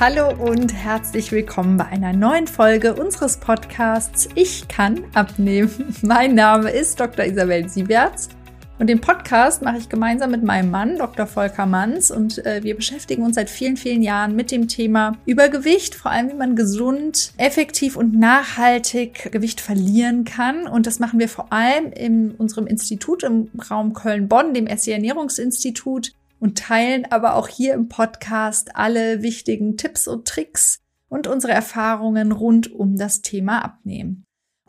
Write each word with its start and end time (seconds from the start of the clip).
Hallo 0.00 0.32
und 0.32 0.72
herzlich 0.72 1.32
willkommen 1.32 1.76
bei 1.76 1.86
einer 1.86 2.12
neuen 2.12 2.46
Folge 2.46 2.94
unseres 2.94 3.36
Podcasts 3.36 4.28
Ich 4.36 4.68
kann 4.68 5.02
abnehmen. 5.12 5.96
Mein 6.02 6.36
Name 6.36 6.70
ist 6.70 7.00
Dr. 7.00 7.24
Isabel 7.24 7.68
Sieberts 7.68 8.28
und 8.78 8.86
den 8.86 9.00
Podcast 9.00 9.62
mache 9.62 9.78
ich 9.78 9.88
gemeinsam 9.88 10.30
mit 10.30 10.44
meinem 10.44 10.70
Mann, 10.70 10.98
Dr. 10.98 11.26
Volker 11.26 11.66
Manns, 11.66 12.12
und 12.12 12.46
äh, 12.46 12.62
wir 12.62 12.76
beschäftigen 12.76 13.24
uns 13.24 13.34
seit 13.34 13.50
vielen, 13.50 13.76
vielen 13.76 14.04
Jahren 14.04 14.36
mit 14.36 14.52
dem 14.52 14.68
Thema 14.68 15.16
Übergewicht, 15.26 15.96
vor 15.96 16.12
allem 16.12 16.30
wie 16.30 16.34
man 16.34 16.54
gesund, 16.54 17.32
effektiv 17.36 17.96
und 17.96 18.16
nachhaltig 18.16 19.32
Gewicht 19.32 19.60
verlieren 19.60 20.24
kann. 20.24 20.68
Und 20.68 20.86
das 20.86 21.00
machen 21.00 21.18
wir 21.18 21.28
vor 21.28 21.52
allem 21.52 21.90
in 21.90 22.30
unserem 22.30 22.68
Institut 22.68 23.24
im 23.24 23.50
Raum 23.68 23.94
Köln-Bonn, 23.94 24.54
dem 24.54 24.68
SC 24.68 24.92
Ernährungsinstitut 24.92 26.12
und 26.40 26.58
teilen 26.58 27.10
aber 27.10 27.34
auch 27.34 27.48
hier 27.48 27.74
im 27.74 27.88
Podcast 27.88 28.76
alle 28.76 29.22
wichtigen 29.22 29.76
Tipps 29.76 30.08
und 30.08 30.26
Tricks 30.26 30.80
und 31.08 31.26
unsere 31.26 31.52
Erfahrungen 31.52 32.32
rund 32.32 32.72
um 32.72 32.96
das 32.96 33.22
Thema 33.22 33.64
Abnehmen. 33.64 34.24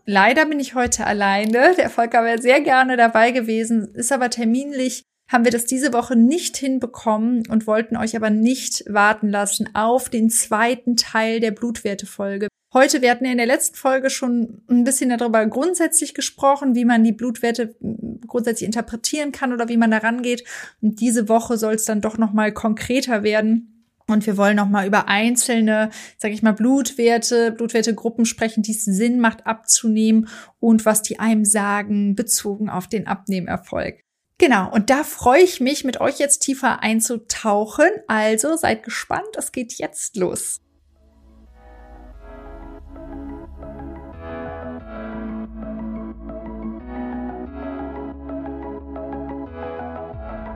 Leider 0.06 0.46
bin 0.48 0.60
ich 0.60 0.74
heute 0.74 1.06
alleine. 1.06 1.76
Der 1.78 1.90
Volker 1.90 2.24
wäre 2.24 2.42
sehr 2.42 2.62
gerne 2.62 2.98
dabei 2.98 3.32
gewesen, 3.32 3.94
ist 3.94 4.12
aber 4.12 4.30
terminlich 4.30 5.06
haben 5.30 5.46
wir 5.46 5.52
das 5.52 5.66
diese 5.66 5.94
Woche 5.94 6.16
nicht 6.16 6.58
hinbekommen 6.58 7.44
und 7.48 7.68
wollten 7.68 7.96
euch 7.96 8.16
aber 8.16 8.32
nicht 8.32 8.84
warten 8.88 9.30
lassen 9.30 9.70
auf 9.76 10.10
den 10.10 10.30
zweiten 10.30 10.98
Teil 10.98 11.40
der 11.40 11.52
Blutwertefolge. 11.52 12.48
Heute, 12.74 13.02
wir 13.02 13.10
hatten 13.10 13.26
ja 13.26 13.32
in 13.32 13.38
der 13.38 13.48
letzten 13.48 13.76
Folge 13.78 14.10
schon 14.10 14.62
ein 14.70 14.84
bisschen 14.84 15.10
darüber 15.10 15.44
grundsätzlich 15.48 16.14
gesprochen, 16.14 16.76
wie 16.76 16.86
man 16.86 17.04
die 17.04 17.12
Blutwerte 17.12 17.76
hm, 17.80 18.22
grundsätzlich 18.28 18.66
interpretieren 18.66 19.32
kann 19.32 19.54
oder 19.54 19.70
wie 19.70 19.78
man 19.78 19.92
da 19.92 19.98
rangeht. 19.98 20.44
Und 20.82 21.00
diese 21.00 21.30
Woche 21.30 21.58
soll 21.58 21.76
es 21.76 21.86
dann 21.86 22.02
doch 22.02 22.18
nochmal 22.18 22.52
konkreter 22.52 23.24
werden. 23.24 23.88
Und 24.08 24.26
wir 24.26 24.38
wollen 24.38 24.56
nochmal 24.56 24.88
über 24.88 25.08
einzelne, 25.08 25.92
sage 26.18 26.34
ich 26.34 26.42
mal, 26.42 26.54
Blutwerte, 26.54 27.52
Blutwertegruppen 27.52 28.26
sprechen, 28.26 28.64
die 28.64 28.72
es 28.72 28.86
Sinn 28.86 29.20
macht 29.20 29.46
abzunehmen 29.46 30.28
und 30.60 30.86
was 30.86 31.04
die 31.04 31.20
einem 31.20 31.46
sagen, 31.46 32.16
bezogen 32.16 32.70
auf 32.70 32.88
den 32.88 33.08
Abnehmerfolg. 33.08 34.04
Genau, 34.40 34.72
und 34.72 34.90
da 34.90 35.04
freue 35.04 35.42
ich 35.42 35.60
mich, 35.60 35.84
mit 35.84 36.00
euch 36.00 36.18
jetzt 36.18 36.40
tiefer 36.40 36.82
einzutauchen. 36.82 37.90
Also 38.08 38.56
seid 38.56 38.84
gespannt, 38.84 39.28
es 39.38 39.52
geht 39.52 39.74
jetzt 39.74 40.16
los. 40.16 40.62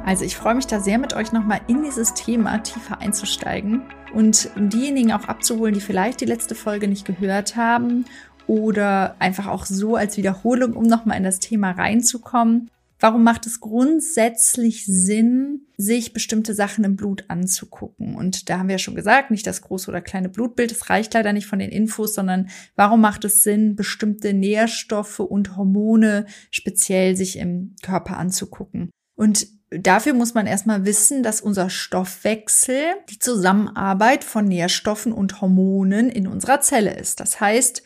Also 0.05 0.23
ich 0.23 0.37
freue 0.37 0.55
mich 0.55 0.67
da 0.67 0.79
sehr 0.79 0.97
mit 0.97 1.13
euch 1.13 1.33
nochmal 1.33 1.59
in 1.67 1.83
dieses 1.83 2.13
Thema 2.13 2.59
tiefer 2.59 3.01
einzusteigen 3.01 3.81
und 4.13 4.49
diejenigen 4.55 5.11
auch 5.11 5.25
abzuholen, 5.25 5.73
die 5.73 5.81
vielleicht 5.81 6.21
die 6.21 6.25
letzte 6.25 6.55
Folge 6.55 6.87
nicht 6.87 7.03
gehört 7.03 7.57
haben 7.57 8.05
oder 8.47 9.17
einfach 9.19 9.47
auch 9.47 9.65
so 9.65 9.97
als 9.97 10.15
Wiederholung, 10.15 10.73
um 10.73 10.85
nochmal 10.85 11.17
in 11.17 11.23
das 11.23 11.39
Thema 11.39 11.71
reinzukommen. 11.71 12.69
Warum 13.03 13.23
macht 13.23 13.45
es 13.47 13.59
grundsätzlich 13.59 14.85
Sinn, 14.85 15.67
sich 15.75 16.13
bestimmte 16.13 16.53
Sachen 16.53 16.85
im 16.85 16.95
Blut 16.95 17.25
anzugucken? 17.27 18.15
Und 18.15 18.49
da 18.49 18.59
haben 18.59 18.69
wir 18.69 18.75
ja 18.75 18.79
schon 18.79 18.95
gesagt, 18.95 19.29
nicht 19.29 19.45
das 19.45 19.61
große 19.61 19.91
oder 19.91 19.99
kleine 19.99 20.29
Blutbild, 20.29 20.71
das 20.71 20.89
reicht 20.89 21.13
leider 21.13 21.33
nicht 21.33 21.45
von 21.45 21.59
den 21.59 21.69
Infos, 21.69 22.13
sondern 22.13 22.47
warum 22.77 23.01
macht 23.01 23.25
es 23.25 23.43
Sinn, 23.43 23.75
bestimmte 23.75 24.33
Nährstoffe 24.33 25.19
und 25.19 25.57
Hormone 25.57 26.27
speziell 26.49 27.17
sich 27.17 27.37
im 27.37 27.75
Körper 27.83 28.15
anzugucken? 28.15 28.89
Und 29.16 29.47
Dafür 29.75 30.13
muss 30.13 30.35
man 30.35 30.45
erstmal 30.45 30.85
wissen, 30.85 31.23
dass 31.23 31.41
unser 31.41 31.72
Stoffwechsel 31.72 32.79
die 33.09 33.17
Zusammenarbeit 33.17 34.23
von 34.23 34.45
Nährstoffen 34.45 35.11
und 35.11 35.41
Hormonen 35.41 36.09
in 36.09 36.28
unserer 36.28 36.61
Zelle 36.61 36.94
ist. 36.95 37.19
Das 37.19 37.41
heißt, 37.41 37.81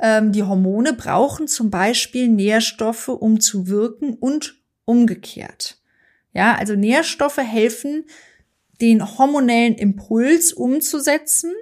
ähm, 0.00 0.32
die 0.32 0.42
Hormone 0.42 0.92
brauchen 0.92 1.48
zum 1.48 1.70
Beispiel 1.70 2.28
Nährstoffe, 2.28 3.08
um 3.08 3.40
zu 3.40 3.68
wirken 3.68 4.14
und 4.14 4.60
umgekehrt. 4.84 5.78
Ja, 6.32 6.56
also 6.56 6.74
Nährstoffe 6.74 7.38
helfen, 7.38 8.04
den 8.80 9.18
hormonellen 9.18 9.74
Impuls 9.74 10.52
umzusetzen 10.52 11.52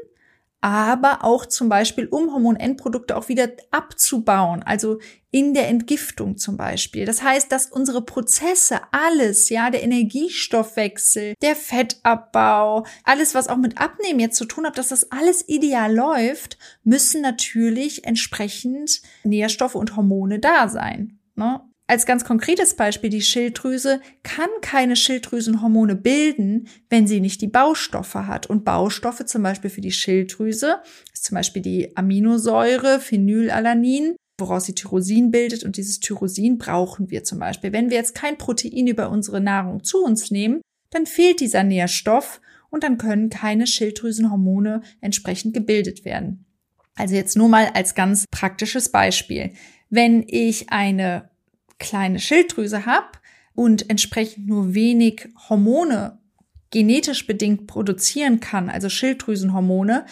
aber 0.62 1.24
auch 1.24 1.44
zum 1.44 1.68
Beispiel, 1.68 2.06
um 2.06 2.32
Hormonendprodukte 2.32 3.16
auch 3.16 3.28
wieder 3.28 3.50
abzubauen, 3.72 4.62
also 4.62 5.00
in 5.32 5.54
der 5.54 5.68
Entgiftung 5.68 6.38
zum 6.38 6.56
Beispiel. 6.56 7.04
Das 7.04 7.20
heißt, 7.20 7.50
dass 7.50 7.66
unsere 7.66 8.02
Prozesse, 8.02 8.80
alles, 8.92 9.48
ja, 9.48 9.70
der 9.70 9.82
Energiestoffwechsel, 9.82 11.34
der 11.42 11.56
Fettabbau, 11.56 12.86
alles, 13.02 13.34
was 13.34 13.48
auch 13.48 13.56
mit 13.56 13.78
Abnehmen 13.78 14.20
jetzt 14.20 14.36
zu 14.36 14.44
tun 14.44 14.64
hat, 14.64 14.78
dass 14.78 14.88
das 14.88 15.10
alles 15.10 15.48
ideal 15.48 15.92
läuft, 15.92 16.58
müssen 16.84 17.22
natürlich 17.22 18.04
entsprechend 18.04 19.02
Nährstoffe 19.24 19.74
und 19.74 19.96
Hormone 19.96 20.38
da 20.38 20.68
sein. 20.68 21.18
Ne? 21.34 21.60
Als 21.92 22.06
ganz 22.06 22.24
konkretes 22.24 22.72
Beispiel, 22.72 23.10
die 23.10 23.20
Schilddrüse 23.20 24.00
kann 24.22 24.48
keine 24.62 24.96
Schilddrüsenhormone 24.96 25.94
bilden, 25.94 26.66
wenn 26.88 27.06
sie 27.06 27.20
nicht 27.20 27.42
die 27.42 27.48
Baustoffe 27.48 28.14
hat. 28.14 28.46
Und 28.46 28.64
Baustoffe 28.64 29.26
zum 29.26 29.42
Beispiel 29.42 29.68
für 29.68 29.82
die 29.82 29.92
Schilddrüse 29.92 30.80
ist 31.12 31.24
zum 31.24 31.34
Beispiel 31.34 31.60
die 31.60 31.94
Aminosäure 31.94 32.98
Phenylalanin, 32.98 34.16
woraus 34.38 34.64
sie 34.64 34.74
Tyrosin 34.74 35.30
bildet. 35.30 35.64
Und 35.64 35.76
dieses 35.76 36.00
Tyrosin 36.00 36.56
brauchen 36.56 37.10
wir 37.10 37.24
zum 37.24 37.38
Beispiel. 37.38 37.74
Wenn 37.74 37.90
wir 37.90 37.98
jetzt 37.98 38.14
kein 38.14 38.38
Protein 38.38 38.86
über 38.86 39.10
unsere 39.10 39.42
Nahrung 39.42 39.84
zu 39.84 40.02
uns 40.02 40.30
nehmen, 40.30 40.62
dann 40.88 41.04
fehlt 41.04 41.40
dieser 41.40 41.62
Nährstoff 41.62 42.40
und 42.70 42.84
dann 42.84 42.96
können 42.96 43.28
keine 43.28 43.66
Schilddrüsenhormone 43.66 44.80
entsprechend 45.02 45.52
gebildet 45.52 46.06
werden. 46.06 46.46
Also 46.94 47.14
jetzt 47.14 47.36
nur 47.36 47.50
mal 47.50 47.68
als 47.74 47.94
ganz 47.94 48.24
praktisches 48.30 48.90
Beispiel. 48.90 49.52
Wenn 49.90 50.24
ich 50.26 50.70
eine 50.70 51.31
kleine 51.82 52.20
Schilddrüse 52.20 52.86
habe 52.86 53.18
und 53.54 53.90
entsprechend 53.90 54.46
nur 54.46 54.74
wenig 54.74 55.28
Hormone 55.48 56.18
genetisch 56.70 57.26
bedingt 57.26 57.66
produzieren 57.66 58.40
kann, 58.40 58.70
also 58.70 58.88
Schilddrüsenhormone, 58.88 60.06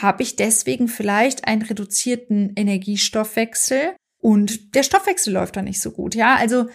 habe 0.00 0.22
ich 0.22 0.36
deswegen 0.36 0.88
vielleicht 0.88 1.46
einen 1.46 1.62
reduzierten 1.62 2.52
Energiestoffwechsel 2.56 3.94
und 4.20 4.74
der 4.74 4.84
Stoffwechsel 4.84 5.34
läuft 5.34 5.56
dann 5.56 5.66
nicht 5.66 5.80
so 5.80 5.90
gut. 5.90 6.14
Ja, 6.14 6.36
also 6.36 6.68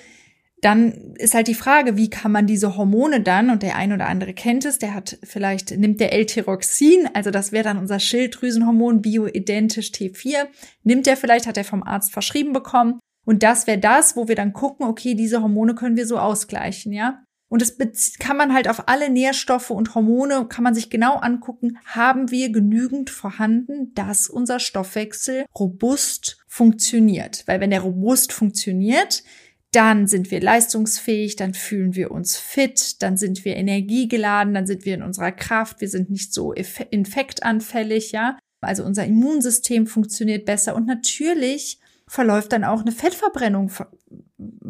dann 0.62 1.14
ist 1.18 1.34
halt 1.34 1.48
die 1.48 1.56
Frage, 1.56 1.98
wie 1.98 2.10
kann 2.10 2.32
man 2.32 2.48
diese 2.48 2.78
Hormone 2.78 3.22
dann, 3.22 3.50
und 3.50 3.64
der 3.64 3.76
ein 3.76 3.92
oder 3.92 4.08
andere 4.08 4.34
kennt 4.34 4.66
es, 4.66 4.78
der 4.78 4.94
hat 4.94 5.18
vielleicht, 5.24 5.72
nimmt 5.72 6.00
der 6.00 6.14
L-Tyroxin, 6.14 7.10
also 7.14 7.32
das 7.32 7.52
wäre 7.52 7.64
dann 7.64 7.78
unser 7.78 8.00
Schilddrüsenhormon, 8.00 9.02
bioidentisch 9.02 9.92
T4, 9.92 10.48
nimmt 10.84 11.08
er 11.08 11.18
vielleicht, 11.18 11.48
hat 11.48 11.58
er 11.58 11.66
vom 11.66 11.84
Arzt 11.84 12.14
verschrieben 12.14 12.54
bekommen 12.54 13.00
und 13.26 13.44
das 13.44 13.68
wäre 13.68 13.80
das, 13.80 14.16
wo 14.16 14.28
wir 14.28 14.36
dann 14.36 14.54
gucken, 14.54 14.86
okay, 14.86 15.16
diese 15.16 15.42
Hormone 15.42 15.76
können 15.76 15.96
wir 15.96 16.08
so 16.08 16.18
ausgleichen, 16.18 16.92
ja. 16.94 17.24
Und 17.50 17.62
das 17.62 17.78
kann 18.18 18.36
man 18.36 18.52
halt 18.52 18.68
auf 18.68 18.88
alle 18.88 19.12
Nährstoffe 19.12 19.70
und 19.70 19.94
Hormone, 19.94 20.48
kann 20.48 20.64
man 20.64 20.74
sich 20.74 20.90
genau 20.90 21.18
angucken, 21.18 21.78
haben 21.86 22.32
wir 22.32 22.52
genügend 22.52 23.12
vorhanden, 23.12 23.94
dass 23.94 24.28
unser 24.28 24.60
Stoffwechsel 24.60 25.46
robust 25.54 26.44
funktioniert. 26.48 27.44
Weil 27.46 27.60
wenn 27.60 27.70
der 27.70 27.82
robust 27.82 28.34
funktioniert, 28.34 29.24
dann 29.72 30.08
sind 30.08 30.32
wir 30.32 30.42
leistungsfähig, 30.42 31.36
dann 31.36 31.54
fühlen 31.54 31.94
wir 31.96 32.10
uns 32.10 32.38
fit, 32.38 33.04
dann 33.04 33.18
sind 33.18 33.46
wir 33.46 33.56
energiegeladen, 33.56 34.56
dann 34.56 34.66
sind 34.66 34.84
wir 34.86 34.96
in 34.96 35.04
unserer 35.04 35.32
Kraft, 35.32 35.80
wir 35.80 35.90
sind 35.90 36.10
nicht 36.10 36.34
so 36.34 36.54
infektanfällig, 36.54 38.12
ja. 38.14 38.40
Also 38.62 38.84
unser 38.84 39.06
Immunsystem 39.06 39.86
funktioniert 39.86 40.46
besser 40.46 40.76
und 40.76 40.88
natürlich 40.88 41.80
verläuft 42.14 42.52
dann 42.52 42.64
auch 42.64 42.82
eine 42.82 42.92
Fettverbrennung 42.92 43.72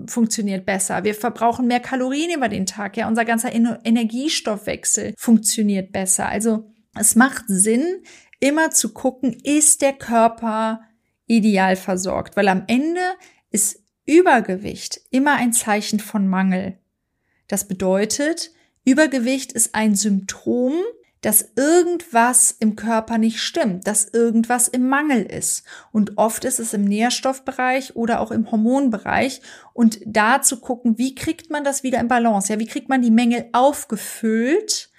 funktioniert 0.08 0.66
besser. 0.66 1.04
Wir 1.04 1.14
verbrauchen 1.14 1.68
mehr 1.68 1.82
Kalorien 1.82 2.34
über 2.34 2.48
den 2.48 2.66
Tag. 2.66 2.96
Ja, 2.96 3.10
unser 3.10 3.26
ganzer 3.26 3.52
Energiestoffwechsel 3.54 5.14
funktioniert 5.18 5.92
besser. 5.92 6.30
Also 6.30 6.72
es 6.98 7.16
macht 7.16 7.44
Sinn, 7.48 8.04
immer 8.40 8.72
zu 8.72 8.94
gucken, 8.94 9.34
ist 9.44 9.82
der 9.82 9.92
Körper 9.92 10.84
ideal 11.26 11.76
versorgt, 11.76 12.38
weil 12.38 12.48
am 12.48 12.64
Ende 12.68 13.02
ist 13.52 13.84
Übergewicht 14.06 15.02
immer 15.10 15.36
ein 15.36 15.52
Zeichen 15.52 16.00
von 16.00 16.30
Mangel. 16.30 16.78
Das 17.50 17.68
bedeutet, 17.68 18.52
Übergewicht 18.86 19.52
ist 19.52 19.76
ein 19.76 19.96
Symptom 19.96 20.76
dass 21.24 21.54
irgendwas 21.56 22.56
im 22.60 22.76
Körper 22.76 23.18
nicht 23.18 23.40
stimmt, 23.40 23.88
dass 23.88 24.06
irgendwas 24.06 24.68
im 24.68 24.88
Mangel 24.88 25.24
ist. 25.24 25.64
Und 25.92 26.18
oft 26.18 26.46
ist 26.46 26.60
es 26.60 26.74
im 26.74 26.84
Nährstoffbereich 26.84 27.96
oder 27.96 28.20
auch 28.22 28.32
im 28.32 28.52
Hormonbereich. 28.52 29.42
Und 29.74 30.00
da 30.06 30.42
zu 30.42 30.60
gucken, 30.60 30.98
wie 30.98 31.16
kriegt 31.16 31.50
man 31.50 31.64
das 31.64 31.82
wieder 31.82 32.00
in 32.00 32.08
Balance? 32.08 32.54
Ja, 32.54 32.60
wie 32.60 32.68
kriegt 32.68 32.90
man 32.90 33.02
die 33.02 33.12
Mängel 33.12 33.50
aufgefüllt? 33.54 34.90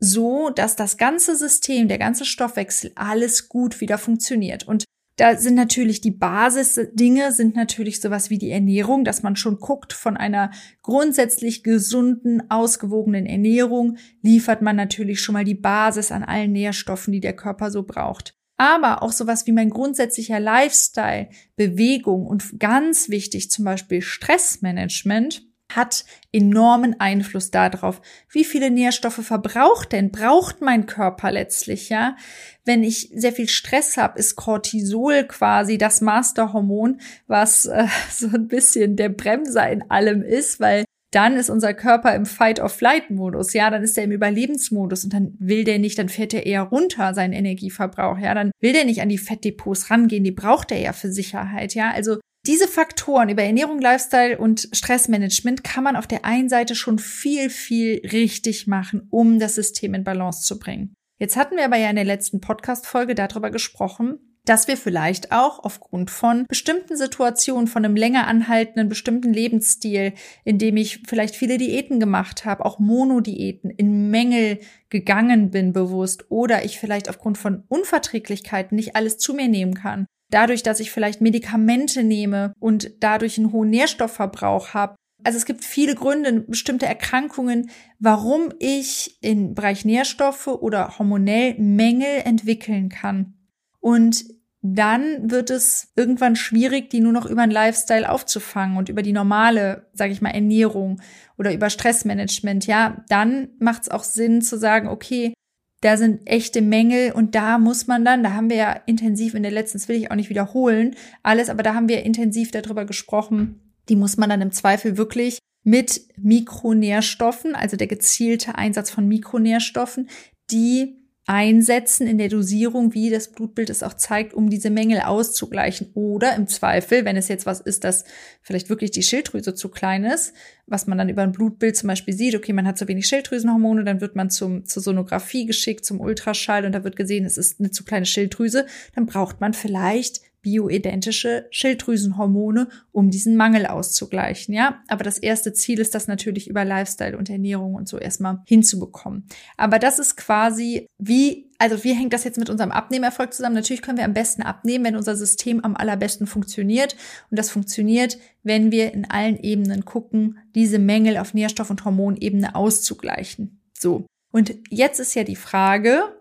so, 0.00 0.50
dass 0.50 0.76
das 0.76 0.96
ganze 0.96 1.36
System, 1.36 1.88
der 1.88 1.98
ganze 1.98 2.24
Stoffwechsel, 2.24 2.92
alles 2.94 3.48
gut 3.48 3.80
wieder 3.80 3.98
funktioniert. 3.98 4.66
Und 4.66 4.84
Da 5.18 5.36
sind 5.36 5.56
natürlich 5.56 6.00
die 6.00 6.12
Basisdinge, 6.12 7.32
sind 7.32 7.56
natürlich 7.56 8.00
sowas 8.00 8.30
wie 8.30 8.38
die 8.38 8.52
Ernährung, 8.52 9.02
dass 9.04 9.24
man 9.24 9.34
schon 9.34 9.58
guckt, 9.58 9.92
von 9.92 10.16
einer 10.16 10.52
grundsätzlich 10.80 11.64
gesunden, 11.64 12.48
ausgewogenen 12.50 13.26
Ernährung 13.26 13.96
liefert 14.22 14.62
man 14.62 14.76
natürlich 14.76 15.20
schon 15.20 15.32
mal 15.32 15.44
die 15.44 15.56
Basis 15.56 16.12
an 16.12 16.22
allen 16.22 16.52
Nährstoffen, 16.52 17.12
die 17.12 17.18
der 17.18 17.34
Körper 17.34 17.72
so 17.72 17.82
braucht. 17.82 18.36
Aber 18.58 19.02
auch 19.02 19.10
sowas 19.10 19.44
wie 19.48 19.52
mein 19.52 19.70
grundsätzlicher 19.70 20.38
Lifestyle, 20.38 21.30
Bewegung 21.56 22.24
und 22.24 22.60
ganz 22.60 23.08
wichtig 23.08 23.50
zum 23.50 23.64
Beispiel 23.64 24.02
Stressmanagement 24.02 25.47
hat 25.74 26.04
enormen 26.32 26.98
Einfluss 26.98 27.50
darauf, 27.50 28.00
wie 28.30 28.44
viele 28.44 28.70
Nährstoffe 28.70 29.24
verbraucht 29.24 29.92
denn, 29.92 30.10
braucht 30.10 30.60
mein 30.60 30.86
Körper 30.86 31.30
letztlich, 31.30 31.88
ja? 31.88 32.16
Wenn 32.64 32.82
ich 32.82 33.10
sehr 33.14 33.32
viel 33.32 33.48
Stress 33.48 33.96
habe, 33.96 34.18
ist 34.18 34.36
Cortisol 34.36 35.24
quasi 35.24 35.78
das 35.78 36.00
Masterhormon, 36.00 37.00
was 37.26 37.66
äh, 37.66 37.86
so 38.10 38.28
ein 38.28 38.48
bisschen 38.48 38.96
der 38.96 39.10
Bremser 39.10 39.70
in 39.70 39.90
allem 39.90 40.22
ist, 40.22 40.60
weil 40.60 40.84
dann 41.10 41.36
ist 41.36 41.50
unser 41.50 41.74
Körper 41.74 42.14
im 42.14 42.26
Fight-of-Flight-Modus, 42.26 43.52
ja, 43.54 43.70
dann 43.70 43.82
ist 43.82 43.96
er 43.96 44.04
im 44.04 44.12
Überlebensmodus 44.12 45.04
und 45.04 45.12
dann 45.12 45.34
will 45.38 45.64
der 45.64 45.78
nicht, 45.78 45.98
dann 45.98 46.08
fährt 46.08 46.34
er 46.34 46.46
eher 46.46 46.62
runter, 46.62 47.14
seinen 47.14 47.32
Energieverbrauch, 47.32 48.18
ja, 48.18 48.34
dann 48.34 48.50
will 48.60 48.72
der 48.72 48.84
nicht 48.84 49.00
an 49.00 49.08
die 49.08 49.18
Fettdepots 49.18 49.90
rangehen, 49.90 50.24
die 50.24 50.32
braucht 50.32 50.70
er 50.70 50.78
ja 50.78 50.92
für 50.92 51.10
Sicherheit, 51.10 51.74
ja, 51.74 51.90
also 51.90 52.18
diese 52.46 52.68
Faktoren 52.68 53.28
über 53.28 53.42
Ernährung, 53.42 53.80
Lifestyle 53.80 54.38
und 54.38 54.68
Stressmanagement 54.72 55.64
kann 55.64 55.84
man 55.84 55.96
auf 55.96 56.06
der 56.06 56.24
einen 56.24 56.48
Seite 56.48 56.74
schon 56.74 56.98
viel, 56.98 57.50
viel 57.50 58.00
richtig 58.10 58.66
machen, 58.66 59.06
um 59.10 59.38
das 59.38 59.56
System 59.56 59.92
in 59.94 60.04
Balance 60.04 60.42
zu 60.44 60.58
bringen. 60.58 60.94
Jetzt 61.18 61.36
hatten 61.36 61.56
wir 61.56 61.64
aber 61.64 61.76
ja 61.76 61.90
in 61.90 61.96
der 61.96 62.04
letzten 62.04 62.40
Podcast-Folge 62.40 63.14
darüber 63.14 63.50
gesprochen, 63.50 64.27
dass 64.48 64.66
wir 64.66 64.78
vielleicht 64.78 65.30
auch 65.30 65.62
aufgrund 65.62 66.10
von 66.10 66.46
bestimmten 66.48 66.96
Situationen, 66.96 67.66
von 67.66 67.84
einem 67.84 67.96
länger 67.96 68.26
anhaltenden 68.26 68.88
bestimmten 68.88 69.32
Lebensstil, 69.32 70.14
in 70.44 70.58
dem 70.58 70.78
ich 70.78 71.02
vielleicht 71.06 71.36
viele 71.36 71.58
Diäten 71.58 72.00
gemacht 72.00 72.46
habe, 72.46 72.64
auch 72.64 72.78
Monodiäten, 72.78 73.68
in 73.70 74.10
Mängel 74.10 74.60
gegangen 74.88 75.50
bin 75.50 75.74
bewusst 75.74 76.30
oder 76.30 76.64
ich 76.64 76.78
vielleicht 76.78 77.10
aufgrund 77.10 77.36
von 77.36 77.64
Unverträglichkeiten 77.68 78.74
nicht 78.74 78.96
alles 78.96 79.18
zu 79.18 79.34
mir 79.34 79.48
nehmen 79.48 79.74
kann, 79.74 80.06
dadurch, 80.30 80.62
dass 80.62 80.80
ich 80.80 80.90
vielleicht 80.90 81.20
Medikamente 81.20 82.02
nehme 82.02 82.54
und 82.58 82.90
dadurch 83.00 83.36
einen 83.36 83.52
hohen 83.52 83.68
Nährstoffverbrauch 83.68 84.72
habe. 84.72 84.96
Also 85.24 85.36
es 85.36 85.44
gibt 85.44 85.62
viele 85.62 85.94
Gründe, 85.94 86.40
bestimmte 86.40 86.86
Erkrankungen, 86.86 87.70
warum 87.98 88.50
ich 88.60 89.18
im 89.20 89.54
Bereich 89.54 89.84
Nährstoffe 89.84 90.46
oder 90.46 90.98
hormonell 90.98 91.56
Mängel 91.58 92.22
entwickeln 92.24 92.88
kann. 92.88 93.34
Und 93.80 94.37
dann 94.60 95.30
wird 95.30 95.50
es 95.50 95.92
irgendwann 95.94 96.34
schwierig, 96.34 96.90
die 96.90 97.00
nur 97.00 97.12
noch 97.12 97.26
über 97.26 97.42
einen 97.42 97.52
Lifestyle 97.52 98.10
aufzufangen 98.10 98.76
und 98.76 98.88
über 98.88 99.02
die 99.02 99.12
normale, 99.12 99.86
sage 99.92 100.12
ich 100.12 100.20
mal, 100.20 100.30
Ernährung 100.30 101.00
oder 101.36 101.52
über 101.54 101.70
Stressmanagement. 101.70 102.66
Ja, 102.66 103.04
dann 103.08 103.50
macht 103.60 103.82
es 103.82 103.88
auch 103.88 104.02
Sinn 104.02 104.42
zu 104.42 104.58
sagen, 104.58 104.88
okay, 104.88 105.32
da 105.80 105.96
sind 105.96 106.26
echte 106.26 106.60
Mängel 106.60 107.12
und 107.12 107.36
da 107.36 107.58
muss 107.58 107.86
man 107.86 108.04
dann, 108.04 108.24
da 108.24 108.32
haben 108.32 108.50
wir 108.50 108.56
ja 108.56 108.72
intensiv 108.86 109.34
in 109.34 109.44
der 109.44 109.52
letzten, 109.52 109.78
das 109.78 109.88
will 109.88 109.96
ich 109.96 110.10
auch 110.10 110.16
nicht 110.16 110.30
wiederholen, 110.30 110.96
alles, 111.22 111.50
aber 111.50 111.62
da 111.62 111.74
haben 111.74 111.88
wir 111.88 112.02
intensiv 112.02 112.50
darüber 112.50 112.84
gesprochen, 112.84 113.74
die 113.88 113.94
muss 113.94 114.16
man 114.16 114.28
dann 114.28 114.42
im 114.42 114.50
Zweifel 114.50 114.96
wirklich 114.96 115.38
mit 115.62 116.02
Mikronährstoffen, 116.16 117.54
also 117.54 117.76
der 117.76 117.86
gezielte 117.86 118.56
Einsatz 118.56 118.90
von 118.90 119.06
Mikronährstoffen, 119.06 120.08
die 120.50 120.97
einsetzen 121.28 122.06
in 122.06 122.16
der 122.16 122.30
Dosierung, 122.30 122.94
wie 122.94 123.10
das 123.10 123.28
Blutbild 123.28 123.68
es 123.68 123.82
auch 123.82 123.92
zeigt, 123.92 124.32
um 124.32 124.48
diese 124.48 124.70
Mängel 124.70 125.00
auszugleichen. 125.00 125.90
Oder 125.92 126.34
im 126.34 126.46
Zweifel, 126.46 127.04
wenn 127.04 127.18
es 127.18 127.28
jetzt 127.28 127.44
was 127.44 127.60
ist, 127.60 127.84
dass 127.84 128.04
vielleicht 128.40 128.70
wirklich 128.70 128.92
die 128.92 129.02
Schilddrüse 129.02 129.54
zu 129.54 129.68
klein 129.68 130.04
ist, 130.04 130.32
was 130.66 130.86
man 130.86 130.96
dann 130.96 131.10
über 131.10 131.20
ein 131.20 131.32
Blutbild 131.32 131.76
zum 131.76 131.88
Beispiel 131.88 132.14
sieht, 132.14 132.34
okay, 132.34 132.54
man 132.54 132.66
hat 132.66 132.78
zu 132.78 132.88
wenig 132.88 133.06
Schilddrüsenhormone, 133.08 133.84
dann 133.84 134.00
wird 134.00 134.16
man 134.16 134.30
zum, 134.30 134.64
zur 134.64 134.82
Sonographie 134.82 135.44
geschickt, 135.44 135.84
zum 135.84 136.00
Ultraschall 136.00 136.64
und 136.64 136.72
da 136.72 136.82
wird 136.82 136.96
gesehen, 136.96 137.26
es 137.26 137.36
ist 137.36 137.60
eine 137.60 137.70
zu 137.70 137.84
kleine 137.84 138.06
Schilddrüse, 138.06 138.64
dann 138.94 139.04
braucht 139.04 139.38
man 139.38 139.52
vielleicht 139.52 140.22
bioidentische 140.42 141.46
Schilddrüsenhormone, 141.50 142.68
um 142.92 143.10
diesen 143.10 143.36
Mangel 143.36 143.66
auszugleichen, 143.66 144.54
ja. 144.54 144.82
Aber 144.88 145.04
das 145.04 145.18
erste 145.18 145.52
Ziel 145.52 145.80
ist 145.80 145.94
das 145.94 146.08
natürlich 146.08 146.48
über 146.48 146.64
Lifestyle 146.64 147.18
und 147.18 147.28
Ernährung 147.30 147.74
und 147.74 147.88
so 147.88 147.98
erstmal 147.98 148.40
hinzubekommen. 148.46 149.26
Aber 149.56 149.78
das 149.78 149.98
ist 149.98 150.16
quasi 150.16 150.86
wie, 150.98 151.50
also 151.58 151.82
wie 151.84 151.94
hängt 151.94 152.12
das 152.12 152.24
jetzt 152.24 152.38
mit 152.38 152.50
unserem 152.50 152.70
Abnehmerfolg 152.70 153.34
zusammen? 153.34 153.54
Natürlich 153.54 153.82
können 153.82 153.98
wir 153.98 154.04
am 154.04 154.14
besten 154.14 154.42
abnehmen, 154.42 154.84
wenn 154.84 154.96
unser 154.96 155.16
System 155.16 155.64
am 155.64 155.76
allerbesten 155.76 156.26
funktioniert. 156.26 156.96
Und 157.30 157.38
das 157.38 157.50
funktioniert, 157.50 158.18
wenn 158.42 158.70
wir 158.70 158.92
in 158.94 159.10
allen 159.10 159.38
Ebenen 159.38 159.84
gucken, 159.84 160.38
diese 160.54 160.78
Mängel 160.78 161.16
auf 161.16 161.34
Nährstoff- 161.34 161.70
und 161.70 161.84
Hormonebene 161.84 162.54
auszugleichen. 162.54 163.60
So. 163.78 164.06
Und 164.30 164.54
jetzt 164.70 165.00
ist 165.00 165.14
ja 165.14 165.24
die 165.24 165.36
Frage, 165.36 166.17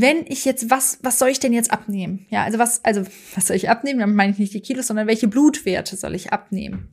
wenn 0.00 0.26
ich 0.26 0.44
jetzt 0.44 0.70
was, 0.70 0.98
was 1.02 1.18
soll 1.18 1.28
ich 1.28 1.40
denn 1.40 1.52
jetzt 1.52 1.72
abnehmen? 1.72 2.26
Ja, 2.30 2.44
also 2.44 2.58
was, 2.58 2.84
also 2.84 3.02
was 3.34 3.46
soll 3.46 3.56
ich 3.56 3.70
abnehmen? 3.70 4.00
Damit 4.00 4.16
meine 4.16 4.32
ich 4.32 4.38
nicht 4.38 4.54
die 4.54 4.60
Kilos, 4.60 4.88
sondern 4.88 5.06
welche 5.06 5.28
Blutwerte 5.28 5.96
soll 5.96 6.14
ich 6.14 6.32
abnehmen? 6.32 6.92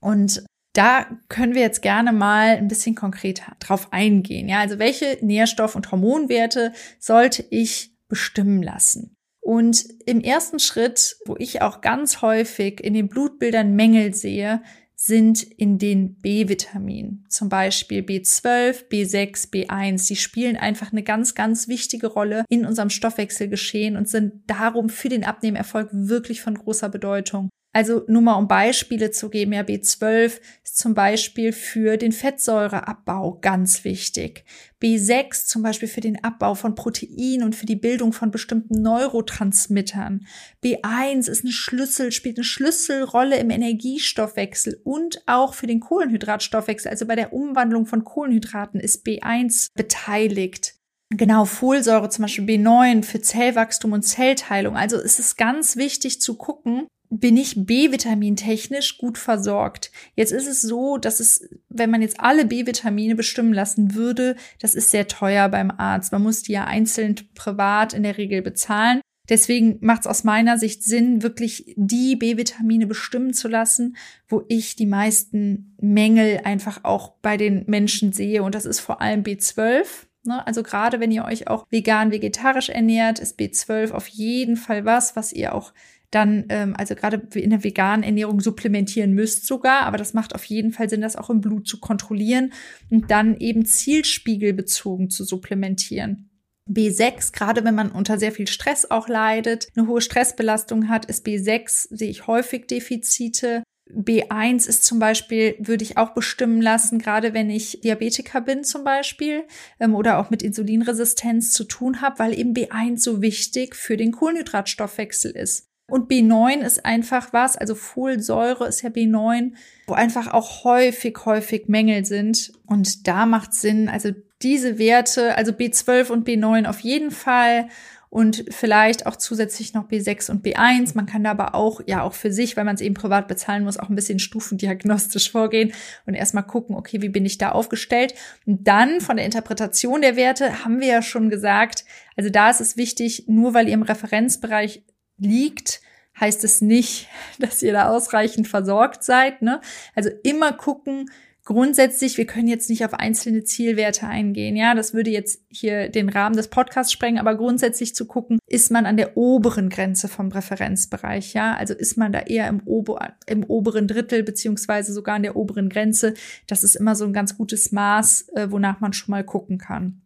Und 0.00 0.44
da 0.72 1.06
können 1.28 1.54
wir 1.54 1.62
jetzt 1.62 1.82
gerne 1.82 2.12
mal 2.12 2.56
ein 2.56 2.68
bisschen 2.68 2.94
konkreter 2.94 3.56
drauf 3.58 3.92
eingehen. 3.92 4.48
Ja, 4.48 4.60
also 4.60 4.78
welche 4.78 5.18
Nährstoff- 5.20 5.74
und 5.74 5.90
Hormonwerte 5.90 6.72
sollte 6.98 7.44
ich 7.50 7.92
bestimmen 8.08 8.62
lassen? 8.62 9.16
Und 9.40 9.84
im 10.06 10.20
ersten 10.20 10.58
Schritt, 10.58 11.16
wo 11.24 11.34
ich 11.38 11.62
auch 11.62 11.80
ganz 11.80 12.22
häufig 12.22 12.80
in 12.80 12.94
den 12.94 13.08
Blutbildern 13.08 13.74
Mängel 13.74 14.14
sehe, 14.14 14.62
sind 15.02 15.42
in 15.42 15.78
den 15.78 16.16
B-Vitaminen, 16.16 17.24
zum 17.30 17.48
Beispiel 17.48 18.02
B12, 18.02 18.90
B6, 18.90 19.50
B1. 19.50 20.08
Die 20.08 20.16
spielen 20.16 20.58
einfach 20.58 20.92
eine 20.92 21.02
ganz, 21.02 21.34
ganz 21.34 21.68
wichtige 21.68 22.06
Rolle 22.06 22.44
in 22.50 22.66
unserem 22.66 22.90
Stoffwechselgeschehen 22.90 23.96
und 23.96 24.10
sind 24.10 24.42
darum 24.46 24.90
für 24.90 25.08
den 25.08 25.24
Abnehmerfolg 25.24 25.88
wirklich 25.90 26.42
von 26.42 26.54
großer 26.54 26.90
Bedeutung. 26.90 27.48
Also 27.72 28.02
nur 28.08 28.20
mal 28.20 28.34
um 28.34 28.46
Beispiele 28.46 29.10
zu 29.10 29.30
geben, 29.30 29.54
ja, 29.54 29.62
B12 29.62 30.38
ist 30.70 30.78
zum 30.78 30.94
Beispiel 30.94 31.52
für 31.52 31.96
den 31.96 32.12
Fettsäureabbau 32.12 33.38
ganz 33.40 33.82
wichtig. 33.82 34.44
B6 34.80 35.46
zum 35.46 35.62
Beispiel 35.62 35.88
für 35.88 36.00
den 36.00 36.22
Abbau 36.22 36.54
von 36.54 36.76
Protein 36.76 37.42
und 37.42 37.56
für 37.56 37.66
die 37.66 37.76
Bildung 37.76 38.12
von 38.12 38.30
bestimmten 38.30 38.80
Neurotransmittern. 38.80 40.26
B1 40.62 41.28
ist 41.28 41.44
eine 41.44 41.52
Schlüssel, 41.52 42.12
spielt 42.12 42.38
eine 42.38 42.44
Schlüsselrolle 42.44 43.38
im 43.38 43.50
Energiestoffwechsel 43.50 44.80
und 44.84 45.22
auch 45.26 45.54
für 45.54 45.66
den 45.66 45.80
Kohlenhydratstoffwechsel. 45.80 46.88
Also 46.90 47.04
bei 47.04 47.16
der 47.16 47.32
Umwandlung 47.32 47.86
von 47.86 48.04
Kohlenhydraten 48.04 48.78
ist 48.78 49.04
B1 49.04 49.70
beteiligt. 49.74 50.74
Genau, 51.12 51.46
Folsäure 51.46 52.08
zum 52.10 52.22
Beispiel 52.22 52.44
B9 52.44 53.02
für 53.02 53.20
Zellwachstum 53.20 53.92
und 53.92 54.02
Zellteilung. 54.02 54.76
Also 54.76 54.96
es 54.98 55.18
ist 55.18 55.36
ganz 55.36 55.76
wichtig 55.76 56.20
zu 56.20 56.36
gucken, 56.36 56.86
bin 57.10 57.36
ich 57.36 57.66
B-Vitamin 57.66 58.36
technisch 58.36 58.96
gut 58.96 59.18
versorgt. 59.18 59.90
Jetzt 60.14 60.30
ist 60.30 60.46
es 60.46 60.62
so, 60.62 60.96
dass 60.96 61.18
es, 61.18 61.48
wenn 61.68 61.90
man 61.90 62.02
jetzt 62.02 62.20
alle 62.20 62.46
B-Vitamine 62.46 63.16
bestimmen 63.16 63.52
lassen 63.52 63.94
würde, 63.94 64.36
das 64.60 64.76
ist 64.76 64.90
sehr 64.90 65.08
teuer 65.08 65.48
beim 65.48 65.72
Arzt. 65.72 66.12
Man 66.12 66.22
muss 66.22 66.42
die 66.42 66.52
ja 66.52 66.64
einzeln 66.64 67.16
privat 67.34 67.92
in 67.94 68.04
der 68.04 68.16
Regel 68.16 68.42
bezahlen. 68.42 69.00
Deswegen 69.28 69.78
macht 69.80 70.02
es 70.02 70.06
aus 70.06 70.24
meiner 70.24 70.56
Sicht 70.56 70.84
Sinn, 70.84 71.22
wirklich 71.22 71.74
die 71.76 72.16
B-Vitamine 72.16 72.86
bestimmen 72.86 73.32
zu 73.32 73.48
lassen, 73.48 73.96
wo 74.28 74.44
ich 74.48 74.76
die 74.76 74.86
meisten 74.86 75.76
Mängel 75.80 76.40
einfach 76.44 76.84
auch 76.84 77.14
bei 77.22 77.36
den 77.36 77.64
Menschen 77.66 78.12
sehe. 78.12 78.42
Und 78.42 78.54
das 78.54 78.64
ist 78.64 78.80
vor 78.80 79.00
allem 79.00 79.22
B12. 79.22 79.84
Ne? 80.24 80.46
Also 80.46 80.62
gerade 80.62 81.00
wenn 81.00 81.12
ihr 81.12 81.24
euch 81.24 81.48
auch 81.48 81.66
vegan, 81.70 82.12
vegetarisch 82.12 82.68
ernährt, 82.68 83.18
ist 83.18 83.38
B12 83.38 83.92
auf 83.92 84.06
jeden 84.08 84.56
Fall 84.56 84.84
was, 84.84 85.16
was 85.16 85.32
ihr 85.32 85.54
auch 85.54 85.72
dann, 86.10 86.46
ähm, 86.48 86.74
also 86.76 86.94
gerade 86.94 87.22
in 87.34 87.50
der 87.50 87.64
veganen 87.64 88.02
Ernährung 88.02 88.40
supplementieren 88.40 89.12
müsst 89.12 89.46
sogar, 89.46 89.82
aber 89.82 89.96
das 89.96 90.14
macht 90.14 90.34
auf 90.34 90.44
jeden 90.44 90.72
Fall 90.72 90.88
Sinn, 90.88 91.00
das 91.00 91.16
auch 91.16 91.30
im 91.30 91.40
Blut 91.40 91.68
zu 91.68 91.78
kontrollieren 91.78 92.52
und 92.90 93.10
dann 93.10 93.36
eben 93.36 93.64
zielspiegelbezogen 93.64 95.10
zu 95.10 95.24
supplementieren. 95.24 96.30
B6, 96.68 97.32
gerade 97.32 97.64
wenn 97.64 97.74
man 97.74 97.90
unter 97.90 98.18
sehr 98.18 98.32
viel 98.32 98.46
Stress 98.46 98.90
auch 98.90 99.08
leidet, 99.08 99.68
eine 99.74 99.88
hohe 99.88 100.00
Stressbelastung 100.00 100.88
hat, 100.88 101.04
ist 101.06 101.26
B6, 101.26 101.88
sehe 101.90 102.10
ich 102.10 102.26
häufig 102.26 102.66
Defizite. 102.66 103.64
B1 103.92 104.68
ist 104.68 104.84
zum 104.84 105.00
Beispiel, 105.00 105.56
würde 105.58 105.82
ich 105.82 105.96
auch 105.96 106.10
bestimmen 106.10 106.62
lassen, 106.62 107.00
gerade 107.00 107.34
wenn 107.34 107.50
ich 107.50 107.80
Diabetiker 107.80 108.40
bin 108.40 108.62
zum 108.62 108.84
Beispiel 108.84 109.42
ähm, 109.80 109.96
oder 109.96 110.18
auch 110.18 110.30
mit 110.30 110.44
Insulinresistenz 110.44 111.52
zu 111.52 111.64
tun 111.64 112.00
habe, 112.00 112.20
weil 112.20 112.38
eben 112.38 112.54
B1 112.54 112.98
so 112.98 113.20
wichtig 113.20 113.74
für 113.74 113.96
den 113.96 114.12
Kohlenhydratstoffwechsel 114.12 115.32
ist. 115.32 115.69
Und 115.90 116.10
B9 116.10 116.60
ist 116.60 116.84
einfach 116.84 117.32
was, 117.32 117.56
also 117.56 117.74
Folsäure 117.74 118.66
ist 118.66 118.82
ja 118.82 118.90
B9, 118.90 119.52
wo 119.86 119.94
einfach 119.94 120.32
auch 120.32 120.64
häufig, 120.64 121.18
häufig 121.24 121.68
Mängel 121.68 122.04
sind. 122.04 122.52
Und 122.66 123.06
da 123.08 123.26
macht 123.26 123.52
Sinn, 123.54 123.88
also 123.88 124.10
diese 124.42 124.78
Werte, 124.78 125.36
also 125.36 125.52
B12 125.52 126.10
und 126.10 126.26
B9 126.26 126.66
auf 126.66 126.80
jeden 126.80 127.10
Fall. 127.10 127.68
und 128.10 128.44
vielleicht 128.50 129.06
auch 129.06 129.14
zusätzlich 129.14 129.72
noch 129.72 129.88
B6 129.88 130.32
und 130.32 130.44
B1. 130.44 130.96
Man 130.96 131.06
kann 131.06 131.22
da 131.22 131.30
aber 131.30 131.54
auch, 131.54 131.80
ja, 131.86 132.02
auch 132.02 132.12
für 132.12 132.32
sich, 132.32 132.56
weil 132.56 132.64
man 132.64 132.74
es 132.74 132.80
eben 132.80 132.94
privat 132.94 133.28
bezahlen 133.28 133.62
muss, 133.62 133.78
auch 133.78 133.88
ein 133.88 133.94
bisschen 133.94 134.18
stufendiagnostisch 134.18 135.30
vorgehen 135.30 135.72
und 136.06 136.14
erstmal 136.14 136.44
gucken, 136.44 136.74
okay, 136.74 137.00
wie 137.02 137.08
bin 137.08 137.24
ich 137.24 137.38
da 137.38 137.52
aufgestellt? 137.52 138.14
Und 138.46 138.66
dann 138.66 139.00
von 139.00 139.16
der 139.16 139.24
Interpretation 139.24 140.02
der 140.02 140.16
Werte 140.16 140.64
haben 140.64 140.80
wir 140.80 140.88
ja 140.88 141.02
schon 141.02 141.30
gesagt, 141.30 141.84
also 142.16 142.30
da 142.30 142.50
ist 142.50 142.60
es 142.60 142.76
wichtig, 142.76 143.24
nur 143.28 143.54
weil 143.54 143.68
ihr 143.68 143.74
im 143.74 143.82
Referenzbereich 143.82 144.82
liegt, 145.20 145.80
heißt 146.18 146.44
es 146.44 146.60
nicht, 146.60 147.08
dass 147.38 147.62
ihr 147.62 147.72
da 147.72 147.88
ausreichend 147.88 148.48
versorgt 148.48 149.04
seid. 149.04 149.42
Ne? 149.42 149.60
Also 149.94 150.10
immer 150.22 150.52
gucken, 150.52 151.10
grundsätzlich, 151.44 152.16
wir 152.16 152.26
können 152.26 152.46
jetzt 152.46 152.70
nicht 152.70 152.84
auf 152.84 152.94
einzelne 152.94 153.42
Zielwerte 153.42 154.06
eingehen. 154.06 154.54
Ja, 154.54 154.74
das 154.74 154.94
würde 154.94 155.10
jetzt 155.10 155.42
hier 155.48 155.88
den 155.88 156.08
Rahmen 156.08 156.36
des 156.36 156.48
Podcasts 156.48 156.92
sprengen, 156.92 157.18
aber 157.18 157.34
grundsätzlich 157.34 157.94
zu 157.94 158.06
gucken, 158.06 158.38
ist 158.46 158.70
man 158.70 158.86
an 158.86 158.96
der 158.96 159.16
oberen 159.16 159.68
Grenze 159.68 160.06
vom 160.06 160.28
Präferenzbereich. 160.28 161.34
Ja, 161.34 161.56
also 161.56 161.74
ist 161.74 161.96
man 161.96 162.12
da 162.12 162.20
eher 162.20 162.46
im, 162.48 162.60
Ober 162.66 163.14
im 163.26 163.42
oberen 163.42 163.88
Drittel 163.88 164.22
beziehungsweise 164.22 164.92
sogar 164.92 165.16
an 165.16 165.24
der 165.24 165.34
oberen 165.34 165.68
Grenze. 165.68 166.14
Das 166.46 166.62
ist 166.62 166.76
immer 166.76 166.94
so 166.94 167.04
ein 167.04 167.12
ganz 167.12 167.36
gutes 167.36 167.72
Maß, 167.72 168.28
äh, 168.36 168.50
wonach 168.50 168.80
man 168.80 168.92
schon 168.92 169.10
mal 169.10 169.24
gucken 169.24 169.58
kann. 169.58 170.02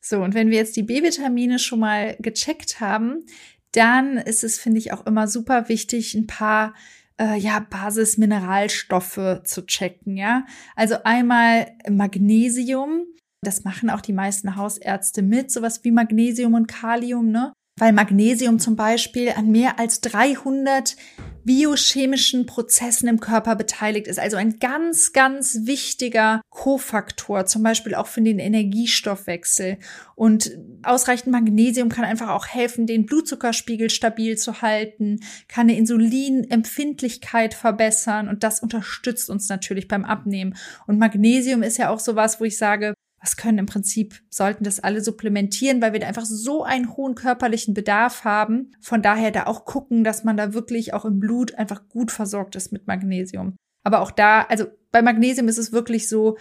So, 0.00 0.22
und 0.22 0.34
wenn 0.34 0.50
wir 0.50 0.56
jetzt 0.56 0.76
die 0.76 0.82
B-Vitamine 0.82 1.58
schon 1.58 1.80
mal 1.80 2.16
gecheckt 2.18 2.80
haben, 2.80 3.24
dann 3.72 4.16
ist 4.16 4.44
es, 4.44 4.58
finde 4.58 4.78
ich, 4.78 4.92
auch 4.92 5.06
immer 5.06 5.28
super 5.28 5.68
wichtig, 5.68 6.14
ein 6.14 6.26
paar 6.26 6.74
äh, 7.20 7.38
ja, 7.38 7.60
Basismineralstoffe 7.60 9.42
zu 9.44 9.66
checken, 9.66 10.16
ja. 10.16 10.46
Also 10.76 10.96
einmal 11.04 11.72
Magnesium. 11.88 13.06
Das 13.44 13.64
machen 13.64 13.90
auch 13.90 14.00
die 14.00 14.12
meisten 14.12 14.56
Hausärzte 14.56 15.22
mit, 15.22 15.50
sowas 15.50 15.82
wie 15.82 15.90
Magnesium 15.90 16.54
und 16.54 16.68
Kalium, 16.68 17.30
ne? 17.30 17.52
Weil 17.78 17.92
Magnesium 17.92 18.58
zum 18.58 18.76
Beispiel 18.76 19.30
an 19.30 19.50
mehr 19.50 19.78
als 19.78 20.00
300 20.02 20.96
biochemischen 21.44 22.46
Prozessen 22.46 23.08
im 23.08 23.18
Körper 23.18 23.56
beteiligt 23.56 24.06
ist. 24.06 24.18
Also 24.18 24.36
ein 24.36 24.58
ganz, 24.60 25.12
ganz 25.12 25.60
wichtiger 25.62 26.40
Kofaktor, 26.50 27.46
zum 27.46 27.62
Beispiel 27.62 27.94
auch 27.94 28.06
für 28.06 28.22
den 28.22 28.38
Energiestoffwechsel. 28.38 29.78
Und 30.14 30.52
ausreichend 30.82 31.32
Magnesium 31.32 31.88
kann 31.88 32.04
einfach 32.04 32.28
auch 32.28 32.46
helfen, 32.46 32.86
den 32.86 33.06
Blutzuckerspiegel 33.06 33.90
stabil 33.90 34.36
zu 34.36 34.62
halten, 34.62 35.20
kann 35.48 35.68
eine 35.68 35.78
Insulinempfindlichkeit 35.78 37.54
verbessern 37.54 38.28
und 38.28 38.44
das 38.44 38.60
unterstützt 38.60 39.28
uns 39.30 39.48
natürlich 39.48 39.88
beim 39.88 40.04
Abnehmen. 40.04 40.54
Und 40.86 40.98
Magnesium 40.98 41.62
ist 41.62 41.78
ja 41.78 41.90
auch 41.90 42.00
sowas, 42.00 42.40
wo 42.40 42.44
ich 42.44 42.56
sage, 42.56 42.94
was 43.22 43.36
können 43.36 43.58
im 43.58 43.66
Prinzip, 43.66 44.20
sollten 44.28 44.64
das 44.64 44.80
alle 44.80 45.00
supplementieren, 45.00 45.80
weil 45.80 45.92
wir 45.92 46.00
da 46.00 46.08
einfach 46.08 46.24
so 46.24 46.64
einen 46.64 46.96
hohen 46.96 47.14
körperlichen 47.14 47.72
Bedarf 47.72 48.24
haben. 48.24 48.72
Von 48.80 49.00
daher 49.00 49.30
da 49.30 49.46
auch 49.46 49.64
gucken, 49.64 50.02
dass 50.02 50.24
man 50.24 50.36
da 50.36 50.54
wirklich 50.54 50.92
auch 50.92 51.04
im 51.04 51.20
Blut 51.20 51.54
einfach 51.54 51.88
gut 51.88 52.10
versorgt 52.10 52.56
ist 52.56 52.72
mit 52.72 52.88
Magnesium. 52.88 53.54
Aber 53.84 54.00
auch 54.00 54.10
da, 54.10 54.42
also 54.42 54.66
bei 54.90 55.02
Magnesium 55.02 55.46
ist 55.48 55.58
es 55.58 55.72
wirklich 55.72 56.08
so, 56.08 56.36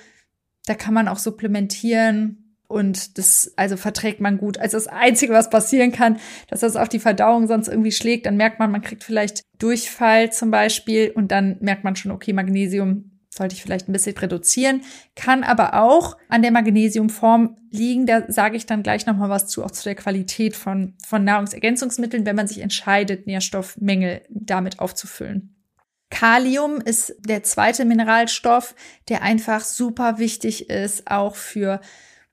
da 0.66 0.74
kann 0.74 0.94
man 0.94 1.08
auch 1.08 1.20
supplementieren 1.20 2.58
und 2.68 3.18
das, 3.18 3.54
also 3.58 3.78
verträgt 3.78 4.20
man 4.20 4.38
gut. 4.38 4.58
Also 4.58 4.78
das 4.78 4.88
Einzige, 4.88 5.34
was 5.34 5.50
passieren 5.50 5.92
kann, 5.92 6.18
dass 6.48 6.62
das 6.62 6.76
auf 6.76 6.90
die 6.90 7.00
Verdauung 7.00 7.48
sonst 7.48 7.68
irgendwie 7.68 7.92
schlägt, 7.92 8.26
dann 8.26 8.38
merkt 8.38 8.60
man, 8.60 8.72
man 8.72 8.82
kriegt 8.82 9.04
vielleicht 9.04 9.42
Durchfall 9.60 10.32
zum 10.32 10.50
Beispiel 10.50 11.12
und 11.12 11.32
dann 11.32 11.58
merkt 11.62 11.84
man 11.84 11.96
schon, 11.96 12.12
okay, 12.12 12.34
Magnesium 12.34 13.11
sollte 13.34 13.56
ich 13.56 13.62
vielleicht 13.62 13.88
ein 13.88 13.94
bisschen 13.94 14.18
reduzieren, 14.18 14.82
kann 15.16 15.44
aber 15.44 15.82
auch 15.82 16.18
an 16.28 16.42
der 16.42 16.52
Magnesiumform 16.52 17.58
liegen. 17.70 18.06
Da 18.06 18.24
sage 18.30 18.58
ich 18.58 18.66
dann 18.66 18.84
gleich 18.84 19.06
nochmal 19.06 19.30
was 19.30 19.48
zu, 19.48 19.64
auch 19.64 19.72
zu 19.72 19.84
der 19.84 19.96
Qualität 19.96 20.56
von, 20.56 20.96
von 21.06 21.24
Nahrungsergänzungsmitteln, 21.24 22.26
wenn 22.26 22.36
man 22.36 22.48
sich 22.48 22.60
entscheidet, 22.60 23.28
Nährstoffmängel 23.28 24.24
damit 24.30 24.80
aufzufüllen. 24.80 25.56
Kalium 26.10 26.82
ist 26.82 27.16
der 27.20 27.42
zweite 27.44 27.86
Mineralstoff, 27.86 28.76
der 29.08 29.22
einfach 29.22 29.62
super 29.62 30.20
wichtig 30.20 30.70
ist, 30.70 31.10
auch 31.10 31.36
für 31.36 31.80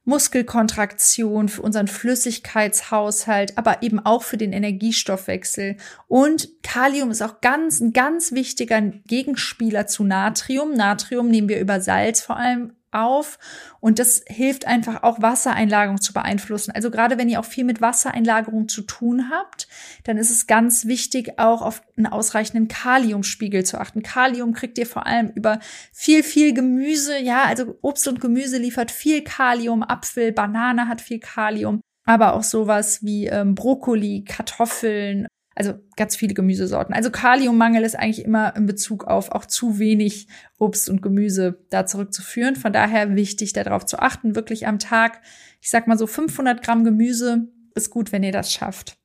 Muskelkontraktion, 0.08 1.50
für 1.50 1.60
unseren 1.60 1.86
Flüssigkeitshaushalt, 1.86 3.58
aber 3.58 3.82
eben 3.82 4.00
auch 4.00 4.22
für 4.22 4.38
den 4.38 4.54
Energiestoffwechsel. 4.54 5.76
Und 6.06 6.48
Kalium 6.62 7.10
ist 7.10 7.20
auch 7.20 7.42
ganz, 7.42 7.80
ein 7.80 7.92
ganz 7.92 8.32
wichtiger 8.32 8.80
Gegenspieler 8.80 9.86
zu 9.86 10.04
Natrium. 10.04 10.72
Natrium 10.72 11.28
nehmen 11.28 11.50
wir 11.50 11.60
über 11.60 11.82
Salz 11.82 12.22
vor 12.22 12.38
allem 12.38 12.72
auf 12.90 13.38
und 13.80 13.98
das 13.98 14.22
hilft 14.26 14.66
einfach 14.66 15.02
auch 15.02 15.20
Wassereinlagerung 15.20 16.00
zu 16.00 16.12
beeinflussen. 16.12 16.72
Also 16.72 16.90
gerade 16.90 17.18
wenn 17.18 17.28
ihr 17.28 17.40
auch 17.40 17.44
viel 17.44 17.64
mit 17.64 17.80
Wassereinlagerung 17.80 18.68
zu 18.68 18.82
tun 18.82 19.30
habt, 19.30 19.68
dann 20.04 20.16
ist 20.16 20.30
es 20.30 20.46
ganz 20.46 20.86
wichtig 20.86 21.38
auch 21.38 21.62
auf 21.62 21.82
einen 21.96 22.06
ausreichenden 22.06 22.68
Kaliumspiegel 22.68 23.64
zu 23.64 23.78
achten. 23.78 24.02
Kalium 24.02 24.52
kriegt 24.52 24.78
ihr 24.78 24.86
vor 24.86 25.06
allem 25.06 25.30
über 25.34 25.60
viel 25.92 26.22
viel 26.22 26.54
Gemüse, 26.54 27.18
ja, 27.18 27.44
also 27.44 27.78
Obst 27.82 28.08
und 28.08 28.20
Gemüse 28.20 28.58
liefert 28.58 28.90
viel 28.90 29.22
Kalium, 29.22 29.82
Apfel, 29.82 30.32
Banane 30.32 30.88
hat 30.88 31.00
viel 31.00 31.20
Kalium, 31.20 31.80
aber 32.04 32.34
auch 32.34 32.42
sowas 32.42 33.04
wie 33.04 33.26
ähm, 33.26 33.54
Brokkoli, 33.54 34.24
Kartoffeln, 34.24 35.26
also 35.58 35.74
ganz 35.96 36.14
viele 36.14 36.34
Gemüsesorten. 36.34 36.94
Also 36.94 37.10
Kaliummangel 37.10 37.82
ist 37.82 37.98
eigentlich 37.98 38.24
immer 38.24 38.54
in 38.54 38.66
Bezug 38.66 39.04
auf 39.04 39.32
auch 39.32 39.44
zu 39.44 39.80
wenig 39.80 40.28
Obst 40.56 40.88
und 40.88 41.02
Gemüse 41.02 41.58
da 41.70 41.84
zurückzuführen. 41.84 42.54
Von 42.54 42.72
daher 42.72 43.16
wichtig, 43.16 43.54
darauf 43.54 43.84
zu 43.84 43.98
achten, 43.98 44.36
wirklich 44.36 44.68
am 44.68 44.78
Tag, 44.78 45.20
ich 45.60 45.70
sag 45.70 45.88
mal 45.88 45.98
so 45.98 46.06
500 46.06 46.62
Gramm 46.62 46.84
Gemüse 46.84 47.48
ist 47.74 47.90
gut, 47.90 48.12
wenn 48.12 48.22
ihr 48.22 48.30
das 48.30 48.52
schafft. 48.52 48.98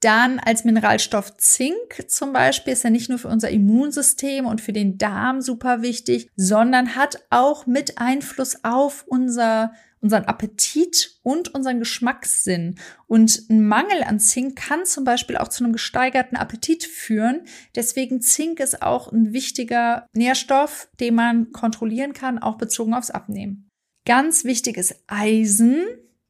Dann 0.00 0.38
als 0.38 0.64
Mineralstoff 0.64 1.38
Zink 1.38 2.04
zum 2.08 2.34
Beispiel 2.34 2.74
ist 2.74 2.84
ja 2.84 2.90
nicht 2.90 3.08
nur 3.08 3.18
für 3.18 3.28
unser 3.28 3.48
Immunsystem 3.48 4.44
und 4.44 4.60
für 4.60 4.74
den 4.74 4.98
Darm 4.98 5.40
super 5.40 5.80
wichtig, 5.80 6.28
sondern 6.36 6.94
hat 6.94 7.24
auch 7.30 7.66
mit 7.66 7.96
Einfluss 7.96 8.64
auf 8.64 9.04
unser 9.06 9.72
unseren 10.00 10.24
Appetit 10.24 11.18
und 11.22 11.54
unseren 11.54 11.78
Geschmackssinn. 11.78 12.76
Und 13.06 13.44
ein 13.50 13.66
Mangel 13.66 14.02
an 14.02 14.18
Zink 14.18 14.56
kann 14.56 14.84
zum 14.86 15.04
Beispiel 15.04 15.36
auch 15.36 15.48
zu 15.48 15.62
einem 15.62 15.72
gesteigerten 15.72 16.36
Appetit 16.36 16.84
führen. 16.84 17.42
Deswegen 17.74 18.20
Zink 18.20 18.60
ist 18.60 18.82
auch 18.82 19.12
ein 19.12 19.32
wichtiger 19.32 20.06
Nährstoff, 20.14 20.88
den 21.00 21.14
man 21.14 21.52
kontrollieren 21.52 22.12
kann, 22.12 22.38
auch 22.38 22.56
bezogen 22.56 22.94
aufs 22.94 23.10
Abnehmen. 23.10 23.68
Ganz 24.06 24.44
wichtig 24.44 24.76
ist 24.76 24.96
Eisen. 25.06 25.84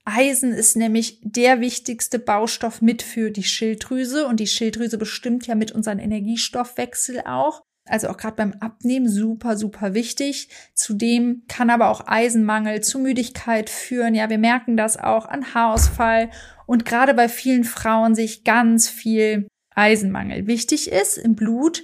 Eisen 0.05 0.53
ist 0.53 0.77
nämlich 0.77 1.21
der 1.23 1.61
wichtigste 1.61 2.19
Baustoff 2.19 2.83
mit 2.83 3.03
für 3.03 3.31
die 3.31 3.45
Schilddrüse 3.45 4.27
und 4.27 4.41
die 4.41 4.47
Schilddrüse 4.47 4.99
bestimmt 4.99 5.47
ja 5.47 5.55
mit 5.55 5.73
unseren 5.73 5.99
Energiestoffwechsel 5.99 7.23
auch 7.27 7.63
also 7.91 8.09
auch 8.09 8.17
gerade 8.17 8.37
beim 8.37 8.55
Abnehmen 8.61 9.09
super, 9.09 9.57
super 9.57 9.95
wichtig. 9.95 10.49
Zudem 10.75 11.43
kann 11.49 11.71
aber 11.71 11.91
auch 11.91 12.07
Eisenmangel 12.07 12.81
zu 12.81 12.99
Müdigkeit 12.99 13.71
führen. 13.71 14.15
Ja, 14.15 14.31
wir 14.31 14.39
merken 14.39 14.77
das 14.77 14.97
auch 14.97 15.27
an 15.27 15.55
Haarausfall 15.55 16.31
und 16.67 16.85
gerade 16.85 17.15
bei 17.15 17.29
vielen 17.29 17.65
Frauen 17.65 18.15
sich 18.15 18.45
ganz 18.45 18.89
viel 18.89 19.49
Eisenmangel. 19.75 20.47
Wichtig 20.47 20.91
ist 20.91 21.19
im 21.19 21.35
Blut 21.35 21.83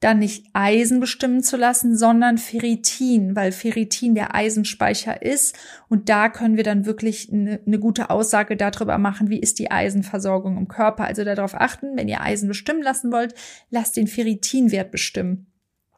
dann 0.00 0.18
nicht 0.18 0.46
Eisen 0.52 1.00
bestimmen 1.00 1.42
zu 1.42 1.56
lassen, 1.56 1.96
sondern 1.96 2.36
Ferritin, 2.36 3.34
weil 3.34 3.50
Ferritin 3.50 4.14
der 4.14 4.34
Eisenspeicher 4.34 5.22
ist. 5.22 5.56
Und 5.88 6.08
da 6.10 6.28
können 6.28 6.56
wir 6.56 6.64
dann 6.64 6.84
wirklich 6.84 7.32
eine, 7.32 7.60
eine, 7.66 7.78
gute 7.78 8.10
Aussage 8.10 8.56
darüber 8.56 8.98
machen, 8.98 9.30
wie 9.30 9.40
ist 9.40 9.58
die 9.58 9.70
Eisenversorgung 9.70 10.58
im 10.58 10.68
Körper. 10.68 11.04
Also 11.04 11.24
darauf 11.24 11.54
achten, 11.54 11.96
wenn 11.96 12.08
ihr 12.08 12.20
Eisen 12.20 12.48
bestimmen 12.48 12.82
lassen 12.82 13.10
wollt, 13.10 13.34
lasst 13.70 13.96
den 13.96 14.06
Ferritinwert 14.06 14.90
bestimmen. 14.90 15.46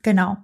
Genau. 0.02 0.36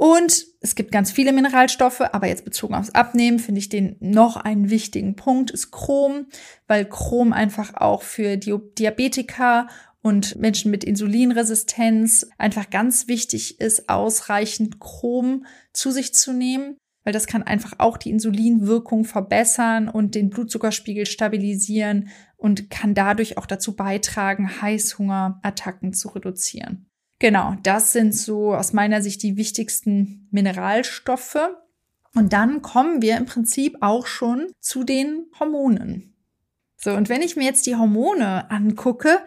Und 0.00 0.46
es 0.60 0.76
gibt 0.76 0.92
ganz 0.92 1.12
viele 1.12 1.30
Mineralstoffe, 1.30 2.00
aber 2.00 2.26
jetzt 2.26 2.46
bezogen 2.46 2.74
aufs 2.74 2.94
Abnehmen 2.94 3.38
finde 3.38 3.58
ich 3.58 3.68
den 3.68 3.96
noch 4.00 4.36
einen 4.36 4.70
wichtigen 4.70 5.14
Punkt 5.14 5.50
ist 5.50 5.72
Chrom, 5.72 6.24
weil 6.66 6.86
Chrom 6.86 7.34
einfach 7.34 7.74
auch 7.74 8.00
für 8.00 8.38
Diabetiker 8.38 9.68
und 10.02 10.36
Menschen 10.36 10.70
mit 10.70 10.84
Insulinresistenz 10.84 12.26
einfach 12.38 12.70
ganz 12.70 13.08
wichtig 13.08 13.60
ist, 13.60 13.88
ausreichend 13.88 14.80
Chrom 14.80 15.44
zu 15.72 15.90
sich 15.90 16.14
zu 16.14 16.32
nehmen, 16.32 16.76
weil 17.04 17.12
das 17.12 17.26
kann 17.26 17.42
einfach 17.42 17.74
auch 17.78 17.96
die 17.96 18.10
Insulinwirkung 18.10 19.04
verbessern 19.04 19.88
und 19.88 20.14
den 20.14 20.30
Blutzuckerspiegel 20.30 21.06
stabilisieren 21.06 22.08
und 22.36 22.70
kann 22.70 22.94
dadurch 22.94 23.36
auch 23.36 23.46
dazu 23.46 23.76
beitragen, 23.76 24.60
Heißhungerattacken 24.62 25.92
zu 25.92 26.08
reduzieren. 26.08 26.86
Genau, 27.18 27.54
das 27.62 27.92
sind 27.92 28.14
so 28.14 28.54
aus 28.54 28.72
meiner 28.72 29.02
Sicht 29.02 29.22
die 29.22 29.36
wichtigsten 29.36 30.26
Mineralstoffe. 30.30 31.50
Und 32.14 32.32
dann 32.32 32.62
kommen 32.62 33.02
wir 33.02 33.18
im 33.18 33.26
Prinzip 33.26 33.76
auch 33.82 34.06
schon 34.06 34.46
zu 34.58 34.84
den 34.84 35.26
Hormonen. 35.38 36.16
So, 36.76 36.92
und 36.92 37.10
wenn 37.10 37.20
ich 37.20 37.36
mir 37.36 37.44
jetzt 37.44 37.66
die 37.66 37.76
Hormone 37.76 38.50
angucke, 38.50 39.18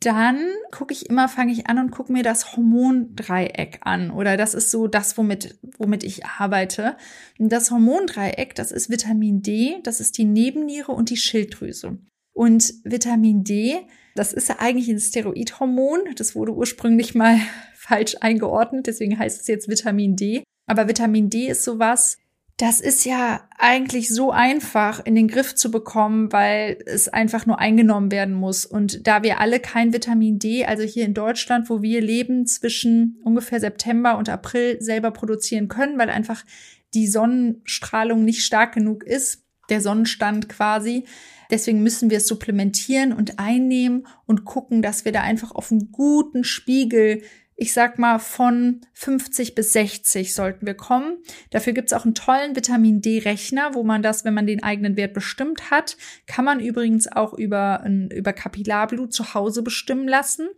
dann 0.00 0.38
gucke 0.70 0.94
ich 0.94 1.10
immer, 1.10 1.28
fange 1.28 1.52
ich 1.52 1.66
an 1.66 1.78
und 1.78 1.90
gucke 1.90 2.12
mir 2.12 2.22
das 2.22 2.56
Hormondreieck 2.56 3.80
an. 3.82 4.10
Oder 4.10 4.38
das 4.38 4.54
ist 4.54 4.70
so 4.70 4.86
das, 4.86 5.18
womit, 5.18 5.58
womit 5.76 6.04
ich 6.04 6.24
arbeite. 6.24 6.96
Das 7.38 7.70
Hormondreieck, 7.70 8.54
das 8.54 8.72
ist 8.72 8.88
Vitamin 8.88 9.42
D, 9.42 9.78
das 9.82 10.00
ist 10.00 10.16
die 10.16 10.24
Nebenniere 10.24 10.92
und 10.92 11.10
die 11.10 11.18
Schilddrüse. 11.18 11.98
Und 12.32 12.72
Vitamin 12.84 13.44
D, 13.44 13.80
das 14.14 14.32
ist 14.32 14.48
ja 14.48 14.56
eigentlich 14.58 14.88
ein 14.88 14.98
Steroidhormon. 14.98 16.00
Das 16.16 16.34
wurde 16.34 16.54
ursprünglich 16.54 17.14
mal 17.14 17.38
falsch 17.74 18.16
eingeordnet, 18.20 18.86
deswegen 18.86 19.18
heißt 19.18 19.42
es 19.42 19.46
jetzt 19.48 19.68
Vitamin 19.68 20.16
D. 20.16 20.42
Aber 20.66 20.88
Vitamin 20.88 21.28
D 21.28 21.48
ist 21.48 21.64
sowas, 21.64 22.16
das 22.60 22.78
ist 22.78 23.06
ja 23.06 23.48
eigentlich 23.56 24.10
so 24.10 24.32
einfach 24.32 25.02
in 25.02 25.14
den 25.14 25.28
Griff 25.28 25.54
zu 25.54 25.70
bekommen, 25.70 26.30
weil 26.30 26.76
es 26.84 27.08
einfach 27.08 27.46
nur 27.46 27.58
eingenommen 27.58 28.10
werden 28.10 28.34
muss. 28.34 28.66
Und 28.66 29.06
da 29.06 29.22
wir 29.22 29.40
alle 29.40 29.60
kein 29.60 29.94
Vitamin 29.94 30.38
D, 30.38 30.66
also 30.66 30.82
hier 30.82 31.06
in 31.06 31.14
Deutschland, 31.14 31.70
wo 31.70 31.80
wir 31.80 32.02
leben, 32.02 32.46
zwischen 32.46 33.18
ungefähr 33.24 33.60
September 33.60 34.18
und 34.18 34.28
April 34.28 34.76
selber 34.82 35.10
produzieren 35.10 35.68
können, 35.68 35.98
weil 35.98 36.10
einfach 36.10 36.44
die 36.92 37.06
Sonnenstrahlung 37.06 38.26
nicht 38.26 38.44
stark 38.44 38.74
genug 38.74 39.04
ist, 39.04 39.46
der 39.70 39.80
Sonnenstand 39.80 40.50
quasi. 40.50 41.04
Deswegen 41.50 41.82
müssen 41.82 42.10
wir 42.10 42.18
es 42.18 42.28
supplementieren 42.28 43.14
und 43.14 43.38
einnehmen 43.38 44.06
und 44.26 44.44
gucken, 44.44 44.82
dass 44.82 45.06
wir 45.06 45.12
da 45.12 45.22
einfach 45.22 45.52
auf 45.52 45.72
einen 45.72 45.92
guten 45.92 46.44
Spiegel 46.44 47.22
ich 47.60 47.74
sag 47.74 47.98
mal, 47.98 48.18
von 48.18 48.80
50 48.94 49.54
bis 49.54 49.74
60 49.74 50.32
sollten 50.32 50.64
wir 50.64 50.72
kommen. 50.72 51.18
Dafür 51.50 51.74
gibt's 51.74 51.92
auch 51.92 52.06
einen 52.06 52.14
tollen 52.14 52.56
Vitamin 52.56 53.02
D-Rechner, 53.02 53.74
wo 53.74 53.82
man 53.82 54.02
das, 54.02 54.24
wenn 54.24 54.32
man 54.32 54.46
den 54.46 54.62
eigenen 54.62 54.96
Wert 54.96 55.12
bestimmt 55.12 55.70
hat, 55.70 55.98
kann 56.26 56.46
man 56.46 56.58
übrigens 56.58 57.06
auch 57.06 57.34
über, 57.34 57.84
über 57.86 58.32
Kapillarblut 58.32 59.12
zu 59.12 59.34
Hause 59.34 59.62
bestimmen 59.62 60.08
lassen. 60.08 60.48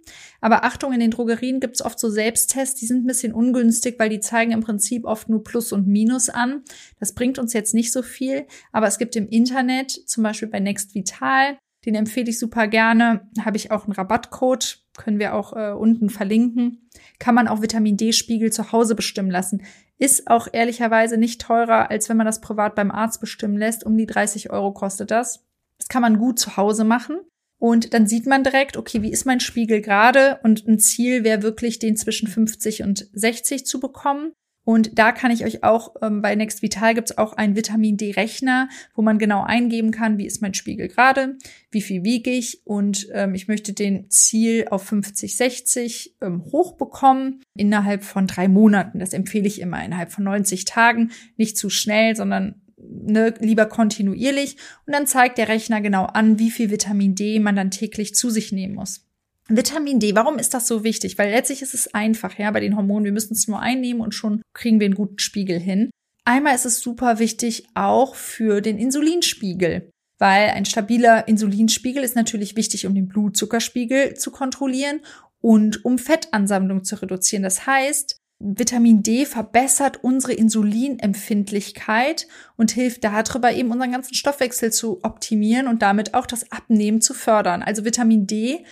Aber 0.41 0.63
Achtung, 0.63 0.93
in 0.93 1.01
den 1.01 1.11
Drogerien 1.11 1.59
gibt's 1.59 1.83
oft 1.83 1.99
so 1.99 2.09
Selbsttests, 2.09 2.79
die 2.79 2.87
sind 2.87 3.03
ein 3.03 3.09
bisschen 3.09 3.35
ungünstig, 3.35 3.97
weil 3.99 4.09
die 4.09 4.21
zeigen 4.21 4.53
im 4.53 4.61
Prinzip 4.61 5.05
oft 5.05 5.29
nur 5.29 5.43
Plus 5.43 5.73
und 5.73 5.89
Minus 5.89 6.29
an. 6.29 6.63
Das 7.01 7.15
bringt 7.15 7.41
uns 7.41 7.53
jetzt 7.53 7.75
nicht 7.75 7.93
so 7.93 8.03
viel, 8.03 8.47
aber 8.71 8.87
es 8.87 8.99
gibt 8.99 9.17
im 9.17 9.27
Internet, 9.27 9.91
zum 9.91 10.23
Beispiel 10.23 10.49
bei 10.49 10.61
Next 10.61 10.95
Vital, 10.95 11.59
den 11.85 11.97
empfehle 11.97 12.31
ich 12.31 12.39
super 12.39 12.69
gerne. 12.69 13.29
Habe 13.45 13.57
ich 13.57 13.73
auch 13.73 13.87
einen 13.87 13.93
Rabattcode, 13.93 14.82
können 14.97 15.19
wir 15.19 15.35
auch 15.35 15.57
äh, 15.57 15.73
unten 15.73 16.11
verlinken. 16.11 16.89
Kann 17.19 17.35
man 17.35 17.49
auch 17.49 17.63
Vitamin 17.63 17.97
D-Spiegel 17.97 18.53
zu 18.53 18.73
Hause 18.73 18.95
bestimmen 18.95 19.31
lassen. 19.31 19.63
Ist 19.99 20.29
auch 20.29 20.49
ehrlicherweise 20.53 21.17
nicht 21.17 21.41
teurer, 21.41 21.91
als 21.91 22.09
wenn 22.09 22.17
man 22.17 22.27
das 22.27 22.41
privat 22.41 22.75
beim 22.75 22.91
Arzt 22.91 23.21
bestimmen 23.21 23.57
lässt. 23.57 23.85
Um 23.85 23.97
die 23.97 24.07
30 24.07 24.51
Euro 24.51 24.73
kostet 24.73 25.11
das. 25.11 25.45
Das 25.79 25.89
kann 25.89 26.03
man 26.03 26.19
gut 26.19 26.39
zu 26.39 26.57
Hause 26.57 26.85
machen. 26.85 27.21
Und 27.59 27.95
dann 27.95 28.09
sieht 28.09 28.27
man 28.27 28.43
direkt, 28.43 28.77
okay, 28.77 29.03
wie 29.03 29.13
ist 29.13 29.25
mein 29.25 29.39
Spiegel 29.39 29.81
gerade? 29.81 30.41
Und 30.43 30.67
ein 30.67 30.81
Ziel 30.81 31.23
wäre 31.23 31.43
wirklich, 31.43 31.79
den 31.79 31.97
zwischen 31.97 32.27
50 32.27 32.83
und 32.83 33.09
60 33.13 33.65
zu 33.67 33.79
bekommen. 33.79 34.33
Und 34.65 34.99
da 34.99 35.11
kann 35.13 35.33
ich 35.33 35.45
euch 35.45 35.65
auch, 35.65 35.97
ähm, 36.03 36.23
bei 36.23 36.35
Next 36.35 36.63
Vital 36.63 36.95
gibt 36.95 37.11
es 37.11 37.19
auch 37.19 37.33
einen 37.33 37.57
Vitamin 37.57 37.97
D-Rechner, 37.97 38.69
wo 38.95 39.03
man 39.03 39.19
genau 39.19 39.43
eingeben 39.43 39.91
kann, 39.91 40.19
wie 40.19 40.27
ist 40.27 40.41
mein 40.41 40.55
Spiegel 40.55 40.89
gerade, 40.89 41.37
wie 41.71 41.83
viel 41.83 42.05
wiege 42.05 42.31
ich 42.31 42.65
und 42.65 43.09
ähm, 43.13 43.35
ich 43.35 43.49
möchte 43.49 43.73
den 43.73 44.09
Ziel 44.11 44.67
auf 44.71 44.85
50, 44.85 45.37
60 45.37 46.17
ähm, 46.21 46.45
hochbekommen 46.53 47.43
innerhalb 47.55 48.05
von 48.05 48.27
drei 48.27 48.47
Monaten. 48.47 49.01
Das 49.01 49.13
empfehle 49.13 49.47
ich 49.47 49.61
immer 49.61 49.85
innerhalb 49.85 50.13
von 50.13 50.25
90 50.25 50.65
Tagen. 50.65 51.11
Nicht 51.37 51.57
zu 51.57 51.69
schnell, 51.69 52.15
sondern 52.15 52.63
ne, 52.77 53.35
lieber 53.41 53.67
kontinuierlich. 53.67 54.57
Und 54.87 54.93
dann 54.93 55.07
zeigt 55.07 55.39
der 55.39 55.49
Rechner 55.49 55.81
genau 55.81 56.05
an, 56.05 56.39
wie 56.39 56.51
viel 56.51 56.71
Vitamin 56.71 57.15
D 57.15 57.41
man 57.41 57.57
dann 57.57 57.71
täglich 57.71 58.15
zu 58.15 58.31
sich 58.31 58.53
nehmen 58.53 58.75
muss. 58.75 59.09
Vitamin 59.49 59.99
D, 59.99 60.15
warum 60.15 60.39
ist 60.39 60.55
das 60.55 60.67
so 60.67 60.85
wichtig? 60.85 61.19
Weil 61.19 61.31
letztlich 61.31 61.63
ist 61.63 61.75
es 61.75 61.93
einfach, 61.95 62.39
ja, 62.39 62.51
bei 62.51 62.61
den 62.61 62.77
Hormonen. 62.77 63.05
Wir 63.05 63.13
müssen 63.13 63.35
es 63.35 63.49
nur 63.49 63.61
einnehmen 63.61 64.01
und 64.01 64.15
schon 64.15 64.43
kriegen 64.55 64.81
wir 64.81 64.87
einen 64.87 64.95
guten 64.95 65.19
Spiegel 65.19 65.59
hin. 65.59 65.91
Einmal 66.25 66.55
ist 66.55 66.67
es 66.67 66.81
super 66.81 67.19
wichtig 67.19 67.67
auch 67.75 68.15
für 68.15 68.61
den 68.61 68.79
Insulinspiegel, 68.79 69.91
weil 70.19 70.51
ein 70.51 70.65
stabiler 70.65 71.27
Insulinspiegel 71.27 72.05
ist 72.05 72.15
natürlich 72.15 72.57
wichtig, 72.57 72.87
um 72.87 72.95
den 72.95 73.09
Blutzuckerspiegel 73.09 74.15
zu 74.15 74.31
kontrollieren 74.31 75.01
und 75.41 75.85
um 75.85 75.99
Fettansammlung 75.99 76.85
zu 76.85 77.03
reduzieren. 77.03 77.43
Das 77.43 77.67
heißt, 77.67 78.19
Vitamin 78.39 79.03
D 79.03 79.25
verbessert 79.25 80.03
unsere 80.03 80.33
Insulinempfindlichkeit 80.33 82.27
und 82.57 82.73
hilft 82.73 83.05
darüber 83.05 83.53
eben 83.53 83.71
unseren 83.71 83.93
ganzen 83.93 84.15
Stoffwechsel 84.15 84.73
zu 84.73 85.03
optimieren 85.03 85.69
und 85.69 85.83
damit 85.83 86.15
auch 86.15 86.27
das 86.27 86.51
Abnehmen 86.51 87.01
zu 87.01 87.15
fördern. 87.15 87.63
Also 87.63 87.85
Vitamin 87.85 88.27
D 88.27 88.65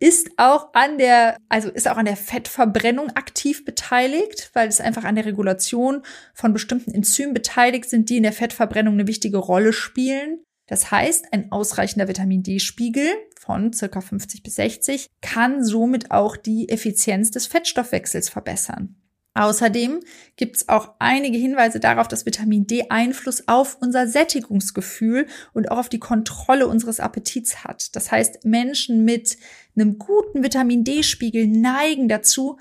ist 0.00 0.30
auch 0.38 0.72
an 0.72 0.98
der, 0.98 1.36
also 1.48 1.68
ist 1.68 1.86
auch 1.86 1.98
an 1.98 2.06
der 2.06 2.16
Fettverbrennung 2.16 3.10
aktiv 3.10 3.64
beteiligt, 3.64 4.50
weil 4.54 4.68
es 4.68 4.80
einfach 4.80 5.04
an 5.04 5.14
der 5.14 5.26
Regulation 5.26 6.02
von 6.34 6.52
bestimmten 6.52 6.90
Enzymen 6.92 7.34
beteiligt 7.34 7.88
sind, 7.88 8.08
die 8.08 8.16
in 8.16 8.22
der 8.22 8.32
Fettverbrennung 8.32 8.94
eine 8.94 9.06
wichtige 9.06 9.36
Rolle 9.36 9.72
spielen. 9.72 10.42
Das 10.66 10.90
heißt, 10.90 11.32
ein 11.32 11.52
ausreichender 11.52 12.08
Vitamin 12.08 12.42
D-Spiegel 12.42 13.08
von 13.38 13.72
circa 13.72 14.00
50 14.00 14.42
bis 14.42 14.54
60 14.54 15.08
kann 15.20 15.64
somit 15.64 16.10
auch 16.10 16.36
die 16.36 16.68
Effizienz 16.68 17.30
des 17.30 17.46
Fettstoffwechsels 17.46 18.30
verbessern. 18.30 18.99
Außerdem 19.34 20.00
gibt 20.36 20.56
es 20.56 20.68
auch 20.68 20.94
einige 20.98 21.38
Hinweise 21.38 21.78
darauf, 21.78 22.08
dass 22.08 22.26
Vitamin 22.26 22.66
D 22.66 22.86
Einfluss 22.90 23.46
auf 23.46 23.78
unser 23.80 24.08
Sättigungsgefühl 24.08 25.26
und 25.52 25.70
auch 25.70 25.78
auf 25.78 25.88
die 25.88 26.00
Kontrolle 26.00 26.66
unseres 26.66 26.98
Appetits 26.98 27.62
hat. 27.62 27.94
Das 27.94 28.10
heißt, 28.10 28.44
Menschen 28.44 29.04
mit 29.04 29.36
einem 29.76 29.98
guten 29.98 30.42
Vitamin 30.42 30.82
D-Spiegel 30.82 31.46
neigen 31.46 32.08
dazu, 32.08 32.58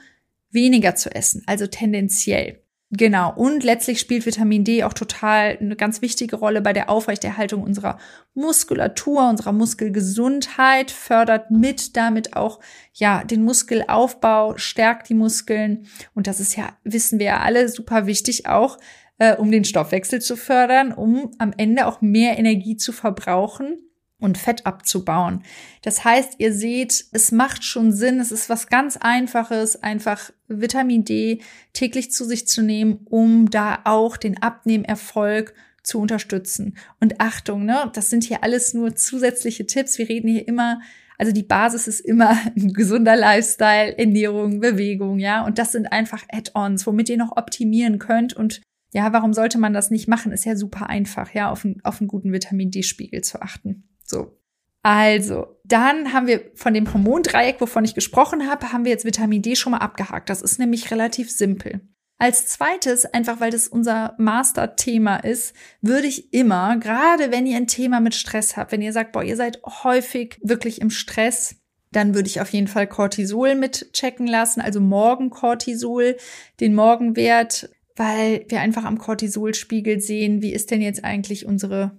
weniger 0.52 0.96
zu 0.96 1.14
essen, 1.14 1.44
also 1.48 1.66
tendenziell. 1.66 2.62
Genau. 2.92 3.32
Und 3.36 3.64
letztlich 3.64 4.00
spielt 4.00 4.26
Vitamin 4.26 4.64
D 4.64 4.84
auch 4.84 4.94
total 4.94 5.58
eine 5.62 5.76
ganz 5.76 6.02
wichtige 6.02 6.38
Rolle 6.38 6.62
bei 6.62 6.74
der 6.74 6.90
Aufrechterhaltung 6.90 7.62
unserer 7.62 8.00
Muskulatur, 8.34 9.30
unserer 9.30 9.52
Muskelgesundheit, 9.52 10.90
fördert 10.90 11.52
mit 11.52 11.96
damit 11.96 12.36
auch, 12.36 12.60
ja, 12.94 13.24
den 13.24 13.44
Muskelaufbau, 13.44 14.58
stärkt 14.58 15.10
die 15.10 15.14
Muskeln. 15.14 15.86
Und 16.16 16.26
das 16.26 16.40
ist 16.40 16.56
ja, 16.56 16.78
wissen 16.84 17.20
wir 17.20 17.28
ja 17.28 17.40
alle, 17.42 17.70
super 17.70 18.08
wichtig 18.08 18.48
auch, 18.48 18.80
äh, 19.20 19.36
um 19.36 19.52
den 19.52 19.66
Stoffwechsel 19.66 20.20
zu 20.20 20.36
fördern, 20.36 20.92
um 20.92 21.30
am 21.38 21.54
Ende 21.58 21.86
auch 21.86 22.02
mehr 22.02 22.40
Energie 22.40 22.76
zu 22.76 22.92
verbrauchen 22.92 23.78
und 24.20 24.38
Fett 24.38 24.66
abzubauen. 24.66 25.44
Das 25.82 26.04
heißt, 26.04 26.36
ihr 26.38 26.54
seht, 26.54 27.06
es 27.12 27.32
macht 27.32 27.64
schon 27.64 27.92
Sinn, 27.92 28.20
es 28.20 28.32
ist 28.32 28.50
was 28.50 28.68
ganz 28.68 28.98
Einfaches, 28.98 29.82
einfach 29.82 30.32
Vitamin 30.48 31.06
D 31.06 31.42
täglich 31.74 32.12
zu 32.12 32.26
sich 32.26 32.48
zu 32.48 32.62
nehmen, 32.62 33.00
um 33.06 33.50
da 33.50 33.80
auch 33.86 34.18
den 34.18 34.42
Abnehmerfolg 34.42 35.54
zu 35.84 36.00
unterstützen. 36.00 36.78
Und 37.00 37.20
Achtung, 37.20 37.66
ne, 37.66 37.90
das 37.94 38.10
sind 38.10 38.24
hier 38.24 38.44
alles 38.44 38.74
nur 38.74 38.96
zusätzliche 38.96 39.66
Tipps. 39.66 39.98
Wir 39.98 40.10
reden 40.10 40.30
hier 40.30 40.48
immer, 40.48 40.82
also 41.18 41.32
die 41.32 41.44
Basis 41.44 41.88
ist 41.88 42.02
immer 42.02 42.38
ein 42.56 42.74
gesunder 42.74 43.16
Lifestyle, 43.16 43.98
Ernährung, 43.98 44.60
Bewegung, 44.60 45.20
ja. 45.20 45.46
Und 45.46 45.58
das 45.58 45.72
sind 45.72 45.92
einfach 45.92 46.24
Add-ons, 46.30 46.86
womit 46.86 47.10
ihr 47.10 47.18
noch 47.18 47.38
optimieren 47.38 48.00
könnt. 48.00 48.34
Und 48.34 48.62
ja, 48.94 49.14
warum 49.14 49.34
sollte 49.34 49.58
man 49.58 49.74
das 49.74 49.92
nicht 49.92 50.08
machen? 50.08 50.32
Ist 50.32 50.46
ja 50.46 50.56
super 50.56 50.90
einfach, 50.90 51.34
ja, 51.34 51.50
auf 51.52 51.66
einen, 51.66 51.80
auf 51.84 52.02
einen 52.02 52.08
guten 52.08 52.34
Vitamin 52.34 52.72
D-Spiegel 52.72 53.22
zu 53.22 53.42
achten. 53.42 53.84
So. 54.10 54.36
Also, 54.82 55.58
dann 55.66 56.14
haben 56.14 56.28
wir 56.28 56.52
von 56.56 56.74
dem 56.74 56.92
Hormondreieck, 56.92 57.60
wovon 57.60 57.86
ich 57.86 57.96
gesprochen 57.96 58.50
habe, 58.50 58.72
haben 58.72 58.86
wir 58.86 58.92
jetzt 58.92 59.06
Vitamin 59.06 59.42
D 59.42 59.56
schon 59.56 59.72
mal 59.72 59.80
abgehakt. 59.80 60.30
Das 60.30 60.42
ist 60.42 60.58
nämlich 60.58 60.90
relativ 60.90 61.30
simpel. 61.30 61.82
Als 62.18 62.48
zweites, 62.48 63.06
einfach 63.06 63.40
weil 63.40 63.52
das 63.52 63.68
unser 63.68 64.16
Master-Thema 64.18 65.18
ist, 65.18 65.54
würde 65.82 66.08
ich 66.08 66.34
immer, 66.34 66.78
gerade 66.78 67.32
wenn 67.32 67.46
ihr 67.46 67.56
ein 67.56 67.68
Thema 67.68 68.00
mit 68.02 68.16
Stress 68.16 68.58
habt, 68.58 68.72
wenn 68.72 68.82
ihr 68.82 68.92
sagt, 68.92 69.14
boah, 69.14 69.24
ihr 69.24 69.38
seid 69.38 69.62
häufig 69.84 70.38
wirklich 70.42 70.82
im 70.82 70.90
Stress, 70.90 71.56
dann 71.92 72.14
würde 72.14 72.28
ich 72.28 72.42
auf 72.42 72.50
jeden 72.50 72.68
Fall 72.68 72.88
Cortisol 72.88 73.56
mit 73.56 73.94
checken 73.94 74.28
lassen, 74.28 74.60
also 74.60 74.82
Morgencortisol, 74.82 76.18
den 76.60 76.76
Morgenwert, 76.76 77.70
weil 77.96 78.46
wir 78.50 78.60
einfach 78.62 78.84
am 78.84 78.98
Cortisolspiegel 78.98 80.00
sehen, 80.00 80.42
wie 80.42 80.54
ist 80.54 80.72
denn 80.72 80.82
jetzt 80.82 81.04
eigentlich 81.04 81.46
unsere 81.46 81.98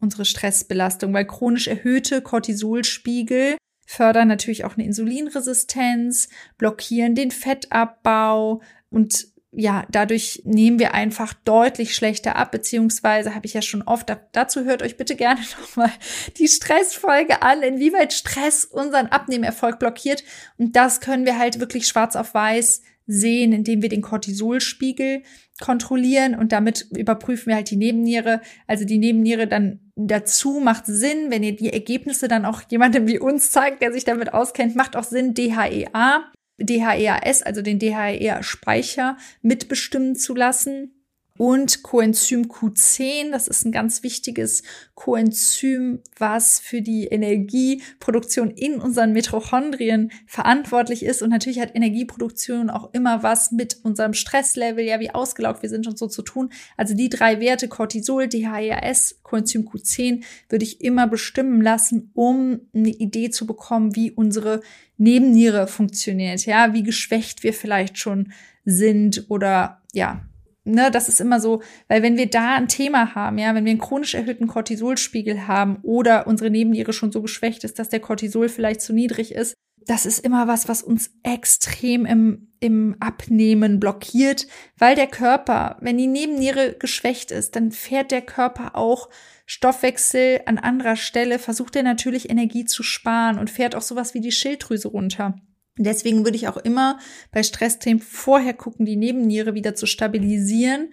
unsere 0.00 0.24
Stressbelastung, 0.24 1.12
weil 1.12 1.26
chronisch 1.26 1.68
erhöhte 1.68 2.22
Cortisolspiegel 2.22 3.56
fördern 3.86 4.28
natürlich 4.28 4.64
auch 4.64 4.76
eine 4.76 4.84
Insulinresistenz, 4.84 6.28
blockieren 6.58 7.14
den 7.14 7.30
Fettabbau 7.30 8.60
und 8.90 9.28
ja, 9.50 9.86
dadurch 9.90 10.42
nehmen 10.44 10.78
wir 10.78 10.92
einfach 10.92 11.32
deutlich 11.32 11.94
schlechter 11.94 12.36
ab, 12.36 12.52
beziehungsweise 12.52 13.34
habe 13.34 13.46
ich 13.46 13.54
ja 13.54 13.62
schon 13.62 13.82
oft, 13.82 14.14
dazu 14.32 14.64
hört 14.64 14.82
euch 14.82 14.98
bitte 14.98 15.16
gerne 15.16 15.40
nochmal 15.60 15.90
die 16.36 16.48
Stressfolge 16.48 17.40
an, 17.40 17.62
inwieweit 17.62 18.12
Stress 18.12 18.66
unseren 18.66 19.06
Abnehmerfolg 19.06 19.78
blockiert. 19.78 20.22
Und 20.58 20.76
das 20.76 21.00
können 21.00 21.24
wir 21.24 21.38
halt 21.38 21.60
wirklich 21.60 21.86
schwarz 21.86 22.14
auf 22.14 22.34
weiß 22.34 22.82
sehen, 23.06 23.54
indem 23.54 23.80
wir 23.80 23.88
den 23.88 24.02
Cortisolspiegel 24.02 25.22
kontrollieren 25.60 26.34
und 26.34 26.52
damit 26.52 26.86
überprüfen 26.96 27.46
wir 27.46 27.56
halt 27.56 27.70
die 27.70 27.76
Nebenniere. 27.76 28.40
Also 28.66 28.84
die 28.84 28.98
Nebenniere 28.98 29.46
dann 29.46 29.80
dazu 29.96 30.60
macht 30.60 30.86
Sinn, 30.86 31.30
wenn 31.30 31.42
ihr 31.42 31.56
die 31.56 31.72
Ergebnisse 31.72 32.28
dann 32.28 32.44
auch 32.44 32.62
jemandem 32.70 33.06
wie 33.06 33.18
uns 33.18 33.50
zeigt, 33.50 33.82
der 33.82 33.92
sich 33.92 34.04
damit 34.04 34.32
auskennt, 34.32 34.76
macht 34.76 34.96
auch 34.96 35.04
Sinn, 35.04 35.34
DHEA, 35.34 36.24
DHEAS, 36.58 37.42
also 37.42 37.62
den 37.62 37.78
DHEA-Speicher 37.78 39.16
mitbestimmen 39.42 40.16
zu 40.16 40.34
lassen. 40.34 40.97
Und 41.38 41.82
Coenzym 41.82 42.48
Q10. 42.48 43.30
Das 43.30 43.48
ist 43.48 43.64
ein 43.64 43.72
ganz 43.72 44.02
wichtiges 44.02 44.62
Coenzym, 44.94 46.00
was 46.18 46.58
für 46.58 46.82
die 46.82 47.06
Energieproduktion 47.06 48.50
in 48.50 48.80
unseren 48.80 49.12
Mitochondrien 49.12 50.10
verantwortlich 50.26 51.04
ist. 51.04 51.22
Und 51.22 51.30
natürlich 51.30 51.60
hat 51.60 51.74
Energieproduktion 51.74 52.68
auch 52.68 52.92
immer 52.92 53.22
was 53.22 53.52
mit 53.52 53.78
unserem 53.84 54.12
Stresslevel, 54.12 54.84
ja, 54.84 55.00
wie 55.00 55.10
ausgelaugt 55.10 55.62
wir 55.62 55.70
sind 55.70 55.86
und 55.86 55.96
so 55.96 56.08
zu 56.08 56.22
tun. 56.22 56.50
Also 56.76 56.94
die 56.94 57.08
drei 57.08 57.40
Werte 57.40 57.68
Cortisol, 57.68 58.26
DHEAS, 58.26 59.20
Coenzym 59.22 59.68
Q10 59.68 60.24
würde 60.48 60.64
ich 60.64 60.80
immer 60.80 61.06
bestimmen 61.06 61.62
lassen, 61.62 62.10
um 62.14 62.60
eine 62.74 62.90
Idee 62.90 63.30
zu 63.30 63.46
bekommen, 63.46 63.94
wie 63.94 64.10
unsere 64.10 64.60
Nebenniere 64.96 65.68
funktioniert, 65.68 66.44
ja, 66.44 66.74
wie 66.74 66.82
geschwächt 66.82 67.44
wir 67.44 67.52
vielleicht 67.52 67.98
schon 67.98 68.32
sind 68.64 69.26
oder 69.28 69.80
ja, 69.92 70.27
ne, 70.68 70.90
das 70.90 71.08
ist 71.08 71.20
immer 71.20 71.40
so, 71.40 71.62
weil 71.88 72.02
wenn 72.02 72.16
wir 72.16 72.28
da 72.28 72.54
ein 72.54 72.68
Thema 72.68 73.14
haben, 73.14 73.38
ja, 73.38 73.54
wenn 73.54 73.64
wir 73.64 73.70
einen 73.70 73.80
chronisch 73.80 74.14
erhöhten 74.14 74.46
Cortisolspiegel 74.46 75.46
haben 75.46 75.78
oder 75.82 76.26
unsere 76.26 76.50
Nebenniere 76.50 76.92
schon 76.92 77.12
so 77.12 77.22
geschwächt 77.22 77.64
ist, 77.64 77.78
dass 77.78 77.88
der 77.88 78.00
Cortisol 78.00 78.48
vielleicht 78.48 78.80
zu 78.80 78.92
niedrig 78.92 79.34
ist, 79.34 79.54
das 79.86 80.04
ist 80.04 80.18
immer 80.18 80.46
was, 80.46 80.68
was 80.68 80.82
uns 80.82 81.10
extrem 81.22 82.04
im, 82.04 82.48
im 82.60 82.96
Abnehmen 83.00 83.80
blockiert, 83.80 84.46
weil 84.76 84.94
der 84.94 85.06
Körper, 85.06 85.78
wenn 85.80 85.96
die 85.96 86.06
Nebenniere 86.06 86.74
geschwächt 86.78 87.30
ist, 87.30 87.56
dann 87.56 87.72
fährt 87.72 88.10
der 88.10 88.22
Körper 88.22 88.76
auch 88.76 89.08
Stoffwechsel 89.46 90.42
an 90.44 90.58
anderer 90.58 90.96
Stelle, 90.96 91.38
versucht 91.38 91.74
er 91.74 91.82
natürlich 91.82 92.28
Energie 92.28 92.66
zu 92.66 92.82
sparen 92.82 93.38
und 93.38 93.48
fährt 93.48 93.74
auch 93.74 93.82
sowas 93.82 94.12
wie 94.12 94.20
die 94.20 94.30
Schilddrüse 94.30 94.88
runter. 94.88 95.40
Deswegen 95.78 96.24
würde 96.24 96.36
ich 96.36 96.48
auch 96.48 96.56
immer 96.56 96.98
bei 97.32 97.42
Stressthemen 97.42 98.02
vorher 98.02 98.54
gucken, 98.54 98.84
die 98.84 98.96
Nebenniere 98.96 99.54
wieder 99.54 99.74
zu 99.74 99.86
stabilisieren 99.86 100.92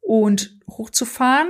und 0.00 0.58
hochzufahren, 0.68 1.48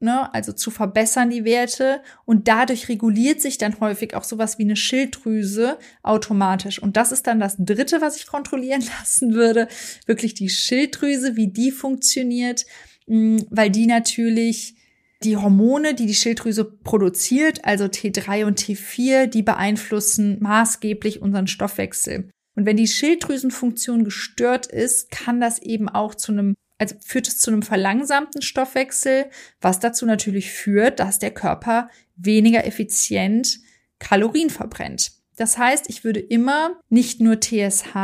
ne, 0.00 0.32
also 0.32 0.52
zu 0.52 0.70
verbessern 0.70 1.30
die 1.30 1.44
Werte 1.44 2.02
und 2.24 2.46
dadurch 2.48 2.88
reguliert 2.88 3.40
sich 3.40 3.58
dann 3.58 3.80
häufig 3.80 4.14
auch 4.14 4.24
sowas 4.24 4.58
wie 4.58 4.64
eine 4.64 4.76
Schilddrüse 4.76 5.78
automatisch. 6.02 6.80
Und 6.80 6.96
das 6.96 7.12
ist 7.12 7.26
dann 7.26 7.40
das 7.40 7.56
dritte, 7.58 8.00
was 8.00 8.16
ich 8.16 8.26
kontrollieren 8.26 8.84
lassen 8.98 9.34
würde, 9.34 9.68
wirklich 10.06 10.34
die 10.34 10.50
Schilddrüse, 10.50 11.36
wie 11.36 11.48
die 11.48 11.70
funktioniert, 11.70 12.66
weil 13.06 13.70
die 13.70 13.86
natürlich 13.86 14.76
die 15.24 15.36
Hormone, 15.36 15.94
die 15.94 16.06
die 16.06 16.14
Schilddrüse 16.14 16.64
produziert, 16.64 17.64
also 17.64 17.84
T3 17.84 18.44
und 18.44 18.60
T4, 18.60 19.26
die 19.26 19.42
beeinflussen 19.42 20.38
maßgeblich 20.40 21.22
unseren 21.22 21.46
Stoffwechsel. 21.46 22.30
Und 22.56 22.66
wenn 22.66 22.76
die 22.76 22.86
Schilddrüsenfunktion 22.86 24.04
gestört 24.04 24.66
ist, 24.66 25.10
kann 25.10 25.40
das 25.40 25.60
eben 25.60 25.88
auch 25.88 26.14
zu 26.14 26.32
einem, 26.32 26.54
also 26.78 26.94
führt 27.04 27.28
es 27.28 27.40
zu 27.40 27.50
einem 27.50 27.62
verlangsamten 27.62 28.42
Stoffwechsel, 28.42 29.26
was 29.60 29.80
dazu 29.80 30.06
natürlich 30.06 30.50
führt, 30.52 31.00
dass 31.00 31.18
der 31.18 31.32
Körper 31.32 31.88
weniger 32.16 32.64
effizient 32.64 33.58
Kalorien 33.98 34.50
verbrennt. 34.50 35.12
Das 35.36 35.58
heißt, 35.58 35.86
ich 35.88 36.04
würde 36.04 36.20
immer 36.20 36.76
nicht 36.88 37.20
nur 37.20 37.40
TSH 37.40 37.94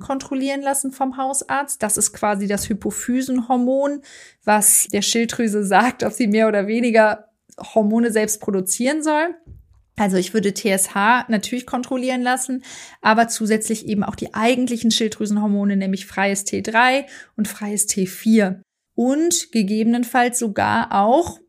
kontrollieren 0.00 0.62
lassen 0.62 0.92
vom 0.92 1.16
Hausarzt. 1.16 1.82
Das 1.82 1.96
ist 1.96 2.12
quasi 2.12 2.46
das 2.46 2.68
Hypophysenhormon, 2.68 4.02
was 4.44 4.86
der 4.92 5.02
Schilddrüse 5.02 5.64
sagt, 5.64 6.04
ob 6.04 6.12
sie 6.12 6.28
mehr 6.28 6.46
oder 6.46 6.66
weniger 6.68 7.28
Hormone 7.74 8.12
selbst 8.12 8.40
produzieren 8.40 9.02
soll. 9.02 9.34
Also 9.96 10.16
ich 10.16 10.32
würde 10.32 10.54
TSH 10.54 11.26
natürlich 11.28 11.66
kontrollieren 11.66 12.22
lassen, 12.22 12.62
aber 13.02 13.26
zusätzlich 13.26 13.86
eben 13.88 14.04
auch 14.04 14.14
die 14.14 14.32
eigentlichen 14.32 14.92
Schilddrüsenhormone, 14.92 15.76
nämlich 15.76 16.06
freies 16.06 16.46
T3 16.46 17.04
und 17.36 17.48
freies 17.48 17.88
T4. 17.88 18.60
Und 18.94 19.50
gegebenenfalls 19.50 20.38
sogar 20.38 20.92
auch 20.92 21.40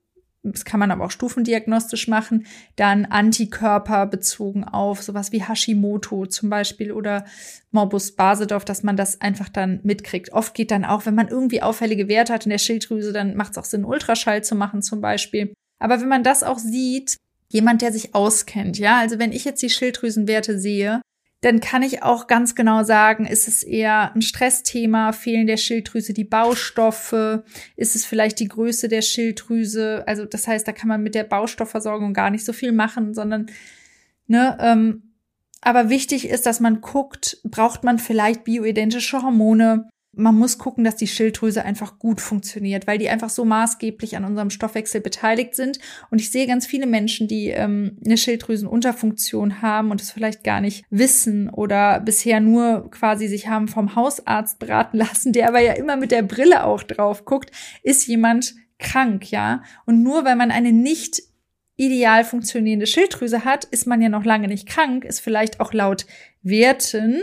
das 0.43 0.63
kann 0.63 0.79
man 0.79 0.91
aber 0.91 1.05
auch 1.05 1.11
stufendiagnostisch 1.11 2.07
machen, 2.07 2.45
dann 2.75 3.05
Antikörper 3.05 4.05
bezogen 4.05 4.63
auf 4.63 5.03
sowas 5.03 5.31
wie 5.31 5.43
Hashimoto 5.43 6.27
zum 6.27 6.49
Beispiel 6.49 6.91
oder 6.91 7.25
Morbus 7.71 8.13
Basedorf, 8.13 8.63
dass 8.63 8.83
man 8.83 8.95
das 8.95 9.19
einfach 9.21 9.49
dann 9.49 9.81
mitkriegt. 9.83 10.31
Oft 10.31 10.53
geht 10.53 10.71
dann 10.71 10.85
auch, 10.85 11.05
wenn 11.05 11.15
man 11.15 11.27
irgendwie 11.27 11.61
auffällige 11.61 12.07
Werte 12.07 12.33
hat 12.33 12.45
in 12.45 12.51
der 12.51 12.57
Schilddrüse, 12.57 13.11
dann 13.11 13.35
macht 13.35 13.51
es 13.51 13.57
auch 13.57 13.65
Sinn, 13.65 13.83
Ultraschall 13.83 14.43
zu 14.43 14.55
machen 14.55 14.81
zum 14.81 15.01
Beispiel. 15.01 15.53
Aber 15.79 15.99
wenn 15.99 16.09
man 16.09 16.23
das 16.23 16.43
auch 16.43 16.59
sieht, 16.59 17.17
jemand, 17.51 17.81
der 17.81 17.91
sich 17.91 18.15
auskennt, 18.15 18.77
ja, 18.77 18.99
also 18.99 19.19
wenn 19.19 19.31
ich 19.31 19.43
jetzt 19.43 19.61
die 19.61 19.69
Schilddrüsenwerte 19.69 20.57
sehe, 20.57 21.01
dann 21.41 21.61
kann 21.61 21.83
ich 21.83 22.03
auch 22.03 22.27
ganz 22.27 22.53
genau 22.53 22.83
sagen, 22.83 23.25
ist 23.25 23.47
es 23.47 23.63
eher 23.63 24.13
ein 24.13 24.21
Stressthema, 24.21 25.13
fehlen 25.13 25.47
der 25.47 25.57
Schilddrüse 25.57 26.13
die 26.13 26.25
Baustoffe, 26.25 27.43
ist 27.77 27.95
es 27.95 28.05
vielleicht 28.05 28.39
die 28.39 28.49
Größe 28.49 28.89
der 28.89 29.01
Schilddrüse, 29.01 30.03
also 30.05 30.25
das 30.25 30.47
heißt, 30.47 30.67
da 30.67 30.73
kann 30.73 30.89
man 30.89 31.01
mit 31.01 31.15
der 31.15 31.23
Baustoffversorgung 31.23 32.13
gar 32.13 32.29
nicht 32.29 32.43
so 32.43 32.51
viel 32.51 32.73
machen, 32.73 33.13
sondern 33.13 33.47
ne, 34.27 34.57
ähm, 34.59 35.03
aber 35.61 35.89
wichtig 35.89 36.27
ist, 36.27 36.45
dass 36.45 36.59
man 36.59 36.81
guckt, 36.81 37.37
braucht 37.43 37.83
man 37.83 37.99
vielleicht 37.99 38.43
bioidentische 38.43 39.21
Hormone, 39.21 39.89
man 40.11 40.35
muss 40.35 40.57
gucken, 40.57 40.83
dass 40.83 40.95
die 40.95 41.07
Schilddrüse 41.07 41.63
einfach 41.63 41.99
gut 41.99 42.19
funktioniert, 42.19 42.87
weil 42.87 42.97
die 42.97 43.09
einfach 43.09 43.29
so 43.29 43.45
maßgeblich 43.45 44.17
an 44.17 44.25
unserem 44.25 44.49
Stoffwechsel 44.49 45.01
beteiligt 45.01 45.55
sind. 45.55 45.79
Und 46.09 46.19
ich 46.19 46.31
sehe 46.31 46.47
ganz 46.47 46.65
viele 46.65 46.87
Menschen, 46.87 47.27
die 47.27 47.49
ähm, 47.49 47.97
eine 48.03 48.17
Schilddrüsenunterfunktion 48.17 49.61
haben 49.61 49.91
und 49.91 50.01
es 50.01 50.11
vielleicht 50.11 50.43
gar 50.43 50.61
nicht 50.61 50.83
wissen 50.89 51.49
oder 51.49 51.99
bisher 51.99 52.39
nur 52.39 52.89
quasi 52.89 53.27
sich 53.27 53.47
haben 53.47 53.67
vom 53.67 53.95
Hausarzt 53.95 54.59
beraten 54.59 54.97
lassen, 54.97 55.31
der 55.31 55.47
aber 55.47 55.59
ja 55.59 55.73
immer 55.73 55.95
mit 55.95 56.11
der 56.11 56.23
Brille 56.23 56.63
auch 56.63 56.83
drauf 56.83 57.25
guckt, 57.25 57.51
ist 57.83 58.07
jemand 58.07 58.55
krank, 58.79 59.29
ja. 59.29 59.61
Und 59.85 60.01
nur 60.01 60.25
weil 60.25 60.35
man 60.35 60.51
eine 60.51 60.71
nicht 60.71 61.21
ideal 61.75 62.25
funktionierende 62.25 62.87
Schilddrüse 62.87 63.45
hat, 63.45 63.63
ist 63.65 63.87
man 63.87 64.01
ja 64.01 64.09
noch 64.09 64.25
lange 64.25 64.47
nicht 64.47 64.67
krank, 64.67 65.05
ist 65.05 65.21
vielleicht 65.21 65.61
auch 65.61 65.71
laut 65.71 66.05
Werten 66.41 67.21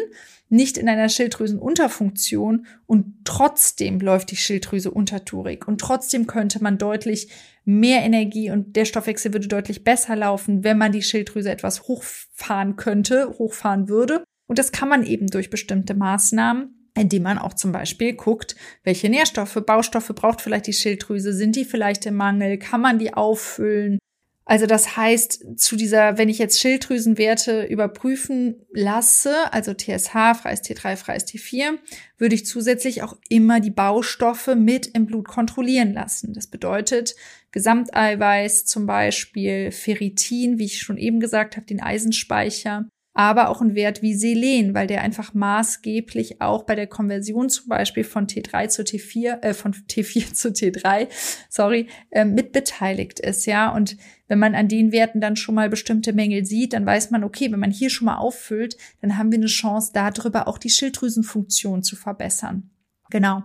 nicht 0.48 0.78
in 0.78 0.88
einer 0.88 1.08
Schilddrüsenunterfunktion 1.08 2.66
und 2.86 3.14
trotzdem 3.24 4.00
läuft 4.00 4.30
die 4.30 4.36
Schilddrüse 4.36 4.90
untertourig 4.90 5.66
und 5.66 5.80
trotzdem 5.80 6.26
könnte 6.26 6.62
man 6.62 6.78
deutlich 6.78 7.28
mehr 7.64 8.02
Energie 8.02 8.50
und 8.50 8.76
der 8.76 8.84
Stoffwechsel 8.84 9.32
würde 9.32 9.48
deutlich 9.48 9.82
besser 9.82 10.14
laufen, 10.14 10.62
wenn 10.62 10.78
man 10.78 10.92
die 10.92 11.02
Schilddrüse 11.02 11.50
etwas 11.50 11.88
hochfahren 11.88 12.76
könnte, 12.76 13.34
hochfahren 13.38 13.88
würde. 13.88 14.22
Und 14.46 14.60
das 14.60 14.70
kann 14.70 14.88
man 14.88 15.04
eben 15.04 15.26
durch 15.26 15.50
bestimmte 15.50 15.94
Maßnahmen 15.94 16.76
indem 16.96 17.24
man 17.24 17.38
auch 17.38 17.54
zum 17.54 17.72
Beispiel 17.72 18.14
guckt, 18.14 18.56
welche 18.82 19.08
Nährstoffe, 19.08 19.62
Baustoffe 19.66 20.12
braucht 20.14 20.40
vielleicht 20.40 20.66
die 20.66 20.72
Schilddrüse, 20.72 21.32
sind 21.32 21.54
die 21.54 21.64
vielleicht 21.64 22.06
im 22.06 22.16
Mangel, 22.16 22.58
kann 22.58 22.80
man 22.80 22.98
die 22.98 23.12
auffüllen, 23.12 23.98
also 24.48 24.66
das 24.66 24.96
heißt, 24.96 25.58
zu 25.58 25.74
dieser, 25.74 26.18
wenn 26.18 26.28
ich 26.28 26.38
jetzt 26.38 26.60
Schilddrüsenwerte 26.60 27.64
überprüfen 27.64 28.64
lasse, 28.70 29.52
also 29.52 29.74
TSH, 29.74 30.12
freies 30.40 30.62
T3, 30.62 30.94
freies 30.94 31.26
T4, 31.26 31.78
würde 32.16 32.36
ich 32.36 32.46
zusätzlich 32.46 33.02
auch 33.02 33.16
immer 33.28 33.58
die 33.58 33.72
Baustoffe 33.72 34.54
mit 34.54 34.86
im 34.86 35.06
Blut 35.06 35.26
kontrollieren 35.26 35.92
lassen. 35.94 36.32
Das 36.32 36.46
bedeutet 36.46 37.16
Gesamteiweiß 37.50 38.66
zum 38.66 38.86
Beispiel, 38.86 39.72
Ferritin, 39.72 40.60
wie 40.60 40.66
ich 40.66 40.78
schon 40.78 40.96
eben 40.96 41.18
gesagt 41.18 41.56
habe, 41.56 41.66
den 41.66 41.82
Eisenspeicher, 41.82 42.88
aber 43.14 43.48
auch 43.48 43.62
ein 43.62 43.74
Wert 43.74 44.02
wie 44.02 44.14
Selen, 44.14 44.74
weil 44.74 44.86
der 44.86 45.00
einfach 45.00 45.32
maßgeblich 45.32 46.42
auch 46.42 46.64
bei 46.64 46.74
der 46.74 46.86
Konversion 46.86 47.48
zum 47.48 47.68
Beispiel 47.68 48.04
von 48.04 48.26
T3 48.26 48.68
zu 48.68 48.82
T4, 48.82 49.42
äh, 49.42 49.54
von 49.54 49.72
T4 49.72 50.34
zu 50.34 50.50
T3, 50.50 51.08
sorry, 51.48 51.88
äh, 52.10 52.26
mitbeteiligt 52.26 53.18
ist, 53.18 53.46
ja. 53.46 53.74
Und 53.74 53.96
wenn 54.28 54.38
man 54.38 54.54
an 54.54 54.68
den 54.68 54.92
Werten 54.92 55.20
dann 55.20 55.36
schon 55.36 55.54
mal 55.54 55.68
bestimmte 55.68 56.12
Mängel 56.12 56.44
sieht, 56.44 56.72
dann 56.72 56.86
weiß 56.86 57.10
man, 57.10 57.24
okay, 57.24 57.50
wenn 57.52 57.60
man 57.60 57.70
hier 57.70 57.90
schon 57.90 58.06
mal 58.06 58.18
auffüllt, 58.18 58.76
dann 59.00 59.18
haben 59.18 59.30
wir 59.30 59.38
eine 59.38 59.46
Chance, 59.46 59.92
darüber 59.94 60.48
auch 60.48 60.58
die 60.58 60.70
Schilddrüsenfunktion 60.70 61.82
zu 61.82 61.96
verbessern. 61.96 62.70
Genau. 63.10 63.42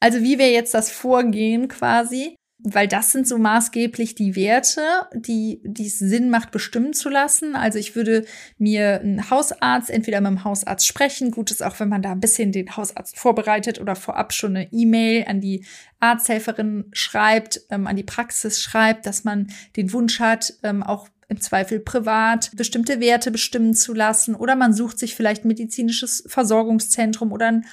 Also 0.00 0.22
wie 0.22 0.38
wir 0.38 0.50
jetzt 0.50 0.74
das 0.74 0.90
Vorgehen 0.90 1.68
quasi 1.68 2.36
weil 2.64 2.86
das 2.86 3.10
sind 3.10 3.26
so 3.26 3.38
maßgeblich 3.38 4.14
die 4.14 4.36
Werte, 4.36 4.82
die, 5.14 5.60
die 5.64 5.86
es 5.86 5.98
Sinn 5.98 6.30
macht, 6.30 6.52
bestimmen 6.52 6.92
zu 6.92 7.08
lassen. 7.08 7.56
Also 7.56 7.78
ich 7.78 7.96
würde 7.96 8.24
mir 8.58 9.00
einen 9.00 9.30
Hausarzt, 9.30 9.90
entweder 9.90 10.20
mit 10.20 10.30
dem 10.30 10.44
Hausarzt 10.44 10.86
sprechen. 10.86 11.32
Gut 11.32 11.50
ist 11.50 11.62
auch, 11.62 11.80
wenn 11.80 11.88
man 11.88 12.02
da 12.02 12.12
ein 12.12 12.20
bisschen 12.20 12.52
den 12.52 12.76
Hausarzt 12.76 13.18
vorbereitet 13.18 13.80
oder 13.80 13.96
vorab 13.96 14.32
schon 14.32 14.56
eine 14.56 14.72
E-Mail 14.72 15.24
an 15.26 15.40
die 15.40 15.64
Arzthelferin 15.98 16.86
schreibt, 16.92 17.62
ähm, 17.70 17.86
an 17.86 17.96
die 17.96 18.04
Praxis 18.04 18.60
schreibt, 18.60 19.06
dass 19.06 19.24
man 19.24 19.48
den 19.76 19.92
Wunsch 19.92 20.20
hat, 20.20 20.54
ähm, 20.62 20.82
auch 20.82 21.08
im 21.28 21.40
Zweifel 21.40 21.80
privat 21.80 22.52
bestimmte 22.56 23.00
Werte 23.00 23.30
bestimmen 23.30 23.74
zu 23.74 23.92
lassen. 23.92 24.34
Oder 24.34 24.54
man 24.54 24.72
sucht 24.72 24.98
sich 24.98 25.16
vielleicht 25.16 25.44
ein 25.44 25.48
medizinisches 25.48 26.22
Versorgungszentrum 26.26 27.32
oder 27.32 27.48
ein 27.48 27.64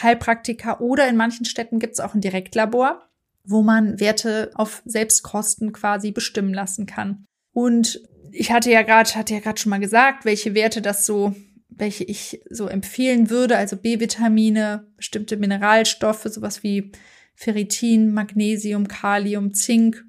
Heilpraktiker. 0.00 0.80
Oder 0.80 1.08
in 1.08 1.16
manchen 1.16 1.44
Städten 1.44 1.78
gibt 1.78 1.94
es 1.94 2.00
auch 2.00 2.14
ein 2.14 2.20
Direktlabor 2.20 3.09
wo 3.44 3.62
man 3.62 4.00
Werte 4.00 4.50
auf 4.54 4.82
Selbstkosten 4.84 5.72
quasi 5.72 6.12
bestimmen 6.12 6.54
lassen 6.54 6.86
kann. 6.86 7.24
Und 7.52 8.00
ich 8.32 8.52
hatte 8.52 8.70
ja 8.70 8.82
gerade, 8.82 9.10
hatte 9.14 9.34
ja 9.34 9.40
gerade 9.40 9.60
schon 9.60 9.70
mal 9.70 9.80
gesagt, 9.80 10.24
welche 10.24 10.54
Werte 10.54 10.82
das 10.82 11.06
so, 11.06 11.34
welche 11.68 12.04
ich 12.04 12.42
so 12.50 12.66
empfehlen 12.66 13.30
würde, 13.30 13.56
also 13.56 13.76
B-Vitamine, 13.76 14.86
bestimmte 14.96 15.36
Mineralstoffe, 15.36 16.24
sowas 16.24 16.62
wie 16.62 16.92
Ferritin, 17.34 18.12
Magnesium, 18.12 18.86
Kalium, 18.86 19.54
Zink. 19.54 20.04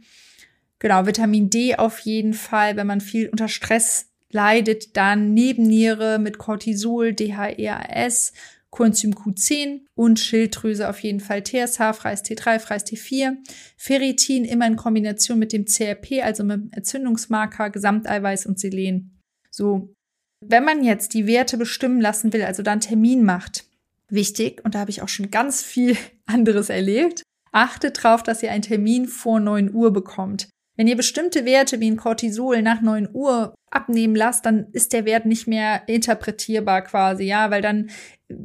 Genau, 0.79 1.05
Vitamin 1.05 1.49
D 1.49 1.75
auf 1.75 1.99
jeden 1.99 2.33
Fall, 2.33 2.75
wenn 2.75 2.87
man 2.87 3.01
viel 3.01 3.29
unter 3.29 3.47
Stress 3.47 4.07
leidet, 4.31 4.97
dann 4.97 5.33
Nebenniere 5.33 6.19
mit 6.19 6.37
Cortisol, 6.37 7.13
DHEAS, 7.13 8.33
Coenzym 8.71 9.11
Q10 9.11 9.81
und 9.95 10.19
Schilddrüse 10.19 10.89
auf 10.89 10.99
jeden 10.99 11.19
Fall 11.19 11.43
TSH, 11.43 11.93
freies 11.93 12.23
T3, 12.23 12.59
freies 12.59 12.85
T4, 12.85 13.35
Ferritin 13.77 14.45
immer 14.45 14.65
in 14.65 14.77
Kombination 14.77 15.37
mit 15.37 15.51
dem 15.51 15.65
CRP, 15.65 16.23
also 16.23 16.43
mit 16.43 16.57
dem 16.57 16.71
Entzündungsmarker, 16.71 17.69
Gesamteiweiß 17.69 18.45
und 18.45 18.59
Selen. 18.59 19.19
So, 19.51 19.93
wenn 20.39 20.63
man 20.63 20.83
jetzt 20.83 21.13
die 21.13 21.27
Werte 21.27 21.57
bestimmen 21.57 21.99
lassen 21.99 22.31
will, 22.33 22.43
also 22.43 22.63
dann 22.63 22.79
Termin 22.79 23.23
macht, 23.23 23.65
wichtig, 24.07 24.63
und 24.63 24.73
da 24.73 24.79
habe 24.79 24.91
ich 24.91 25.01
auch 25.01 25.09
schon 25.09 25.29
ganz 25.31 25.61
viel 25.61 25.97
anderes 26.25 26.69
erlebt, 26.69 27.23
achtet 27.51 28.03
darauf, 28.03 28.23
dass 28.23 28.41
ihr 28.41 28.51
einen 28.51 28.61
Termin 28.61 29.07
vor 29.07 29.39
9 29.39 29.73
Uhr 29.73 29.91
bekommt. 29.91 30.47
Wenn 30.77 30.87
ihr 30.87 30.95
bestimmte 30.95 31.43
Werte 31.45 31.79
wie 31.81 31.91
ein 31.91 31.97
Cortisol 31.97 32.61
nach 32.61 32.81
9 32.81 33.09
Uhr 33.13 33.53
abnehmen 33.69 34.15
lasst, 34.15 34.45
dann 34.45 34.67
ist 34.71 34.93
der 34.93 35.05
Wert 35.05 35.25
nicht 35.25 35.47
mehr 35.47 35.83
interpretierbar 35.87 36.81
quasi, 36.81 37.25
ja, 37.25 37.51
weil 37.51 37.61
dann 37.61 37.89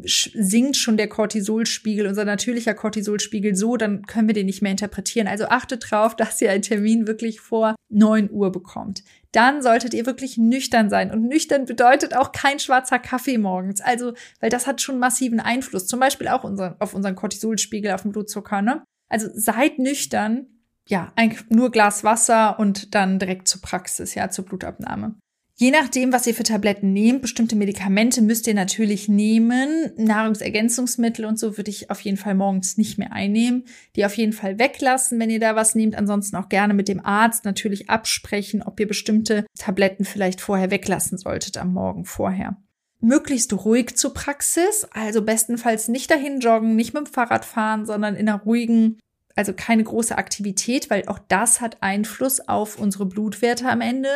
sinkt 0.05 0.77
schon 0.77 0.96
der 0.96 1.09
Cortisolspiegel, 1.09 2.07
unser 2.07 2.25
natürlicher 2.25 2.75
Cortisolspiegel 2.75 3.55
so, 3.55 3.77
dann 3.77 4.03
können 4.07 4.29
wir 4.29 4.35
den 4.35 4.46
nicht 4.46 4.62
mehr 4.62 4.70
interpretieren. 4.70 5.29
Also 5.29 5.46
achtet 5.46 5.90
drauf, 5.90 6.16
dass 6.16 6.40
ihr 6.40 6.51
einen 6.51 6.62
Termin 6.62 7.07
wirklich 7.07 7.40
vor 7.40 7.75
9 7.88 8.31
Uhr 8.31 8.53
bekommt. 8.53 9.03
Dann 9.33 9.62
solltet 9.62 9.92
ihr 9.94 10.07
wirklich 10.07 10.38
nüchtern 10.38 10.88
sein. 10.88 11.11
Und 11.11 11.29
nüchtern 11.29 11.66
bedeutet 11.66 12.16
auch 12.16 12.33
kein 12.33 12.59
schwarzer 12.59 12.99
Kaffee 12.99 13.38
morgens. 13.38 13.81
Also, 13.81 14.14
weil 14.40 14.51
das 14.51 14.66
hat 14.66 14.81
schon 14.81 14.99
massiven 14.99 15.40
Einfluss. 15.40 15.87
Zum 15.87 16.01
Beispiel 16.01 16.29
auch 16.29 16.44
unser, 16.44 16.77
auf 16.79 16.94
unseren 16.94 17.16
Cortisolspiegel, 17.16 17.92
auf 17.92 18.03
den 18.03 18.12
Blutzucker, 18.12 18.62
ne? 18.62 18.83
Also 19.09 19.29
seid 19.35 19.79
nüchtern. 19.79 20.46
Ja, 20.88 21.12
ein, 21.16 21.37
nur 21.49 21.70
Glas 21.70 22.05
Wasser 22.05 22.59
und 22.59 22.94
dann 22.94 23.18
direkt 23.18 23.49
zur 23.49 23.61
Praxis, 23.61 24.14
ja, 24.14 24.31
zur 24.31 24.44
Blutabnahme. 24.44 25.16
Je 25.59 25.71
nachdem, 25.71 26.12
was 26.12 26.27
ihr 26.27 26.35
für 26.35 26.42
Tabletten 26.42 26.92
nehmt, 26.92 27.23
bestimmte 27.23 27.57
Medikamente 27.57 28.21
müsst 28.21 28.47
ihr 28.47 28.53
natürlich 28.53 29.09
nehmen. 29.09 29.90
Nahrungsergänzungsmittel 29.97 31.25
und 31.25 31.38
so 31.38 31.57
würde 31.57 31.71
ich 31.71 31.90
auf 31.90 32.01
jeden 32.01 32.19
Fall 32.19 32.35
morgens 32.35 32.77
nicht 32.77 32.99
mehr 32.99 33.12
einnehmen. 33.12 33.64
Die 33.97 34.05
auf 34.05 34.14
jeden 34.19 34.35
Fall 34.35 34.59
weglassen, 34.59 35.19
wenn 35.19 35.31
ihr 35.31 35.40
da 35.40 35.57
was 35.57 35.75
nehmt. 35.75 35.95
Ansonsten 35.95 36.37
auch 36.37 36.51
gerne 36.51 36.75
mit 36.75 36.88
dem 36.88 37.03
Arzt 37.03 37.47
natürlich 37.47 37.88
absprechen, 37.88 38.62
ob 38.62 38.79
ihr 38.79 38.87
bestimmte 38.87 39.47
Tabletten 39.59 40.05
vielleicht 40.05 40.42
vorher 40.42 40.71
weglassen 40.71 41.16
solltet 41.16 41.57
am 41.57 41.73
Morgen 41.73 42.05
vorher. 42.05 42.59
Möglichst 43.01 43.53
ruhig 43.55 43.97
zur 43.97 44.12
Praxis, 44.12 44.87
also 44.90 45.23
bestenfalls 45.23 45.88
nicht 45.88 46.11
dahin 46.11 46.40
joggen, 46.40 46.77
nicht 46.77 46.92
mit 46.92 47.07
dem 47.07 47.12
Fahrrad 47.12 47.47
fahren, 47.47 47.87
sondern 47.87 48.14
in 48.14 48.29
einer 48.29 48.42
ruhigen 48.42 48.99
also 49.37 49.53
keine 49.53 49.85
große 49.85 50.16
Aktivität, 50.16 50.88
weil 50.88 51.07
auch 51.07 51.18
das 51.29 51.61
hat 51.61 51.83
Einfluss 51.83 52.40
auf 52.40 52.79
unsere 52.79 53.05
Blutwerte 53.05 53.68
am 53.68 53.83
Ende. 53.83 54.09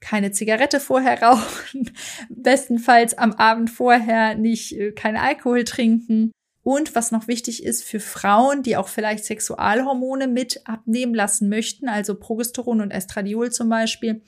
Keine 0.00 0.30
Zigarette 0.30 0.80
vorher 0.80 1.22
rauchen, 1.22 1.90
bestenfalls 2.28 3.16
am 3.16 3.32
Abend 3.32 3.70
vorher 3.70 4.34
nicht 4.36 4.78
äh, 4.78 4.92
kein 4.92 5.16
Alkohol 5.16 5.64
trinken. 5.64 6.30
Und 6.62 6.94
was 6.94 7.10
noch 7.10 7.28
wichtig 7.28 7.64
ist 7.64 7.84
für 7.84 8.00
Frauen, 8.00 8.62
die 8.62 8.76
auch 8.76 8.88
vielleicht 8.88 9.24
Sexualhormone 9.24 10.26
mit 10.26 10.66
abnehmen 10.66 11.14
lassen 11.14 11.48
möchten, 11.48 11.88
also 11.88 12.16
Progesteron 12.16 12.80
und 12.80 12.90
Estradiol 12.90 13.52
zum 13.52 13.68
Beispiel, 13.68 14.20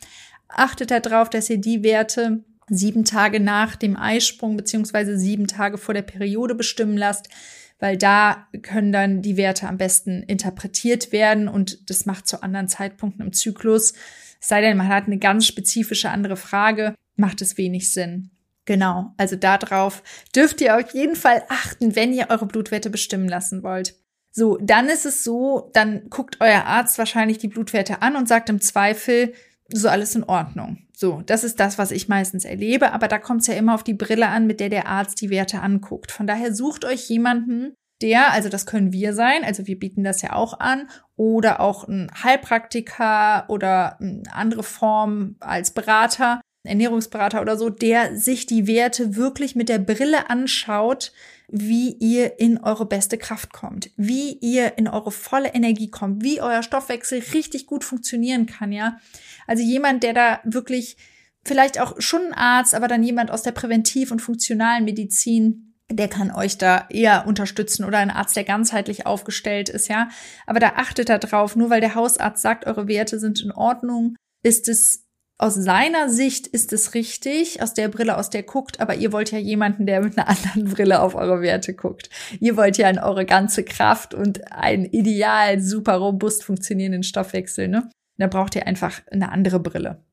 achtet 0.49 0.91
darauf, 0.93 1.29
dass 1.29 1.51
ihr 1.51 1.59
die 1.59 1.83
Werte 1.83 2.45
sieben 2.69 3.05
Tage 3.05 3.41
nach 3.41 3.77
dem 3.77 3.97
Eisprung 3.97 4.57
beziehungsweise 4.57 5.19
sieben 5.19 5.47
Tage 5.47 5.79
vor 5.79 5.95
der 5.95 6.03
Periode 6.03 6.55
bestimmen 6.55 6.97
lasst, 6.97 7.29
weil 7.79 7.97
da 7.97 8.49
können 8.63 8.93
dann 8.93 9.23
die 9.23 9.37
Werte 9.37 9.69
am 9.69 9.79
besten 9.79 10.23
interpretiert 10.23 11.13
werden 11.13 11.49
und 11.49 11.91
das 11.91 12.07
macht 12.07 12.27
zu 12.27 12.43
anderen 12.43 12.69
Zeitpunkten 12.69 13.25
im 13.25 13.33
Zyklus. 13.33 13.93
Es 14.41 14.49
sei 14.49 14.61
denn, 14.61 14.77
man 14.77 14.89
hat 14.89 15.07
eine 15.07 15.19
ganz 15.19 15.47
spezifische 15.47 16.11
andere 16.11 16.37
Frage, 16.37 16.95
macht 17.17 17.43
es 17.43 17.57
wenig 17.57 17.93
Sinn. 17.93 18.31
Genau, 18.65 19.15
also 19.17 19.35
darauf 19.35 20.03
dürft 20.35 20.61
ihr 20.61 20.77
auf 20.77 20.93
jeden 20.93 21.17
Fall 21.17 21.43
achten, 21.49 21.97
wenn 21.97 22.13
ihr 22.13 22.27
eure 22.29 22.47
Blutwerte 22.47 22.91
bestimmen 22.91 23.29
lassen 23.29 23.63
wollt. 23.63 23.95
So, 24.31 24.59
dann 24.61 24.89
ist 24.89 25.07
es 25.07 25.25
so, 25.25 25.71
dann 25.73 26.11
guckt 26.11 26.37
euer 26.41 26.65
Arzt 26.65 26.99
wahrscheinlich 26.99 27.39
die 27.39 27.49
Blutwerte 27.49 28.03
an 28.03 28.15
und 28.15 28.29
sagt 28.29 28.51
im 28.51 28.61
Zweifel, 28.61 29.33
so 29.71 29.89
alles 29.89 30.15
in 30.15 30.25
Ordnung. 30.25 30.79
So, 30.97 31.23
das 31.27 31.45
ist 31.45 31.61
das, 31.61 31.79
was 31.79 31.91
ich 31.91 32.09
meistens 32.09 32.45
erlebe, 32.45 32.93
aber 32.93 33.07
da 33.07 33.19
kommt 33.19 33.43
es 33.43 33.47
ja 33.47 33.55
immer 33.55 33.75
auf 33.75 33.85
die 33.85 33.95
Brille 33.95 34.29
an, 34.29 34.47
mit 34.47 34.61
der 34.61 34.69
der 34.69 34.89
Arzt 34.89 35.21
die 35.21 35.31
Werte 35.31 35.61
anguckt. 35.61 36.11
Von 36.11 36.27
daher 36.27 36.55
sucht 36.55 36.85
euch 36.85 37.09
jemanden, 37.09 37.75
der, 38.01 38.33
also 38.33 38.49
das 38.49 38.67
können 38.67 38.93
wir 38.93 39.13
sein, 39.13 39.45
also 39.45 39.67
wir 39.67 39.79
bieten 39.79 40.05
das 40.05 40.23
ja 40.23 40.33
auch 40.33 40.59
an, 40.61 40.89
oder 41.17 41.61
auch 41.61 41.87
ein 41.87 42.11
Heilpraktiker 42.23 43.45
oder 43.49 44.01
eine 44.01 44.23
andere 44.33 44.63
Form 44.63 45.37
als 45.41 45.73
Berater, 45.73 46.41
Ernährungsberater 46.65 47.41
oder 47.41 47.57
so, 47.57 47.71
der 47.71 48.17
sich 48.17 48.47
die 48.47 48.67
Werte 48.67 49.17
wirklich 49.17 49.57
mit 49.57 49.69
der 49.69 49.79
Brille 49.79 50.31
anschaut, 50.31 51.13
wie 51.51 51.93
ihr 51.99 52.39
in 52.39 52.59
eure 52.59 52.85
beste 52.85 53.17
Kraft 53.17 53.53
kommt, 53.53 53.91
wie 53.97 54.35
ihr 54.35 54.77
in 54.77 54.87
eure 54.87 55.11
volle 55.11 55.55
Energie 55.55 55.91
kommt, 55.91 56.23
wie 56.23 56.43
euer 56.43 56.63
Stoffwechsel 56.63 57.23
richtig 57.33 57.67
gut 57.67 57.85
funktionieren 57.85 58.47
kann, 58.47 58.71
ja. 58.71 58.99
Also 59.49 59.65
jemand, 59.65 60.05
der 60.05 60.13
da 60.13 60.41
wirklich 60.45 60.97
vielleicht 61.45 61.81
auch 61.81 62.01
schon 62.01 62.27
ein 62.27 62.35
Arzt, 62.35 62.75
aber 62.75 62.87
dann 62.87 63.03
jemand 63.03 63.33
aus 63.33 63.43
der 63.43 63.53
Präventiv- 63.53 64.13
und 64.13 64.21
funktionalen 64.21 64.85
Medizin, 64.85 65.75
der 65.91 66.09
kann 66.09 66.31
euch 66.31 66.59
da 66.59 66.87
eher 66.91 67.27
unterstützen 67.27 67.85
oder 67.85 67.99
ein 67.99 68.11
Arzt, 68.11 68.37
der 68.37 68.45
ganzheitlich 68.45 69.07
aufgestellt 69.07 69.69
ist, 69.69 69.89
ja. 69.89 70.11
Aber 70.47 70.61
da 70.61 70.75
achtet 70.77 71.09
da 71.09 71.19
drauf, 71.19 71.57
nur 71.57 71.71
weil 71.71 71.81
der 71.81 71.95
Hausarzt 71.95 72.43
sagt, 72.43 72.67
eure 72.67 72.87
Werte 72.87 73.19
sind 73.19 73.41
in 73.41 73.51
Ordnung, 73.51 74.15
ist 74.45 74.69
es 74.69 75.09
aus 75.41 75.55
seiner 75.55 76.09
Sicht 76.09 76.49
ist 76.49 76.73
es 76.73 76.95
richtig, 76.95 77.63
aus 77.63 77.73
der 77.73 77.87
Brille, 77.87 78.17
aus 78.17 78.29
der 78.29 78.43
guckt, 78.43 78.81
aber 78.81 78.97
ihr 78.97 79.13
wollt 79.13 79.31
ja 79.31 79.39
jemanden, 79.39 79.87
der 79.87 80.03
mit 80.03 80.19
einer 80.19 80.29
anderen 80.29 80.65
Brille 80.65 81.01
auf 81.01 81.15
eure 81.15 81.41
Werte 81.41 81.75
guckt. 81.75 82.11
Ihr 82.41 82.57
wollt 82.57 82.77
ja 82.77 82.91
in 82.91 82.99
eure 82.99 83.25
ganze 83.25 83.63
Kraft 83.63 84.15
und 84.15 84.53
einen 84.53 84.85
ideal, 84.85 85.61
super 85.61 85.95
robust 85.95 86.45
funktionierenden 86.45 87.05
Stoffwechsel, 87.05 87.69
ne? 87.69 87.89
Da 88.19 88.27
braucht 88.27 88.55
ihr 88.55 88.67
einfach 88.67 89.01
eine 89.11 89.33
andere 89.33 89.61
Brille. 89.61 90.05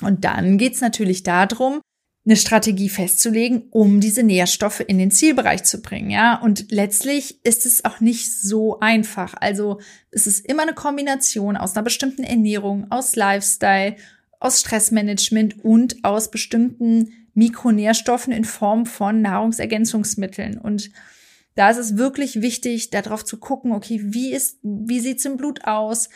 Und 0.00 0.24
dann 0.24 0.58
geht's 0.58 0.80
natürlich 0.80 1.22
darum, 1.22 1.80
eine 2.24 2.36
Strategie 2.36 2.88
festzulegen, 2.88 3.64
um 3.70 4.00
diese 4.00 4.22
Nährstoffe 4.22 4.80
in 4.80 4.98
den 4.98 5.10
Zielbereich 5.10 5.64
zu 5.64 5.82
bringen, 5.82 6.10
ja. 6.10 6.40
Und 6.40 6.70
letztlich 6.70 7.44
ist 7.44 7.66
es 7.66 7.84
auch 7.84 8.00
nicht 8.00 8.32
so 8.40 8.80
einfach. 8.80 9.34
Also 9.40 9.80
es 10.10 10.26
ist 10.26 10.46
immer 10.46 10.62
eine 10.62 10.74
Kombination 10.74 11.56
aus 11.56 11.74
einer 11.74 11.82
bestimmten 11.82 12.22
Ernährung, 12.22 12.90
aus 12.90 13.16
Lifestyle 13.16 13.96
aus 14.42 14.60
Stressmanagement 14.60 15.64
und 15.64 16.04
aus 16.04 16.30
bestimmten 16.30 17.12
Mikronährstoffen 17.34 18.32
in 18.32 18.44
Form 18.44 18.86
von 18.86 19.22
Nahrungsergänzungsmitteln. 19.22 20.58
Und 20.58 20.90
da 21.54 21.70
ist 21.70 21.78
es 21.78 21.96
wirklich 21.96 22.42
wichtig, 22.42 22.90
darauf 22.90 23.24
zu 23.24 23.38
gucken, 23.38 23.72
okay, 23.72 24.00
wie 24.02 24.32
ist, 24.32 24.58
wie 24.62 25.00
sieht's 25.00 25.24
im 25.24 25.36
Blut 25.36 25.64
aus? 25.64 26.08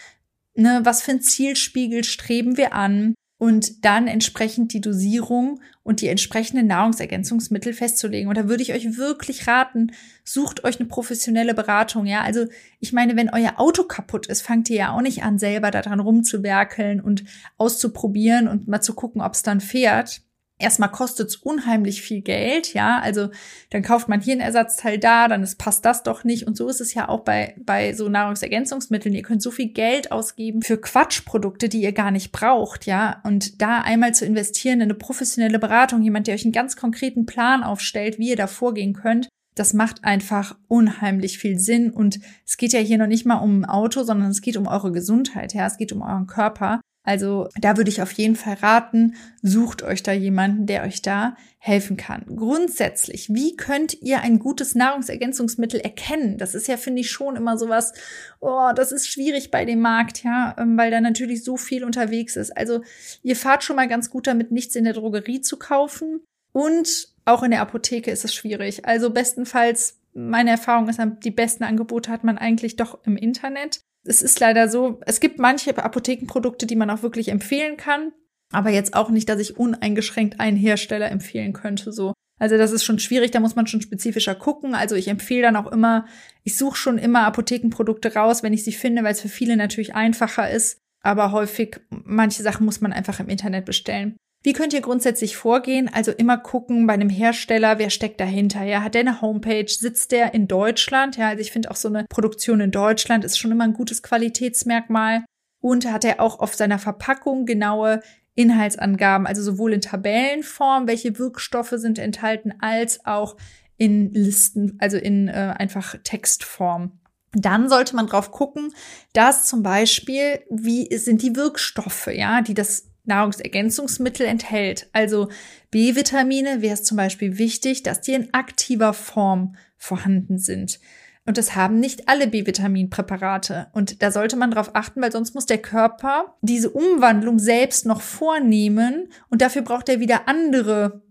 Ne, 0.57 0.81
was 0.85 1.03
für 1.03 1.13
ein 1.13 1.21
Zielspiegel 1.21 2.03
streben 2.03 2.57
wir 2.57 2.73
an? 2.73 3.15
und 3.39 3.85
dann 3.85 4.09
entsprechend 4.09 4.73
die 4.73 4.81
Dosierung 4.81 5.61
und 5.83 6.01
die 6.01 6.09
entsprechenden 6.09 6.67
Nahrungsergänzungsmittel 6.67 7.75
festzulegen. 7.75 8.29
Und 8.29 8.39
da 8.39 8.49
würde 8.49 8.63
ich 8.63 8.73
euch 8.73 8.97
wirklich 8.97 9.47
raten, 9.47 9.93
sucht 10.25 10.65
euch 10.65 10.81
eine 10.81 10.89
professionelle 10.89 11.53
Beratung. 11.53 12.07
Ja, 12.07 12.23
also 12.23 12.47
ich 12.81 12.95
meine, 12.95 13.15
wenn 13.15 13.29
euer 13.29 13.61
Auto 13.61 13.85
kaputt 13.85 14.27
ist, 14.27 14.41
fangt 14.41 14.71
ihr 14.71 14.77
ja 14.77 14.93
auch 14.97 15.03
nicht 15.03 15.23
an, 15.23 15.39
selber 15.39 15.71
daran 15.71 16.01
rumzuwerkeln 16.01 17.01
und 17.01 17.25
auszuprobieren 17.59 18.49
und 18.49 18.69
mal 18.69 18.81
zu 18.81 18.95
gucken, 18.95 19.21
ob 19.21 19.35
es 19.35 19.43
dann 19.43 19.61
fährt 19.61 20.23
erstmal 20.59 20.91
kostet 20.91 21.29
es 21.29 21.37
unheimlich 21.37 22.03
viel 22.03 22.23
Geld, 22.23 22.73
ja, 22.73 22.99
also 23.01 23.29
dann 23.71 23.83
kauft 23.83 24.09
man 24.09 24.21
hier 24.21 24.35
ein 24.35 24.41
Ersatzteil 24.41 24.99
da, 24.99 25.29
dann 25.29 25.43
ist, 25.43 25.59
passt 25.59 25.85
das 25.85 26.03
doch 26.03 26.25
nicht. 26.25 26.47
Und 26.47 26.57
so 26.57 26.69
ist 26.69 26.81
es 26.81 26.95
ja 26.95 27.09
auch 27.09 27.21
bei, 27.21 27.55
bei 27.59 27.93
so 27.93 28.09
Nahrungsergänzungsmitteln. 28.09 29.15
Ihr 29.15 29.23
könnt 29.23 29.43
so 29.43 29.51
viel 29.51 29.69
Geld 29.69 30.13
ausgeben 30.13 30.63
für 30.63 30.79
Quatschprodukte, 30.79 31.69
die 31.69 31.83
ihr 31.83 31.93
gar 31.93 32.11
nicht 32.11 32.33
braucht, 32.33 32.87
ja, 32.87 33.21
und 33.25 33.61
da 33.61 33.81
einmal 33.81 34.15
zu 34.15 34.25
investieren 34.25 34.81
in 34.81 34.85
eine 34.85 34.95
professionelle 34.95 35.59
Beratung, 35.59 36.03
jemand, 36.03 36.27
der 36.27 36.35
euch 36.35 36.45
einen 36.45 36.53
ganz 36.53 36.77
konkreten 36.77 37.27
Plan 37.27 37.63
aufstellt, 37.63 38.19
wie 38.19 38.31
ihr 38.31 38.37
da 38.37 38.47
vorgehen 38.47 38.95
könnt, 38.95 39.29
das 39.55 39.73
macht 39.73 40.05
einfach 40.05 40.57
unheimlich 40.69 41.39
viel 41.39 41.59
Sinn. 41.59 41.91
Und 41.91 42.21
es 42.47 42.57
geht 42.57 42.73
ja 42.73 42.81
hier 42.81 42.99
noch 42.99 43.07
nicht 43.07 43.27
mal 43.27 43.37
um 43.37 43.61
ein 43.61 43.65
Auto, 43.65 44.03
sondern 44.03 44.31
es 44.31 44.43
geht 44.43 44.57
um 44.57 44.67
eure 44.67 44.93
Gesundheit, 44.93 45.55
ja, 45.55 45.67
es 45.67 45.79
geht 45.79 45.93
um 45.93 46.03
euren 46.03 46.27
Körper 46.27 46.81
also 47.07 47.49
da 47.61 47.77
würde 47.77 47.89
ich 47.89 48.03
auf 48.03 48.11
jeden 48.13 48.35
Fall 48.35 48.55
raten, 48.55 49.15
sucht 49.41 49.85
euch 49.85 50.03
da 50.03 50.13
jemanden, 50.13 50.67
der 50.67 50.83
euch 50.83 51.03
da 51.03 51.37
helfen 51.59 51.97
kann. 51.97 52.25
Grundsätzlich, 52.27 53.33
wie 53.33 53.57
könnt 53.57 54.03
ihr 54.03 54.23
ein 54.23 54.41
gutes 54.41 54.75
Nahrungsergänzungsmittel 54.75 55.79
erkennen? 55.79 56.37
Das 56.37 56.57
ist 56.57 56.67
ja, 56.67 56.77
finde 56.77 57.03
ich, 57.03 57.11
schon 57.13 57.37
immer 57.37 57.57
sowas, 57.57 57.93
oh, 58.41 58.73
das 58.75 58.91
ist 58.91 59.07
schwierig 59.07 59.53
bei 59.53 59.65
dem 59.65 59.81
Markt, 59.81 60.25
ja, 60.25 60.57
ähm, 60.59 60.77
weil 60.77 60.91
da 60.91 61.01
natürlich 61.01 61.45
so 61.45 61.57
viel 61.57 61.85
unterwegs 61.85 62.35
ist. 62.35 62.57
Also 62.57 62.83
ihr 63.23 63.37
fahrt 63.37 63.63
schon 63.63 63.77
mal 63.77 63.87
ganz 63.87 64.11
gut 64.11 64.27
damit, 64.27 64.51
nichts 64.51 64.75
in 64.75 64.83
der 64.83 64.95
Drogerie 64.95 65.41
zu 65.41 65.59
kaufen. 65.59 66.21
Und 66.53 67.15
auch 67.25 67.45
in 67.45 67.53
der 67.53 67.61
Apotheke 67.61 68.11
ist 68.11 68.25
es 68.25 68.35
schwierig. 68.35 68.85
Also 68.85 69.11
bestenfalls 69.11 70.01
meine 70.13 70.51
Erfahrung 70.51 70.89
ist, 70.89 71.01
die 71.23 71.31
besten 71.31 71.63
Angebote 71.63 72.11
hat 72.11 72.25
man 72.25 72.39
eigentlich 72.39 72.75
doch 72.75 72.99
im 73.05 73.17
Internet. 73.17 73.81
Es 74.07 74.23
ist 74.23 74.41
leider 74.41 74.69
so, 74.69 75.01
es 75.07 75.21
gibt 75.21 75.39
manche 75.39 75.77
Apothekenprodukte, 75.77 76.67
die 76.67 76.77
man 76.77 76.91
auch 76.91 77.03
wirklich 77.03 77.29
empfehlen 77.29 77.77
kann, 77.77 78.13
aber 78.53 78.71
jetzt 78.71 78.95
auch 78.95 79.11
nicht, 79.11 79.29
dass 79.29 79.41
ich 79.41 79.57
uneingeschränkt 79.57 80.41
einen 80.41 80.57
Hersteller 80.57 81.11
empfehlen 81.11 81.53
könnte, 81.53 81.93
so. 81.93 82.13
Also 82.39 82.59
das 82.59 82.71
ist 82.71 82.85
schon 82.85 82.99
schwierig, 82.99 83.31
da 83.31 83.41
muss 83.41 83.57
man 83.57 83.67
schon 83.67 83.81
spezifischer 83.81 84.35
gucken. 84.35 84.75
Also 84.75 84.95
ich 84.95 85.09
empfehle 85.09 85.43
dann 85.43 85.57
auch 85.57 85.73
immer, 85.73 86.07
ich 86.43 86.57
suche 86.57 86.77
schon 86.77 86.99
immer 86.99 87.25
Apothekenprodukte 87.25 88.15
raus, 88.15 88.43
wenn 88.43 88.53
ich 88.53 88.63
sie 88.63 88.73
finde, 88.73 89.03
weil 89.05 89.13
es 89.13 89.23
für 89.23 89.31
viele 89.31 89.57
natürlich 89.57 89.95
einfacher 89.95 90.51
ist. 90.51 90.79
Aber 91.03 91.33
häufig, 91.33 91.81
manche 91.89 92.43
Sachen 92.43 92.67
muss 92.67 92.81
man 92.81 92.93
einfach 92.93 93.21
im 93.21 93.29
Internet 93.29 93.65
bestellen. 93.65 94.17
Wie 94.47 94.53
könnt 94.53 94.73
ihr 94.73 94.81
grundsätzlich 94.81 95.37
vorgehen? 95.37 95.91
Also 95.93 96.13
immer 96.13 96.39
gucken 96.39 96.87
bei 96.87 96.93
einem 96.93 97.09
Hersteller, 97.09 97.81
wer 97.81 97.91
steckt 97.91 98.21
dahinter? 98.21 98.63
Ja, 98.63 98.85
hat 98.85 98.95
der 98.95 99.01
eine 99.01 99.21
Homepage? 99.21 99.67
Sitzt 99.67 100.13
der 100.13 100.35
in 100.35 100.47
Deutschland? 100.47 101.17
Ja, 101.17 101.31
also 101.31 101.41
ich 101.41 101.51
finde 101.51 101.69
auch 101.69 101.75
so 101.75 101.89
eine 101.89 102.05
Produktion 102.09 102.61
in 102.61 102.71
Deutschland 102.71 103.25
ist 103.25 103.39
schon 103.39 103.51
immer 103.51 103.65
ein 103.65 103.73
gutes 103.73 104.05
Qualitätsmerkmal. 104.05 105.25
Und 105.61 105.91
hat 105.91 106.05
er 106.05 106.21
auch 106.21 106.39
auf 106.39 106.55
seiner 106.55 106.79
Verpackung 106.79 107.45
genaue 107.45 108.03
Inhaltsangaben, 108.37 109.27
also 109.27 109.43
sowohl 109.43 109.73
in 109.73 109.81
Tabellenform, 109.81 110.87
welche 110.87 111.19
Wirkstoffe 111.19 111.75
sind 111.75 111.99
enthalten, 111.99 112.55
als 112.61 113.05
auch 113.05 113.37
in 113.79 114.13
Listen, 114.15 114.77
also 114.79 114.97
in 114.97 115.27
äh, 115.27 115.57
einfach 115.59 115.97
Textform. 116.05 117.01
Dann 117.33 117.69
sollte 117.69 117.97
man 117.97 118.07
drauf 118.07 118.31
gucken, 118.31 118.73
dass 119.13 119.47
zum 119.47 119.65
Beispiel, 119.65 120.45
wie 120.49 120.97
sind 120.97 121.23
die 121.23 121.35
Wirkstoffe, 121.35 122.07
ja, 122.07 122.43
die 122.43 122.55
das 122.55 122.93
Nahrungsergänzungsmittel 123.07 124.27
enthält. 124.27 124.89
Also 124.93 125.29
B-Vitamine 125.71 126.63
wäre 126.63 126.75
es 126.75 126.85
zum 126.85 126.97
Beispiel 126.97 127.39
wichtig, 127.39 127.83
dass 127.83 128.01
die 128.01 128.15
in 128.15 128.33
aktiver 128.35 128.93
Form 128.93 129.57
vorhanden 129.77 130.39
sind. 130.39 130.81
Und 131.27 131.39
das 131.39 131.57
haben 131.57 131.81
nicht 131.81 132.09
alle 132.09 132.29
B-Vitaminpräparate. 132.29 133.67
Und 133.73 134.01
da 134.01 134.13
sollte 134.13 134.37
man 134.37 134.53
darauf 134.53 134.71
achten, 134.75 135.03
weil 135.03 135.11
sonst 135.11 135.35
muss 135.35 135.47
der 135.47 135.59
Körper 135.59 136.37
diese 136.41 136.71
Umwandlung 136.71 137.41
selbst 137.41 137.85
noch 137.85 138.01
vornehmen. 138.01 139.09
Und 139.29 139.43
dafür 139.43 139.63
braucht 139.63 139.89
er 139.89 139.99
wieder 139.99 140.29
andere 140.29 141.03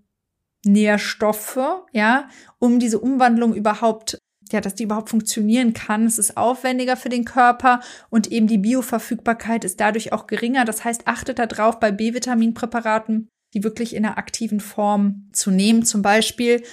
Nährstoffe, 0.65 1.59
ja, 1.91 2.29
um 2.59 2.79
diese 2.79 2.99
Umwandlung 2.99 3.53
überhaupt 3.53 4.17
ja, 4.51 4.61
dass 4.61 4.75
die 4.75 4.83
überhaupt 4.83 5.09
funktionieren 5.09 5.73
kann. 5.73 6.05
Es 6.05 6.19
ist 6.19 6.37
aufwendiger 6.37 6.97
für 6.97 7.09
den 7.09 7.25
Körper 7.25 7.81
und 8.09 8.31
eben 8.31 8.47
die 8.47 8.57
Bioverfügbarkeit 8.57 9.63
ist 9.63 9.79
dadurch 9.79 10.13
auch 10.13 10.27
geringer. 10.27 10.65
Das 10.65 10.83
heißt, 10.83 11.07
achtet 11.07 11.39
darauf 11.39 11.79
bei 11.79 11.91
B-Vitaminpräparaten, 11.91 13.27
die 13.53 13.63
wirklich 13.63 13.95
in 13.95 14.05
einer 14.05 14.17
aktiven 14.17 14.59
Form 14.59 15.29
zu 15.31 15.51
nehmen. 15.51 15.83
Zum 15.83 16.01
Beispiel 16.01 16.63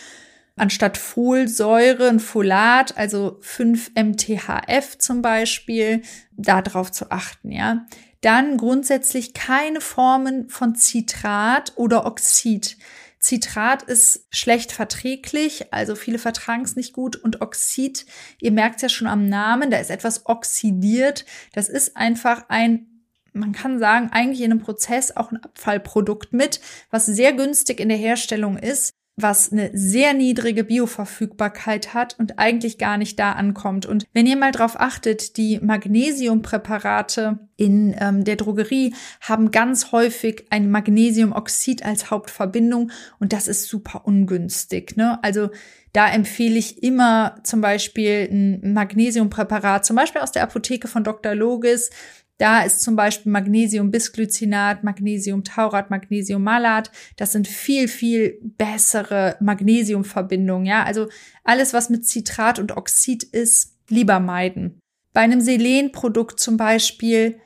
anstatt 0.56 0.98
Folsäure 0.98 2.08
ein 2.08 2.20
Folat, 2.20 2.96
also 2.98 3.38
5 3.40 3.92
MTHF 3.94 4.98
zum 4.98 5.22
Beispiel, 5.22 6.02
darauf 6.36 6.92
zu 6.92 7.10
achten, 7.10 7.50
ja. 7.50 7.86
Dann 8.20 8.56
grundsätzlich 8.56 9.34
keine 9.34 9.80
Formen 9.80 10.48
von 10.48 10.76
Citrat 10.76 11.72
oder 11.74 12.06
Oxid. 12.06 12.76
Citrat 13.22 13.84
ist 13.84 14.26
schlecht 14.30 14.72
verträglich, 14.72 15.72
also 15.72 15.94
viele 15.94 16.18
vertragen 16.18 16.62
es 16.62 16.76
nicht 16.76 16.92
gut. 16.92 17.16
Und 17.16 17.40
Oxid, 17.40 18.04
ihr 18.40 18.50
merkt 18.50 18.76
es 18.76 18.82
ja 18.82 18.88
schon 18.88 19.06
am 19.06 19.28
Namen, 19.28 19.70
da 19.70 19.78
ist 19.78 19.90
etwas 19.90 20.26
oxidiert. 20.26 21.24
Das 21.52 21.68
ist 21.68 21.96
einfach 21.96 22.44
ein 22.48 22.88
man 23.34 23.52
kann 23.52 23.78
sagen, 23.78 24.10
eigentlich 24.12 24.42
in 24.42 24.52
einem 24.52 24.60
Prozess 24.60 25.16
auch 25.16 25.32
ein 25.32 25.42
Abfallprodukt 25.42 26.34
mit, 26.34 26.60
was 26.90 27.06
sehr 27.06 27.32
günstig 27.32 27.80
in 27.80 27.88
der 27.88 27.96
Herstellung 27.96 28.58
ist 28.58 28.92
was 29.16 29.52
eine 29.52 29.70
sehr 29.74 30.14
niedrige 30.14 30.64
Bioverfügbarkeit 30.64 31.92
hat 31.92 32.18
und 32.18 32.38
eigentlich 32.38 32.78
gar 32.78 32.96
nicht 32.96 33.18
da 33.18 33.32
ankommt. 33.32 33.84
Und 33.84 34.06
wenn 34.14 34.26
ihr 34.26 34.36
mal 34.36 34.52
drauf 34.52 34.80
achtet, 34.80 35.36
die 35.36 35.60
Magnesiumpräparate 35.60 37.38
in 37.56 37.94
ähm, 38.00 38.24
der 38.24 38.36
Drogerie 38.36 38.94
haben 39.20 39.50
ganz 39.50 39.92
häufig 39.92 40.46
ein 40.50 40.70
Magnesiumoxid 40.70 41.84
als 41.84 42.10
Hauptverbindung 42.10 42.90
und 43.18 43.34
das 43.34 43.48
ist 43.48 43.68
super 43.68 44.06
ungünstig. 44.06 44.96
Ne? 44.96 45.22
Also 45.22 45.50
da 45.92 46.08
empfehle 46.08 46.58
ich 46.58 46.82
immer 46.82 47.36
zum 47.44 47.60
Beispiel 47.60 48.28
ein 48.30 48.72
Magnesiumpräparat, 48.72 49.84
zum 49.84 49.96
Beispiel 49.96 50.22
aus 50.22 50.32
der 50.32 50.42
Apotheke 50.42 50.88
von 50.88 51.04
Dr. 51.04 51.34
Logis 51.34 51.90
da 52.38 52.62
ist 52.62 52.82
zum 52.82 52.96
Beispiel 52.96 53.30
Magnesium-Bisglycinat, 53.30 54.82
Magnesium-Taurat, 54.82 55.90
Magnesium-Malat. 55.90 56.90
Das 57.16 57.32
sind 57.32 57.46
viel, 57.46 57.88
viel 57.88 58.38
bessere 58.42 59.36
Magnesiumverbindungen. 59.40 60.66
Ja, 60.66 60.82
also 60.82 61.08
alles, 61.44 61.72
was 61.72 61.90
mit 61.90 62.06
Citrat 62.06 62.58
und 62.58 62.76
Oxid 62.76 63.22
ist, 63.22 63.76
lieber 63.88 64.18
meiden. 64.18 64.80
Bei 65.12 65.20
einem 65.20 65.40
Selenprodukt 65.40 66.40
zum 66.40 66.56
Beispiel 66.56 67.38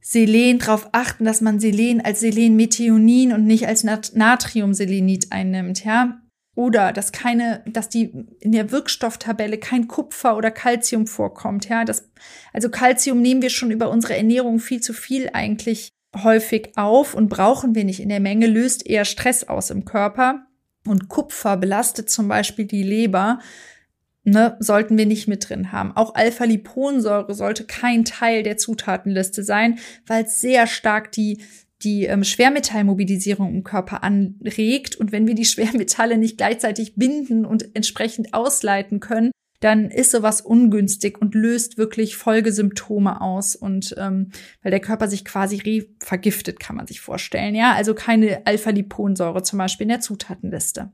Selen 0.00 0.58
darauf 0.58 0.88
achten, 0.92 1.24
dass 1.24 1.40
man 1.40 1.60
Selen 1.60 2.00
als 2.00 2.20
Selenmethionin 2.20 3.32
und 3.32 3.44
nicht 3.44 3.66
als 3.66 3.84
Natriumselenit 3.84 5.30
einnimmt, 5.30 5.84
ja 5.84 6.20
oder 6.56 6.92
dass 6.92 7.12
keine, 7.12 7.62
dass 7.66 7.88
die 7.88 8.12
in 8.40 8.50
der 8.50 8.72
Wirkstofftabelle 8.72 9.58
kein 9.58 9.86
Kupfer 9.86 10.36
oder 10.36 10.50
Calcium 10.50 11.06
vorkommt. 11.06 11.68
Ja, 11.68 11.84
das, 11.84 12.10
also 12.52 12.70
Calcium 12.70 13.20
nehmen 13.20 13.42
wir 13.42 13.50
schon 13.50 13.70
über 13.70 13.90
unsere 13.90 14.16
Ernährung 14.16 14.58
viel 14.58 14.80
zu 14.80 14.92
viel 14.94 15.30
eigentlich 15.32 15.90
häufig 16.24 16.72
auf 16.76 17.14
und 17.14 17.28
brauchen 17.28 17.74
wir 17.74 17.84
nicht 17.84 18.00
in 18.00 18.08
der 18.08 18.20
Menge, 18.20 18.46
löst 18.46 18.86
eher 18.86 19.04
Stress 19.04 19.44
aus 19.44 19.70
im 19.70 19.84
Körper. 19.84 20.46
Und 20.86 21.08
Kupfer 21.08 21.58
belastet 21.58 22.08
zum 22.08 22.28
Beispiel 22.28 22.64
die 22.64 22.82
Leber, 22.84 23.40
ne, 24.24 24.56
sollten 24.58 24.96
wir 24.96 25.04
nicht 25.04 25.28
mit 25.28 25.48
drin 25.48 25.72
haben. 25.72 25.94
Auch 25.94 26.14
Alpha-Liponsäure 26.14 27.34
sollte 27.34 27.64
kein 27.64 28.06
Teil 28.06 28.42
der 28.42 28.56
Zutatenliste 28.56 29.42
sein, 29.42 29.78
weil 30.06 30.24
es 30.24 30.40
sehr 30.40 30.66
stark 30.66 31.12
die 31.12 31.42
die 31.82 32.04
ähm, 32.04 32.24
Schwermetallmobilisierung 32.24 33.54
im 33.54 33.64
Körper 33.64 34.02
anregt. 34.02 34.96
Und 34.96 35.12
wenn 35.12 35.26
wir 35.26 35.34
die 35.34 35.44
Schwermetalle 35.46 36.18
nicht 36.18 36.38
gleichzeitig 36.38 36.94
binden 36.96 37.44
und 37.44 37.74
entsprechend 37.74 38.34
ausleiten 38.34 39.00
können, 39.00 39.30
dann 39.60 39.90
ist 39.90 40.10
sowas 40.10 40.40
ungünstig 40.40 41.18
und 41.20 41.34
löst 41.34 41.78
wirklich 41.78 42.16
Folgesymptome 42.16 43.20
aus 43.20 43.56
und 43.56 43.94
ähm, 43.98 44.30
weil 44.62 44.70
der 44.70 44.80
Körper 44.80 45.08
sich 45.08 45.24
quasi 45.24 45.90
vergiftet, 45.98 46.60
kann 46.60 46.76
man 46.76 46.86
sich 46.86 47.00
vorstellen. 47.00 47.54
Ja, 47.54 47.72
also 47.72 47.94
keine 47.94 48.46
Alpha-Liponsäure 48.46 49.42
zum 49.42 49.58
Beispiel 49.58 49.84
in 49.84 49.90
der 49.90 50.00
Zutatenliste. 50.00 50.92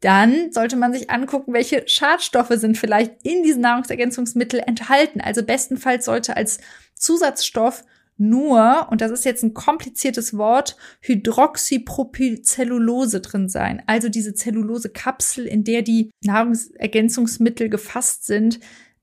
Dann 0.00 0.52
sollte 0.52 0.76
man 0.76 0.92
sich 0.92 1.10
angucken, 1.10 1.52
welche 1.52 1.88
Schadstoffe 1.88 2.52
sind 2.52 2.78
vielleicht 2.78 3.14
in 3.24 3.42
diesen 3.42 3.62
Nahrungsergänzungsmitteln 3.62 4.62
enthalten. 4.62 5.20
Also 5.20 5.42
bestenfalls 5.42 6.04
sollte 6.04 6.36
als 6.36 6.58
Zusatzstoff 6.94 7.84
nur, 8.18 8.88
und 8.90 9.00
das 9.00 9.12
ist 9.12 9.24
jetzt 9.24 9.44
ein 9.44 9.54
kompliziertes 9.54 10.36
Wort, 10.36 10.76
Hydroxypropylcellulose 11.00 13.20
drin 13.20 13.48
sein. 13.48 13.82
Also 13.86 14.08
diese 14.08 14.34
Zellulosekapsel, 14.34 15.46
in 15.46 15.62
der 15.64 15.82
die 15.82 16.10
Nahrungsergänzungsmittel 16.24 17.68
gefasst 17.68 18.26
sind. 18.26 18.58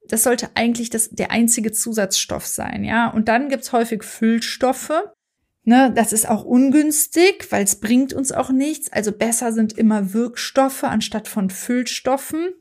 Das 0.08 0.24
sollte 0.24 0.50
eigentlich 0.56 0.90
das, 0.90 1.10
der 1.10 1.32
einzige 1.32 1.72
Zusatzstoff 1.72 2.46
sein, 2.46 2.84
ja. 2.84 3.10
Und 3.10 3.30
dann 3.30 3.50
gibt's 3.50 3.72
häufig 3.72 4.04
Füllstoffe. 4.04 4.92
Ne, 5.64 5.92
das 5.96 6.14
ist 6.14 6.30
auch 6.30 6.44
ungünstig, 6.44 7.48
weil 7.50 7.64
es 7.64 7.80
bringt 7.80 8.14
uns 8.14 8.32
auch 8.32 8.52
nichts. 8.52 8.92
Also 8.92 9.12
besser 9.12 9.52
sind 9.52 9.76
immer 9.76 10.14
Wirkstoffe 10.14 10.84
anstatt 10.84 11.28
von 11.28 11.50
Füllstoffen 11.50 12.54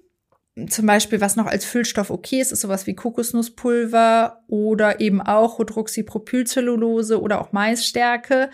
zum 0.68 0.86
Beispiel, 0.86 1.20
was 1.20 1.34
noch 1.34 1.46
als 1.46 1.64
Füllstoff 1.64 2.10
okay 2.10 2.40
ist, 2.40 2.52
ist 2.52 2.60
sowas 2.60 2.86
wie 2.86 2.94
Kokosnusspulver 2.94 4.44
oder 4.46 5.00
eben 5.00 5.20
auch 5.20 5.58
Hydroxypropylcellulose 5.58 7.20
oder 7.20 7.40
auch 7.40 7.50
Maisstärke. 7.50 8.50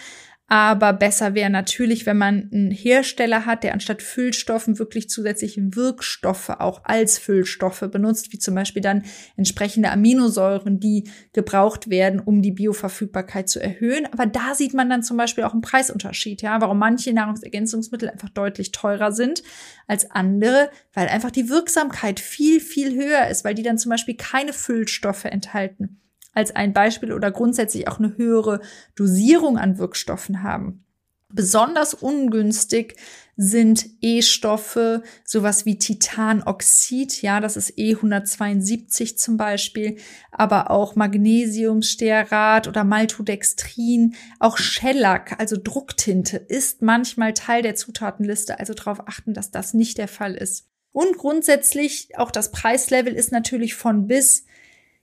Aber 0.53 0.93
besser 0.93 1.35
wäre 1.35 1.49
natürlich, 1.49 2.07
wenn 2.07 2.19
man 2.19 2.51
einen 2.53 2.73
Hersteller 2.73 3.47
hat, 3.47 3.63
der 3.63 3.73
anstatt 3.73 4.03
Füllstoffen 4.03 4.81
wirklich 4.81 5.09
zusätzlich 5.09 5.57
Wirkstoffe 5.57 6.51
auch 6.51 6.81
als 6.83 7.19
Füllstoffe 7.19 7.89
benutzt, 7.93 8.33
wie 8.33 8.41
zum 8.41 8.57
Beispiel 8.57 8.83
dann 8.83 9.05
entsprechende 9.37 9.93
Aminosäuren, 9.93 10.81
die 10.81 11.09
gebraucht 11.33 11.89
werden, 11.89 12.19
um 12.19 12.43
die 12.43 12.51
Bioverfügbarkeit 12.51 13.49
zu 13.49 13.63
erhöhen. 13.63 14.09
Aber 14.13 14.27
da 14.27 14.57
sieht 14.57 14.75
man 14.75 14.91
dann 14.91 15.05
zum 15.05 15.17
Beispiel 15.17 15.45
auch 15.45 15.53
einen 15.53 15.63
Preisunterschied, 15.63 16.43
ja, 16.43 16.61
warum 16.61 16.81
manche 16.81 17.13
Nahrungsergänzungsmittel 17.13 18.11
einfach 18.11 18.31
deutlich 18.31 18.73
teurer 18.73 19.13
sind 19.13 19.45
als 19.87 20.11
andere, 20.11 20.69
weil 20.93 21.07
einfach 21.07 21.31
die 21.31 21.49
Wirksamkeit 21.49 22.19
viel, 22.19 22.59
viel 22.59 22.97
höher 22.97 23.29
ist, 23.29 23.45
weil 23.45 23.55
die 23.55 23.63
dann 23.63 23.79
zum 23.79 23.91
Beispiel 23.91 24.17
keine 24.17 24.53
Füllstoffe 24.53 25.27
enthalten 25.27 26.01
als 26.33 26.55
ein 26.55 26.73
Beispiel 26.73 27.13
oder 27.13 27.31
grundsätzlich 27.31 27.89
auch 27.89 27.99
eine 27.99 28.17
höhere 28.17 28.61
Dosierung 28.95 29.59
an 29.59 29.79
Wirkstoffen 29.79 30.43
haben. 30.43 30.85
Besonders 31.33 31.95
ungünstig 31.95 32.97
sind 33.37 33.87
E-Stoffe, 34.01 35.03
sowas 35.25 35.65
wie 35.65 35.79
Titanoxid, 35.79 37.23
ja, 37.23 37.41
das 37.41 37.57
ist 37.57 37.79
E172 37.79 39.17
zum 39.17 39.37
Beispiel, 39.37 39.97
aber 40.33 40.71
auch 40.71 40.97
Magnesiumstearat 40.97 42.67
oder 42.67 42.83
Maltodextrin, 42.83 44.15
auch 44.41 44.59
Shellac, 44.59 45.39
also 45.39 45.57
Drucktinte, 45.57 46.37
ist 46.37 46.83
manchmal 46.83 47.33
Teil 47.33 47.63
der 47.63 47.77
Zutatenliste, 47.77 48.59
also 48.59 48.75
darauf 48.75 49.09
achten, 49.09 49.33
dass 49.33 49.53
das 49.53 49.73
nicht 49.73 49.99
der 49.99 50.09
Fall 50.09 50.35
ist. 50.35 50.69
Und 50.93 51.17
grundsätzlich 51.17 52.19
auch 52.19 52.33
das 52.33 52.51
Preislevel 52.51 53.15
ist 53.15 53.31
natürlich 53.31 53.75
von 53.75 54.09
bis. 54.09 54.45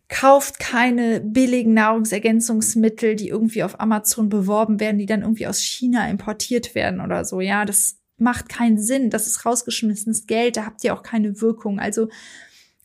Kauft 0.10 0.60
keine 0.60 1.20
billigen 1.20 1.74
Nahrungsergänzungsmittel, 1.74 3.16
die 3.16 3.28
irgendwie 3.28 3.64
auf 3.64 3.80
Amazon 3.80 4.30
beworben 4.30 4.80
werden, 4.80 4.98
die 4.98 5.06
dann 5.06 5.22
irgendwie 5.22 5.48
aus 5.48 5.60
China 5.60 6.10
importiert 6.10 6.76
werden 6.76 7.02
oder 7.02 7.26
so. 7.26 7.42
Ja, 7.42 7.66
das 7.66 7.98
macht 8.18 8.50
keinen 8.50 8.80
Sinn. 8.80 9.10
Das 9.10 9.28
ist 9.28 9.46
rausgeschmissenes 9.46 10.26
Geld. 10.26 10.58
Da 10.58 10.66
habt 10.66 10.84
ihr 10.84 10.94
auch 10.94 11.04
keine 11.04 11.42
Wirkung. 11.42 11.80
Also 11.80 12.10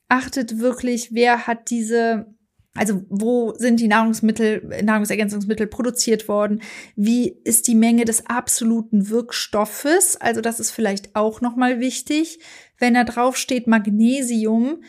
achtet 0.09 0.59
wirklich, 0.59 1.14
wer 1.14 1.47
hat 1.47 1.70
diese 1.70 2.27
also 2.75 3.03
wo 3.11 3.53
sind 3.55 3.81
die 3.81 3.89
Nahrungsmittel, 3.89 4.83
Nahrungsergänzungsmittel 4.83 5.66
produziert 5.66 6.27
worden? 6.27 6.62
Wie 6.97 7.29
ist 7.45 7.68
die 7.68 7.75
Menge 7.75 8.07
des 8.07 8.27
absoluten 8.27 9.11
Wirkstoffes? 9.11 10.16
Also 10.16 10.41
das 10.41 10.59
ist 10.59 10.70
vielleicht 10.70 11.14
auch 11.14 11.43
nochmal 11.43 11.81
wichtig. 11.81 12.39
Wenn 12.79 12.95
da 12.95 13.05
drauf 13.05 13.37
steht 13.37 13.66
Magnesium, 13.66 14.83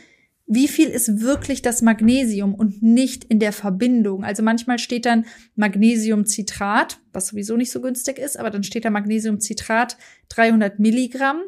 wie 0.54 0.68
viel 0.68 0.90
ist 0.90 1.22
wirklich 1.22 1.62
das 1.62 1.82
Magnesium 1.82 2.56
und 2.56 2.82
nicht 2.82 3.24
in 3.26 3.40
der 3.40 3.54
Verbindung? 3.54 4.24
Also 4.24 4.44
manchmal 4.44 4.80
steht 4.80 5.06
dann 5.06 5.26
Magnesiumcitrat, 5.56 7.00
was 7.12 7.28
sowieso 7.28 7.58
nicht 7.58 7.72
so 7.72 7.82
günstig 7.82 8.18
ist, 8.20 8.38
aber 8.38 8.50
dann 8.50 8.64
steht 8.64 8.86
da 8.86 8.90
Magnesiumcitrat 8.90 9.98
300 10.30 10.80
Milligramm 10.80 11.42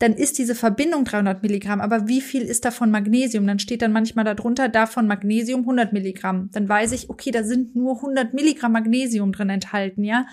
dann 0.00 0.14
ist 0.14 0.38
diese 0.38 0.54
Verbindung 0.54 1.04
300 1.04 1.42
Milligramm. 1.42 1.82
Aber 1.82 2.08
wie 2.08 2.22
viel 2.22 2.40
ist 2.40 2.64
davon 2.64 2.90
Magnesium? 2.90 3.46
Dann 3.46 3.58
steht 3.58 3.82
dann 3.82 3.92
manchmal 3.92 4.24
darunter 4.24 4.70
davon 4.70 5.06
Magnesium 5.06 5.60
100 5.60 5.92
Milligramm. 5.92 6.48
Dann 6.52 6.66
weiß 6.66 6.92
ich, 6.92 7.10
okay, 7.10 7.30
da 7.30 7.44
sind 7.44 7.76
nur 7.76 7.96
100 7.96 8.32
Milligramm 8.32 8.72
Magnesium 8.72 9.30
drin 9.32 9.50
enthalten, 9.50 10.02
ja. 10.02 10.26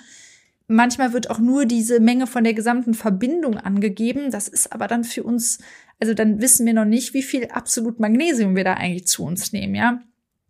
Manchmal 0.70 1.12
wird 1.14 1.30
auch 1.30 1.40
nur 1.40 1.66
diese 1.66 2.00
Menge 2.00 2.28
von 2.28 2.46
der 2.46 2.54
gesamten 2.54 2.94
Verbindung 2.94 3.58
angegeben. 3.58 4.32
Das 4.32 4.48
ist 4.48 4.72
aber 4.72 4.88
dann 4.88 5.04
für 5.04 5.24
uns, 5.24 5.60
also 6.00 6.14
dann 6.14 6.42
wissen 6.42 6.66
wir 6.66 6.74
noch 6.74 6.86
nicht, 6.86 7.14
wie 7.14 7.24
viel 7.24 7.48
absolut 7.48 8.00
Magnesium 8.00 8.56
wir 8.56 8.64
da 8.64 8.74
eigentlich 8.74 9.08
zu 9.08 9.24
uns 9.24 9.52
nehmen, 9.52 9.76
ja. 9.76 10.02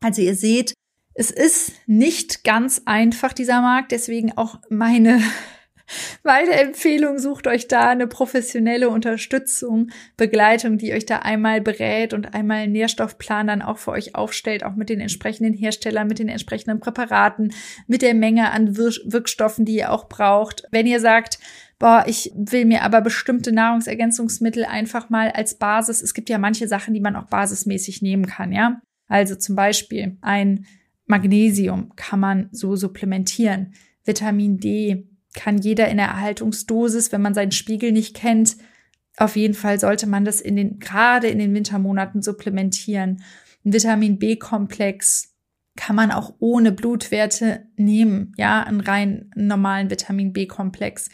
Also 0.02 0.22
ihr 0.22 0.36
seht, 0.36 0.74
es 1.14 1.32
ist 1.32 1.72
nicht 1.88 2.44
ganz 2.44 2.84
einfach, 2.86 3.34
dieser 3.34 3.62
Markt. 3.62 3.92
Deswegen 3.92 4.38
auch 4.38 4.60
meine 4.70 5.20
meine 6.24 6.52
Empfehlung, 6.52 7.18
sucht 7.18 7.48
euch 7.48 7.68
da 7.68 7.90
eine 7.90 8.08
professionelle 8.08 8.90
Unterstützung, 8.90 9.90
Begleitung, 10.16 10.78
die 10.78 10.94
euch 10.94 11.06
da 11.06 11.20
einmal 11.20 11.62
berät 11.62 12.14
und 12.14 12.36
einmal 12.36 12.58
einen 12.58 12.74
Nährstoffplan 12.74 13.48
dann 13.48 13.62
auch 13.62 13.78
für 13.78 13.92
euch 13.92 14.16
aufstellt, 14.16 14.64
auch 14.64 14.76
mit 14.76 14.90
den 14.90 15.00
entsprechenden 15.00 15.54
Herstellern, 15.54 16.08
mit 16.08 16.20
den 16.20 16.30
entsprechenden 16.30 16.80
Präparaten, 16.80 17.54
mit 17.88 18.02
der 18.02 18.14
Menge 18.14 18.52
an 18.52 18.78
Wir 18.78 18.92
Wirkstoffen, 19.06 19.66
die 19.66 19.78
ihr 19.78 19.92
auch 19.92 20.10
braucht. 20.10 20.64
Wenn 20.72 20.86
ihr 20.86 21.00
sagt, 21.00 21.40
boah, 21.80 22.06
ich 22.08 22.32
will 22.36 22.66
mir 22.66 22.84
aber 22.84 23.02
bestimmte 23.02 23.52
Nahrungsergänzungsmittel 23.52 24.66
einfach 24.66 25.10
mal 25.10 25.32
als 25.32 25.58
Basis, 25.58 26.02
es 26.02 26.14
gibt 26.14 26.30
ja 26.30 26.38
manche 26.38 26.68
Sachen, 26.68 26.94
die 26.94 27.00
man 27.00 27.16
auch 27.16 27.28
basismäßig 27.28 28.02
nehmen 28.02 28.26
kann, 28.26 28.52
ja. 28.52 28.82
Also 29.08 29.36
zum 29.36 29.56
Beispiel 29.56 30.18
ein 30.22 30.66
Magnesium 31.06 31.94
kann 31.96 32.20
man 32.20 32.50
so 32.52 32.76
supplementieren. 32.76 33.74
Vitamin 34.04 34.58
D 34.58 35.08
kann 35.34 35.58
jeder 35.58 35.88
in 35.88 35.98
der 35.98 36.08
Erhaltungsdosis, 36.08 37.12
wenn 37.12 37.22
man 37.22 37.34
seinen 37.34 37.52
Spiegel 37.52 37.92
nicht 37.92 38.16
kennt, 38.16 38.58
auf 39.18 39.36
jeden 39.36 39.56
Fall 39.56 39.80
sollte 39.80 40.08
man 40.08 40.26
das 40.26 40.42
in 40.42 40.56
den, 40.56 40.80
gerade 40.80 41.28
in 41.28 41.40
den 41.40 41.54
Wintermonaten 41.54 42.22
supplementieren. 42.22 43.24
Ein 43.66 43.74
Vitamin 43.74 44.20
B-Komplex 44.20 45.34
kann 45.76 45.96
man 45.96 46.12
auch 46.12 46.36
ohne 46.40 46.72
Blutwerte 46.72 47.68
nehmen, 47.76 48.34
ja, 48.38 48.64
einen 48.64 48.80
rein 48.80 49.32
normalen 49.36 49.90
Vitamin 49.90 50.34
B-Komplex. 50.34 51.10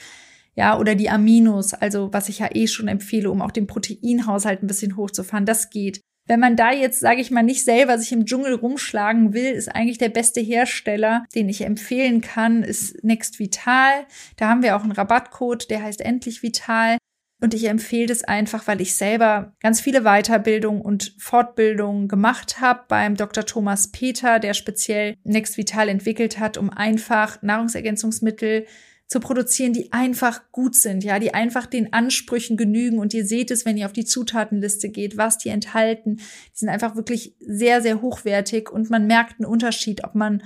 Ja, 0.56 0.78
oder 0.78 0.95
die 0.95 1.10
Aminos, 1.10 1.74
also 1.74 2.14
was 2.14 2.30
ich 2.30 2.39
ja 2.39 2.49
eh 2.54 2.68
schon 2.68 2.88
empfehle, 2.88 3.32
um 3.32 3.41
auch 3.41 3.51
den 3.51 3.68
Proteinhaushalt 3.68 4.62
ein 4.62 4.68
bisschen 4.68 4.95
hochzufahren, 4.97 5.45
das 5.45 5.70
geht. 5.70 6.01
Wenn 6.26 6.39
man 6.39 6.56
da 6.56 6.72
jetzt, 6.72 7.01
sage 7.01 7.20
ich 7.20 7.32
mal, 7.32 7.43
nicht 7.43 7.66
selber 7.66 7.97
sich 7.97 8.12
im 8.14 8.26
Dschungel 8.26 8.54
rumschlagen 8.54 9.34
will, 9.34 9.51
ist 9.51 9.68
eigentlich 9.68 9.97
der 9.97 10.10
beste 10.10 10.39
Hersteller, 10.39 11.26
den 11.36 11.49
ich 11.49 11.62
empfehlen 11.62 12.22
kann, 12.22 12.64
ist 12.64 13.04
Next 13.04 13.39
Vital. 13.39 14.06
Da 14.38 14.47
haben 14.47 14.64
wir 14.64 14.78
auch 14.78 14.84
einen 14.84 14.93
Rabattcode, 14.93 15.70
der 15.70 15.84
heißt 15.84 15.99
Endlich 15.99 16.41
Vital. 16.41 16.97
Und 17.41 17.54
ich 17.54 17.68
empfehle 17.68 18.06
das 18.06 18.24
einfach, 18.24 18.68
weil 18.68 18.80
ich 18.80 18.95
selber 18.95 19.54
ganz 19.60 19.82
viele 19.82 20.04
Weiterbildungen 20.04 20.82
und 20.82 21.14
Fortbildungen 21.18 22.08
gemacht 22.08 22.62
habe 22.62 22.86
beim 22.88 23.16
Dr. 23.16 23.45
Thomas 23.45 23.91
Peter, 23.91 24.39
der 24.39 24.54
speziell 24.54 25.18
Next 25.26 25.58
Vital 25.58 25.89
entwickelt 25.89 26.39
hat, 26.39 26.58
um 26.58 26.70
einfach 26.70 27.41
Nahrungsergänzungsmittel 27.41 28.66
zu 29.14 29.20
produzieren, 29.20 29.74
die 29.74 29.93
einfach 29.93 30.41
gut 30.51 30.76
sind, 30.76 31.03
ja, 31.03 31.20
die 31.20 31.36
einfach 31.36 31.68
den 31.68 31.93
Ansprüchen 31.93 32.57
genügen. 32.57 32.97
Und 32.97 33.14
ihr 33.14 33.28
seht 33.28 33.51
es, 33.51 33.64
wenn 33.64 33.78
ihr 33.78 33.86
auf 33.86 33.93
die 33.93 34.05
Zutatenliste 34.05 34.89
geht, 34.89 35.18
was 35.18 35.38
die 35.38 35.49
enthalten. 35.49 36.16
Die 36.16 36.24
sind 36.55 36.70
einfach 36.70 36.95
wirklich 36.95 37.36
sehr, 37.39 37.84
sehr 37.84 38.01
hochwertig 38.01 38.72
und 38.72 38.89
man 38.89 39.05
merkt 39.05 39.39
einen 39.39 39.45
Unterschied, 39.45 40.03
ob 40.03 40.16
man 40.16 40.41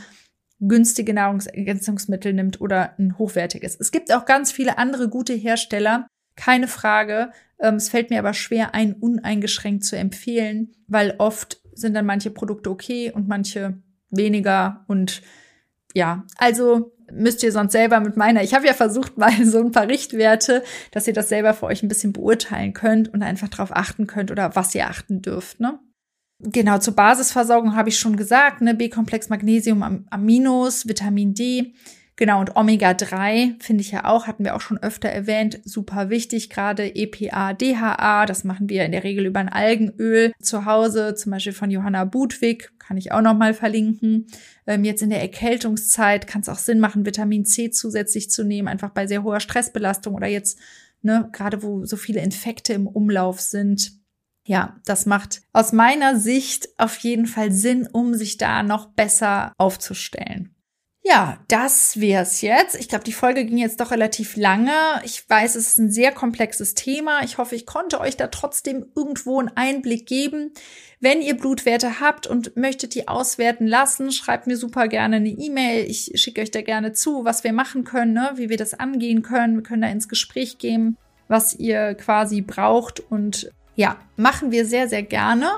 günstige 0.59 1.13
Nahrungsergänzungsmittel 1.13 2.33
nimmt 2.33 2.59
oder 2.59 2.99
ein 2.99 3.17
hochwertiges. 3.17 3.77
Es 3.79 3.93
gibt 3.93 4.11
auch 4.13 4.25
ganz 4.25 4.51
viele 4.51 4.77
andere 4.77 5.07
gute 5.07 5.33
Hersteller, 5.33 6.05
keine 6.35 6.67
Frage. 6.67 7.31
Ähm, 7.61 7.75
es 7.75 7.87
fällt 7.87 8.09
mir 8.09 8.19
aber 8.19 8.33
schwer, 8.33 8.75
einen 8.75 8.95
uneingeschränkt 8.95 9.85
zu 9.85 9.95
empfehlen, 9.95 10.73
weil 10.89 11.15
oft 11.19 11.61
sind 11.71 11.93
dann 11.93 12.05
manche 12.05 12.31
Produkte 12.31 12.69
okay 12.69 13.13
und 13.15 13.29
manche 13.29 13.81
weniger. 14.09 14.83
Und 14.89 15.21
ja, 15.93 16.25
also 16.37 16.96
müsst 17.11 17.43
ihr 17.43 17.51
sonst 17.51 17.71
selber 17.71 17.99
mit 17.99 18.17
meiner. 18.17 18.43
Ich 18.43 18.53
habe 18.53 18.65
ja 18.65 18.73
versucht, 18.73 19.17
mal 19.17 19.45
so 19.45 19.59
ein 19.59 19.71
paar 19.71 19.87
Richtwerte, 19.87 20.63
dass 20.91 21.07
ihr 21.07 21.13
das 21.13 21.29
selber 21.29 21.53
für 21.53 21.65
euch 21.65 21.83
ein 21.83 21.87
bisschen 21.87 22.13
beurteilen 22.13 22.73
könnt 22.73 23.13
und 23.13 23.23
einfach 23.23 23.49
darauf 23.49 23.75
achten 23.75 24.07
könnt 24.07 24.31
oder 24.31 24.55
was 24.55 24.75
ihr 24.75 24.87
achten 24.87 25.21
dürft. 25.21 25.59
Ne? 25.59 25.79
Genau, 26.39 26.77
zur 26.77 26.95
Basisversorgung 26.95 27.75
habe 27.75 27.89
ich 27.89 27.97
schon 27.97 28.15
gesagt, 28.15 28.61
ne? 28.61 28.75
B-Komplex, 28.75 29.29
Magnesium, 29.29 30.05
Aminos, 30.11 30.87
Vitamin 30.87 31.33
D. 31.33 31.73
Genau, 32.19 32.39
und 32.39 32.55
Omega-3 32.55 33.61
finde 33.61 33.81
ich 33.81 33.91
ja 33.91 34.05
auch, 34.05 34.25
hatten 34.25 34.43
wir 34.43 34.55
auch 34.55 34.61
schon 34.61 34.79
öfter 34.79 35.07
erwähnt, 35.07 35.59
super 35.63 36.09
wichtig, 36.09 36.49
gerade 36.49 36.95
EPA, 36.95 37.53
DHA, 37.53 38.25
das 38.25 38.43
machen 38.43 38.69
wir 38.69 38.85
in 38.85 38.91
der 38.91 39.03
Regel 39.03 39.27
über 39.27 39.39
ein 39.39 39.49
Algenöl 39.49 40.33
zu 40.41 40.65
Hause, 40.65 41.13
zum 41.13 41.31
Beispiel 41.31 41.53
von 41.53 41.69
Johanna 41.69 42.05
Budwig, 42.05 42.71
kann 42.79 42.97
ich 42.97 43.11
auch 43.11 43.21
nochmal 43.21 43.53
verlinken. 43.53 44.25
Ähm, 44.65 44.83
jetzt 44.83 45.03
in 45.03 45.11
der 45.11 45.21
Erkältungszeit 45.21 46.25
kann 46.25 46.41
es 46.41 46.49
auch 46.49 46.57
Sinn 46.57 46.79
machen, 46.79 47.05
Vitamin 47.05 47.45
C 47.45 47.69
zusätzlich 47.69 48.31
zu 48.31 48.43
nehmen, 48.43 48.67
einfach 48.67 48.89
bei 48.89 49.05
sehr 49.05 49.21
hoher 49.21 49.39
Stressbelastung 49.39 50.15
oder 50.15 50.27
jetzt, 50.27 50.57
ne, 51.03 51.29
gerade 51.33 51.61
wo 51.61 51.85
so 51.85 51.97
viele 51.97 52.21
Infekte 52.21 52.73
im 52.73 52.87
Umlauf 52.87 53.41
sind. 53.41 53.91
Ja, 54.43 54.79
das 54.85 55.05
macht 55.05 55.41
aus 55.53 55.71
meiner 55.71 56.17
Sicht 56.17 56.69
auf 56.79 56.97
jeden 56.97 57.27
Fall 57.27 57.51
Sinn, 57.51 57.87
um 57.91 58.15
sich 58.15 58.37
da 58.37 58.63
noch 58.63 58.87
besser 58.87 59.53
aufzustellen. 59.59 60.56
Ja, 61.07 61.37
das 61.47 62.01
wär's 62.01 62.41
jetzt. 62.41 62.75
Ich 62.75 62.89
glaube, 62.89 63.05
die 63.05 63.13
Folge 63.13 63.45
ging 63.45 63.57
jetzt 63.57 63.79
doch 63.79 63.91
relativ 63.91 64.35
lange. 64.35 64.73
Ich 65.05 65.29
weiß, 65.29 65.55
es 65.55 65.67
ist 65.67 65.77
ein 65.77 65.89
sehr 65.89 66.11
komplexes 66.11 66.73
Thema. 66.73 67.23
Ich 67.23 67.37
hoffe, 67.37 67.55
ich 67.55 67.65
konnte 67.65 68.01
euch 68.01 68.17
da 68.17 68.27
trotzdem 68.27 68.87
irgendwo 68.93 69.39
einen 69.39 69.51
Einblick 69.55 70.05
geben. 70.05 70.51
Wenn 70.99 71.21
ihr 71.21 71.37
Blutwerte 71.37 72.01
habt 72.01 72.27
und 72.27 72.57
möchtet 72.57 72.93
die 72.93 73.07
auswerten 73.07 73.67
lassen, 73.67 74.11
schreibt 74.11 74.47
mir 74.47 74.57
super 74.57 74.89
gerne 74.89 75.17
eine 75.17 75.29
E-Mail. 75.29 75.89
Ich 75.89 76.11
schicke 76.15 76.41
euch 76.41 76.51
da 76.51 76.61
gerne 76.61 76.91
zu, 76.91 77.23
was 77.23 77.45
wir 77.45 77.53
machen 77.53 77.85
können, 77.85 78.11
ne? 78.11 78.31
wie 78.35 78.49
wir 78.49 78.57
das 78.57 78.73
angehen 78.73 79.21
können. 79.21 79.55
Wir 79.55 79.63
können 79.63 79.83
da 79.83 79.89
ins 79.89 80.09
Gespräch 80.09 80.57
gehen, 80.57 80.97
was 81.29 81.53
ihr 81.53 81.95
quasi 81.95 82.41
braucht. 82.41 82.99
Und 82.99 83.49
ja, 83.75 83.97
machen 84.17 84.51
wir 84.51 84.65
sehr, 84.65 84.89
sehr 84.89 85.03
gerne. 85.03 85.51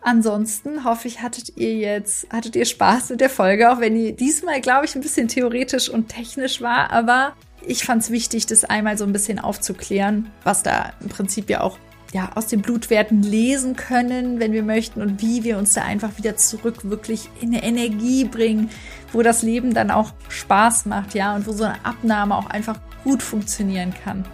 Ansonsten 0.00 0.84
hoffe 0.84 1.08
ich, 1.08 1.22
hattet 1.22 1.56
ihr 1.56 1.74
jetzt, 1.74 2.28
hattet 2.30 2.56
ihr 2.56 2.64
Spaß 2.64 3.10
mit 3.10 3.20
der 3.20 3.30
Folge, 3.30 3.72
auch 3.72 3.80
wenn 3.80 3.94
die 3.94 4.14
diesmal, 4.14 4.60
glaube 4.60 4.86
ich, 4.86 4.94
ein 4.94 5.00
bisschen 5.00 5.28
theoretisch 5.28 5.88
und 5.88 6.08
technisch 6.08 6.60
war, 6.60 6.90
aber 6.90 7.34
ich 7.66 7.84
fand 7.84 8.02
es 8.02 8.10
wichtig, 8.10 8.46
das 8.46 8.64
einmal 8.64 8.96
so 8.96 9.04
ein 9.04 9.12
bisschen 9.12 9.38
aufzuklären, 9.38 10.30
was 10.44 10.62
da 10.62 10.92
im 11.00 11.08
Prinzip 11.08 11.50
ja 11.50 11.60
auch 11.60 11.78
ja, 12.12 12.30
aus 12.34 12.46
den 12.46 12.62
Blutwerten 12.62 13.22
lesen 13.22 13.76
können, 13.76 14.40
wenn 14.40 14.52
wir 14.52 14.62
möchten, 14.62 15.02
und 15.02 15.20
wie 15.20 15.44
wir 15.44 15.58
uns 15.58 15.74
da 15.74 15.82
einfach 15.82 16.16
wieder 16.16 16.36
zurück 16.36 16.88
wirklich 16.88 17.28
in 17.40 17.48
eine 17.48 17.62
Energie 17.62 18.24
bringen, 18.24 18.70
wo 19.12 19.22
das 19.22 19.42
Leben 19.42 19.74
dann 19.74 19.90
auch 19.90 20.12
Spaß 20.28 20.86
macht, 20.86 21.14
ja, 21.14 21.34
und 21.34 21.46
wo 21.46 21.52
so 21.52 21.64
eine 21.64 21.84
Abnahme 21.84 22.36
auch 22.36 22.46
einfach 22.46 22.78
gut 23.04 23.22
funktionieren 23.22 23.92
kann. 24.04 24.24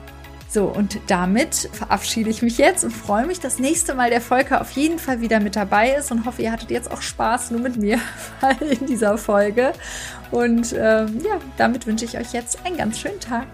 So, 0.54 0.66
und 0.66 1.00
damit 1.08 1.68
verabschiede 1.72 2.30
ich 2.30 2.40
mich 2.40 2.58
jetzt 2.58 2.84
und 2.84 2.92
freue 2.92 3.26
mich, 3.26 3.40
dass 3.40 3.58
nächste 3.58 3.92
Mal 3.96 4.10
der 4.10 4.20
Volker 4.20 4.60
auf 4.60 4.70
jeden 4.70 5.00
Fall 5.00 5.20
wieder 5.20 5.40
mit 5.40 5.56
dabei 5.56 5.96
ist 5.96 6.12
und 6.12 6.26
hoffe, 6.26 6.42
ihr 6.42 6.52
hattet 6.52 6.70
jetzt 6.70 6.92
auch 6.92 7.02
Spaß 7.02 7.50
nur 7.50 7.60
mit 7.60 7.76
mir 7.76 7.98
in 8.60 8.86
dieser 8.86 9.18
Folge. 9.18 9.72
Und 10.30 10.72
ähm, 10.72 11.20
ja, 11.24 11.40
damit 11.56 11.88
wünsche 11.88 12.04
ich 12.04 12.16
euch 12.16 12.32
jetzt 12.32 12.64
einen 12.64 12.76
ganz 12.76 13.00
schönen 13.00 13.18
Tag. 13.18 13.48